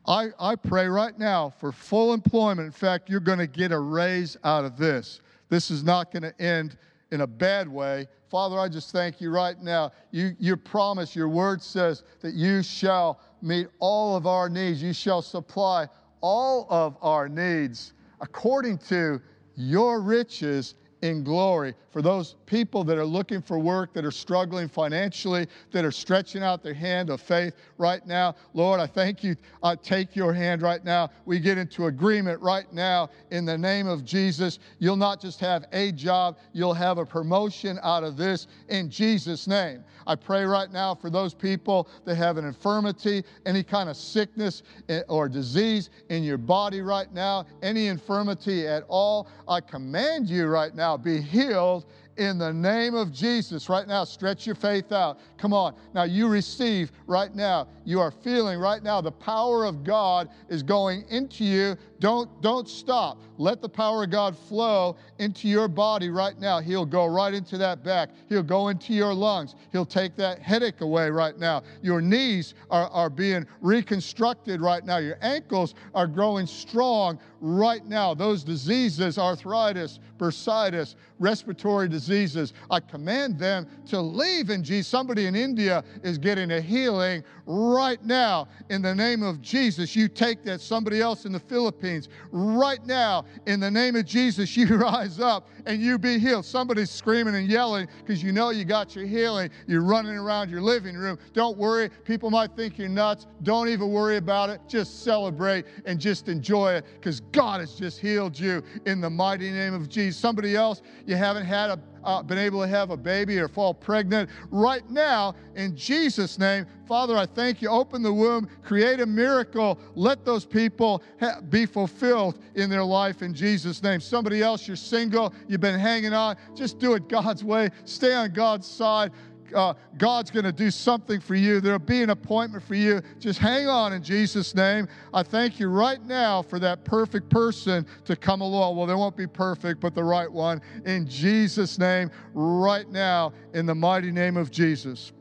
I, 0.06 0.28
I 0.38 0.56
pray 0.56 0.88
right 0.88 1.16
now 1.18 1.50
for 1.60 1.70
full 1.70 2.12
employment. 2.12 2.66
In 2.66 2.72
fact, 2.72 3.08
you're 3.08 3.20
going 3.20 3.38
to 3.38 3.46
get 3.46 3.72
a 3.72 3.78
raise 3.78 4.36
out 4.42 4.64
of 4.64 4.76
this. 4.76 5.20
This 5.48 5.70
is 5.70 5.84
not 5.84 6.10
going 6.10 6.22
to 6.22 6.40
end 6.40 6.76
in 7.12 7.20
a 7.20 7.26
bad 7.26 7.68
way. 7.68 8.08
Father, 8.28 8.58
I 8.58 8.68
just 8.68 8.90
thank 8.90 9.20
you 9.20 9.30
right 9.30 9.60
now. 9.62 9.92
You, 10.10 10.34
your 10.38 10.56
promise, 10.56 11.14
your 11.14 11.28
word 11.28 11.62
says 11.62 12.02
that 12.20 12.34
you 12.34 12.62
shall 12.62 13.20
meet 13.42 13.68
all 13.78 14.16
of 14.16 14.26
our 14.26 14.48
needs. 14.48 14.82
You 14.82 14.92
shall 14.92 15.22
supply 15.22 15.86
all 16.20 16.66
of 16.70 16.96
our 17.02 17.28
needs 17.28 17.92
according 18.20 18.78
to 18.78 19.20
your 19.56 20.00
riches 20.00 20.74
in 21.02 21.24
glory. 21.24 21.74
For 21.90 22.00
those 22.00 22.36
people 22.46 22.84
that 22.84 22.96
are 22.96 23.04
looking 23.04 23.42
for 23.42 23.58
work, 23.58 23.92
that 23.92 24.04
are 24.04 24.10
struggling 24.10 24.68
financially, 24.68 25.46
that 25.72 25.84
are 25.84 25.92
stretching 25.92 26.42
out 26.42 26.62
their 26.62 26.72
hand 26.72 27.10
of 27.10 27.20
faith 27.20 27.54
right 27.76 28.06
now, 28.06 28.34
Lord, 28.54 28.80
I 28.80 28.86
thank 28.86 29.22
you. 29.22 29.36
I 29.62 29.74
take 29.74 30.16
your 30.16 30.32
hand 30.32 30.62
right 30.62 30.82
now. 30.84 31.10
We 31.26 31.40
get 31.40 31.58
into 31.58 31.86
agreement 31.86 32.40
right 32.40 32.72
now 32.72 33.10
in 33.30 33.44
the 33.44 33.58
name 33.58 33.88
of 33.88 34.04
Jesus. 34.04 34.60
You'll 34.78 34.96
not 34.96 35.20
just 35.20 35.40
have 35.40 35.66
a 35.72 35.92
job, 35.92 36.38
you'll 36.52 36.72
have 36.72 36.98
a 36.98 37.04
promotion 37.04 37.78
out 37.82 38.04
of 38.04 38.16
this 38.16 38.46
in 38.68 38.88
Jesus' 38.88 39.46
name. 39.46 39.84
I 40.06 40.14
pray 40.14 40.44
right 40.44 40.70
now 40.70 40.94
for 40.94 41.10
those 41.10 41.34
people 41.34 41.88
that 42.04 42.14
have 42.16 42.36
an 42.36 42.44
infirmity, 42.44 43.24
any 43.44 43.62
kind 43.62 43.88
of 43.88 43.96
sickness 43.96 44.62
eh, 44.88 45.02
or 45.08 45.28
disease 45.28 45.90
in 46.08 46.22
your 46.22 46.38
body 46.38 46.80
right 46.80 47.12
now, 47.12 47.46
any 47.62 47.88
infirmity 47.88 48.66
at 48.66 48.84
all. 48.88 49.28
I 49.48 49.60
command 49.60 50.28
you 50.28 50.46
right 50.46 50.74
now, 50.74 50.91
be 50.98 51.20
healed 51.20 51.84
in 52.16 52.38
the 52.38 52.52
name 52.52 52.94
of 52.94 53.12
Jesus. 53.12 53.68
Right 53.68 53.86
now, 53.86 54.04
stretch 54.04 54.46
your 54.46 54.54
faith 54.54 54.92
out. 54.92 55.20
Come 55.38 55.52
on. 55.52 55.74
Now, 55.94 56.04
you 56.04 56.28
receive 56.28 56.92
right 57.06 57.34
now. 57.34 57.68
You 57.84 58.00
are 58.00 58.10
feeling 58.10 58.58
right 58.58 58.82
now 58.82 59.00
the 59.00 59.12
power 59.12 59.64
of 59.64 59.84
God 59.84 60.28
is 60.48 60.62
going 60.62 61.04
into 61.08 61.44
you 61.44 61.76
Don't, 61.98 62.42
don't 62.42 62.68
stop. 62.68 63.22
Let 63.38 63.62
the 63.62 63.68
power 63.68 64.04
of 64.04 64.10
God 64.10 64.36
flow 64.36 64.96
into 65.18 65.48
your 65.48 65.68
body 65.68 66.10
right 66.10 66.38
now. 66.38 66.60
He'll 66.60 66.86
go 66.86 67.06
right 67.06 67.32
into 67.32 67.56
that 67.58 67.84
back. 67.84 68.10
He'll 68.28 68.42
go 68.42 68.68
into 68.68 68.92
your 68.92 69.14
lungs. 69.14 69.54
He'll 69.72 69.86
take 69.86 70.16
that 70.16 70.40
headache 70.40 70.80
away 70.80 71.10
right 71.10 71.38
now. 71.38 71.62
Your 71.80 72.00
knees 72.00 72.54
are, 72.70 72.88
are 72.88 73.10
being 73.10 73.46
reconstructed 73.60 74.60
right 74.60 74.84
now. 74.84 74.98
Your 74.98 75.18
ankles 75.22 75.74
are 75.94 76.06
growing 76.06 76.46
strong 76.46 77.18
right 77.40 77.84
now. 77.86 78.14
Those 78.14 78.44
diseases, 78.44 79.18
arthritis, 79.18 79.98
bursitis, 80.18 80.94
respiratory 81.22 81.88
diseases, 81.88 82.52
I 82.70 82.80
command 82.80 83.38
them 83.38 83.66
to 83.86 84.00
leave 84.00 84.50
in 84.50 84.62
Jesus. 84.62 84.88
Somebody 84.88 85.26
in 85.26 85.34
India 85.34 85.84
is 86.02 86.18
getting 86.18 86.50
a 86.50 86.60
healing 86.60 87.22
right 87.46 88.02
now 88.04 88.48
in 88.68 88.82
the 88.82 88.94
name 88.94 89.22
of 89.22 89.40
Jesus. 89.40 89.94
You 89.96 90.08
take 90.08 90.44
that. 90.44 90.60
Somebody 90.60 91.00
else 91.00 91.24
in 91.24 91.32
the 91.32 91.40
Philippines, 91.40 92.08
right 92.30 92.84
now 92.84 93.24
in 93.46 93.60
the 93.60 93.70
name 93.70 93.96
of 93.96 94.04
Jesus, 94.04 94.56
you 94.56 94.76
rise 94.76 95.20
up 95.20 95.48
and 95.66 95.80
you 95.80 95.98
be 95.98 96.18
healed. 96.18 96.44
Somebody's 96.44 96.90
screaming 96.90 97.36
and 97.36 97.48
yelling 97.48 97.88
because 98.04 98.22
you 98.22 98.32
know 98.32 98.50
you 98.50 98.64
got 98.64 98.96
your 98.96 99.06
healing. 99.06 99.50
You're 99.66 99.84
running 99.84 100.16
around 100.16 100.50
your 100.50 100.60
living 100.60 100.96
room. 100.96 101.18
Don't 101.32 101.56
worry. 101.56 101.88
People 102.04 102.30
might 102.30 102.54
think 102.56 102.78
you're 102.78 102.88
nuts. 102.88 103.26
Don't 103.42 103.68
even 103.68 103.90
worry 103.90 104.16
about 104.16 104.50
it. 104.50 104.60
Just 104.66 105.04
celebrate 105.04 105.64
and 105.86 106.00
just 106.00 106.28
enjoy 106.28 106.72
it 106.74 106.84
because 106.94 107.20
God 107.20 107.60
has 107.60 107.74
just 107.74 108.00
healed 108.00 108.38
you 108.38 108.62
in 108.86 109.00
the 109.00 109.10
mighty 109.10 109.50
name 109.50 109.74
of 109.74 109.88
Jesus. 109.88 110.20
Somebody 110.20 110.56
else, 110.56 110.82
you 111.06 111.11
haven't 111.16 111.44
had 111.44 111.70
a 111.70 111.78
uh, 112.04 112.22
been 112.22 112.38
able 112.38 112.60
to 112.60 112.68
have 112.68 112.90
a 112.90 112.96
baby 112.96 113.38
or 113.38 113.48
fall 113.48 113.74
pregnant 113.74 114.28
right 114.50 114.88
now 114.90 115.34
in 115.54 115.76
Jesus' 115.76 116.38
name. 116.38 116.66
Father, 116.86 117.16
I 117.16 117.26
thank 117.26 117.62
you. 117.62 117.68
Open 117.68 118.02
the 118.02 118.12
womb, 118.12 118.48
create 118.62 119.00
a 119.00 119.06
miracle. 119.06 119.78
Let 119.94 120.24
those 120.24 120.44
people 120.44 121.02
ha- 121.20 121.40
be 121.48 121.66
fulfilled 121.66 122.38
in 122.54 122.68
their 122.68 122.84
life 122.84 123.22
in 123.22 123.34
Jesus' 123.34 123.82
name. 123.82 124.00
Somebody 124.00 124.42
else, 124.42 124.66
you're 124.66 124.76
single, 124.76 125.32
you've 125.48 125.60
been 125.60 125.78
hanging 125.78 126.12
on, 126.12 126.36
just 126.54 126.78
do 126.78 126.94
it 126.94 127.08
God's 127.08 127.44
way. 127.44 127.70
Stay 127.84 128.14
on 128.14 128.32
God's 128.32 128.66
side 128.66 129.12
uh, 129.54 129.74
God's 129.98 130.30
going 130.30 130.44
to 130.44 130.52
do 130.52 130.70
something 130.70 131.20
for 131.20 131.34
you. 131.34 131.60
There'll 131.60 131.78
be 131.78 132.02
an 132.02 132.10
appointment 132.10 132.64
for 132.64 132.74
you. 132.74 133.02
Just 133.18 133.38
hang 133.38 133.68
on 133.68 133.92
in 133.92 134.02
Jesus' 134.02 134.54
name. 134.54 134.88
I 135.12 135.22
thank 135.22 135.60
you 135.60 135.68
right 135.68 136.02
now 136.04 136.42
for 136.42 136.58
that 136.58 136.84
perfect 136.84 137.28
person 137.30 137.86
to 138.04 138.16
come 138.16 138.40
along. 138.40 138.76
Well, 138.76 138.86
they 138.86 138.94
won't 138.94 139.16
be 139.16 139.26
perfect, 139.26 139.80
but 139.80 139.94
the 139.94 140.04
right 140.04 140.30
one. 140.30 140.60
In 140.84 141.06
Jesus' 141.06 141.78
name, 141.78 142.10
right 142.34 142.88
now, 142.88 143.32
in 143.54 143.66
the 143.66 143.74
mighty 143.74 144.10
name 144.10 144.36
of 144.36 144.50
Jesus. 144.50 145.12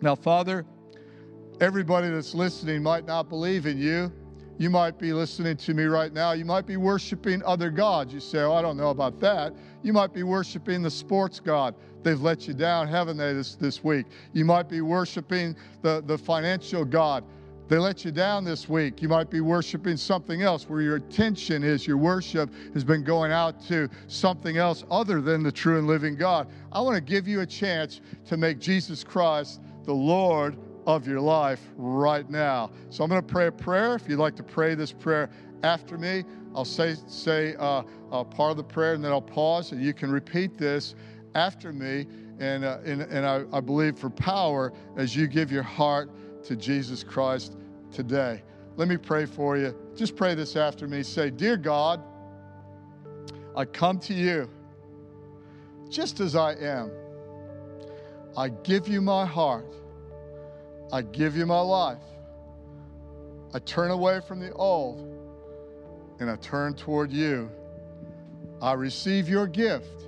Now, 0.00 0.14
Father, 0.14 0.64
everybody 1.60 2.08
that's 2.08 2.34
listening 2.34 2.82
might 2.82 3.06
not 3.06 3.28
believe 3.28 3.66
in 3.66 3.78
you. 3.78 4.12
You 4.60 4.68
might 4.68 4.98
be 4.98 5.14
listening 5.14 5.56
to 5.56 5.72
me 5.72 5.84
right 5.84 6.12
now. 6.12 6.32
You 6.32 6.44
might 6.44 6.66
be 6.66 6.76
worshiping 6.76 7.42
other 7.46 7.70
gods. 7.70 8.12
You 8.12 8.20
say, 8.20 8.40
Oh, 8.40 8.52
I 8.52 8.60
don't 8.60 8.76
know 8.76 8.90
about 8.90 9.18
that. 9.20 9.54
You 9.82 9.94
might 9.94 10.12
be 10.12 10.22
worshiping 10.22 10.82
the 10.82 10.90
sports 10.90 11.40
god. 11.40 11.74
They've 12.02 12.20
let 12.20 12.46
you 12.46 12.52
down, 12.52 12.86
haven't 12.86 13.16
they, 13.16 13.32
this, 13.32 13.54
this 13.54 13.82
week? 13.82 14.04
You 14.34 14.44
might 14.44 14.68
be 14.68 14.82
worshiping 14.82 15.56
the, 15.80 16.02
the 16.04 16.18
financial 16.18 16.84
God. 16.84 17.24
They 17.68 17.78
let 17.78 18.04
you 18.04 18.10
down 18.10 18.44
this 18.44 18.68
week. 18.68 19.00
You 19.00 19.08
might 19.08 19.30
be 19.30 19.40
worshiping 19.40 19.96
something 19.96 20.42
else 20.42 20.68
where 20.68 20.82
your 20.82 20.96
attention 20.96 21.62
is, 21.62 21.86
your 21.86 21.96
worship 21.96 22.50
has 22.74 22.84
been 22.84 23.02
going 23.02 23.32
out 23.32 23.66
to 23.68 23.88
something 24.08 24.58
else 24.58 24.84
other 24.90 25.22
than 25.22 25.42
the 25.42 25.52
true 25.52 25.78
and 25.78 25.86
living 25.86 26.16
God. 26.16 26.48
I 26.70 26.82
want 26.82 26.96
to 26.96 27.00
give 27.00 27.26
you 27.26 27.40
a 27.40 27.46
chance 27.46 28.02
to 28.26 28.36
make 28.36 28.58
Jesus 28.58 29.04
Christ 29.04 29.62
the 29.84 29.94
Lord 29.94 30.58
of 30.96 31.06
your 31.06 31.20
life 31.20 31.60
right 31.76 32.28
now. 32.28 32.70
So 32.90 33.04
I'm 33.04 33.10
going 33.10 33.22
to 33.22 33.26
pray 33.26 33.46
a 33.46 33.52
prayer. 33.52 33.94
If 33.94 34.08
you'd 34.08 34.18
like 34.18 34.36
to 34.36 34.42
pray 34.42 34.74
this 34.74 34.92
prayer 34.92 35.30
after 35.62 35.98
me, 35.98 36.24
I'll 36.54 36.64
say, 36.64 36.96
say 37.06 37.54
uh, 37.56 37.82
uh, 38.10 38.24
part 38.24 38.50
of 38.50 38.56
the 38.56 38.64
prayer 38.64 38.94
and 38.94 39.04
then 39.04 39.12
I'll 39.12 39.22
pause 39.22 39.72
and 39.72 39.82
you 39.82 39.94
can 39.94 40.10
repeat 40.10 40.56
this 40.56 40.94
after 41.34 41.72
me. 41.72 42.06
And, 42.38 42.64
uh, 42.64 42.78
and, 42.84 43.02
and 43.02 43.26
I, 43.26 43.44
I 43.52 43.60
believe 43.60 43.98
for 43.98 44.10
power 44.10 44.72
as 44.96 45.14
you 45.14 45.26
give 45.26 45.52
your 45.52 45.62
heart 45.62 46.10
to 46.44 46.56
Jesus 46.56 47.04
Christ 47.04 47.56
today. 47.92 48.42
Let 48.76 48.88
me 48.88 48.96
pray 48.96 49.26
for 49.26 49.58
you. 49.58 49.76
Just 49.94 50.16
pray 50.16 50.34
this 50.34 50.56
after 50.56 50.88
me. 50.88 51.02
Say, 51.02 51.30
Dear 51.30 51.56
God, 51.56 52.02
I 53.54 53.64
come 53.66 53.98
to 54.00 54.14
you 54.14 54.48
just 55.90 56.20
as 56.20 56.36
I 56.36 56.54
am. 56.54 56.90
I 58.36 58.48
give 58.48 58.88
you 58.88 59.00
my 59.00 59.26
heart. 59.26 59.74
I 60.92 61.02
give 61.02 61.36
you 61.36 61.46
my 61.46 61.60
life. 61.60 61.98
I 63.52 63.58
turn 63.60 63.90
away 63.90 64.20
from 64.26 64.40
the 64.40 64.52
old 64.52 65.00
and 66.20 66.30
I 66.30 66.36
turn 66.36 66.74
toward 66.74 67.10
you. 67.10 67.50
I 68.60 68.72
receive 68.74 69.28
your 69.28 69.46
gift 69.46 70.00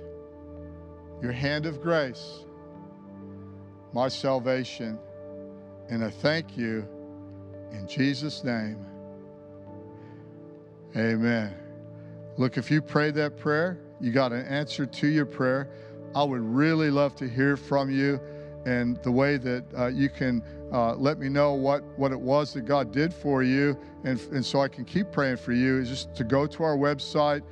your 1.23 1.31
hand 1.31 1.65
of 1.65 1.81
grace, 1.81 2.43
my 3.93 4.09
salvation. 4.09 4.99
And 5.89 6.03
I 6.03 6.09
thank 6.09 6.57
you 6.57 6.85
in 7.71 7.87
Jesus' 7.87 8.43
name. 8.43 8.85
Amen. 10.97 11.55
Look, 12.37 12.57
if 12.57 12.69
you 12.69 12.81
prayed 12.81 13.15
that 13.15 13.37
prayer, 13.37 13.79
you 14.01 14.11
got 14.11 14.33
an 14.33 14.45
answer 14.45 14.85
to 14.85 15.07
your 15.07 15.25
prayer. 15.25 15.69
I 16.13 16.23
would 16.23 16.41
really 16.41 16.91
love 16.91 17.15
to 17.17 17.27
hear 17.27 17.55
from 17.55 17.89
you 17.89 18.19
and 18.65 19.01
the 19.03 19.11
way 19.11 19.37
that 19.37 19.63
uh, 19.77 19.87
you 19.87 20.09
can 20.09 20.43
uh, 20.73 20.95
let 20.95 21.19
me 21.19 21.29
know 21.29 21.53
what, 21.53 21.83
what 21.97 22.11
it 22.11 22.19
was 22.19 22.53
that 22.53 22.65
God 22.65 22.91
did 22.91 23.13
for 23.13 23.43
you. 23.43 23.77
And, 24.03 24.19
and 24.31 24.45
so 24.45 24.59
I 24.59 24.67
can 24.67 24.83
keep 24.83 25.11
praying 25.11 25.37
for 25.37 25.53
you 25.53 25.79
is 25.79 25.87
just 25.87 26.13
to 26.15 26.23
go 26.23 26.47
to 26.47 26.63
our 26.63 26.75
website 26.75 27.43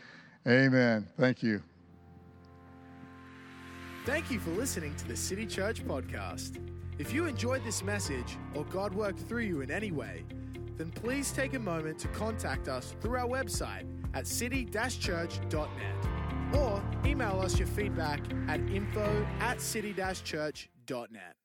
Amen. 0.47 1.07
Thank 1.19 1.43
you. 1.43 1.70
Thank 4.07 4.31
you 4.31 4.41
for 4.41 4.49
listening 4.51 4.95
to 4.97 5.09
the 5.09 5.17
City 5.17 5.45
Church 5.45 5.87
podcast. 5.87 6.57
If 6.99 7.13
you 7.13 7.27
enjoyed 7.27 7.63
this 7.65 7.83
message 7.83 8.39
or 8.55 8.65
God 8.65 8.95
worked 8.95 9.21
through 9.21 9.43
you 9.43 9.61
in 9.61 9.71
any 9.71 9.93
way, 9.93 10.25
then 10.79 10.91
please 10.91 11.33
take 11.33 11.53
a 11.53 11.59
moment 11.59 11.99
to 11.99 12.09
contact 12.09 12.67
us 12.67 12.95
through 13.03 13.19
our 13.19 13.29
website 13.29 13.85
at 14.15 14.27
city-church.net 14.27 16.55
or 16.55 16.83
email 17.05 17.41
us 17.41 17.59
your 17.59 17.69
feedback 17.69 18.21
at 18.49 18.61
info 18.71 19.27
at 19.39 19.61
city-church.net. 19.61 21.40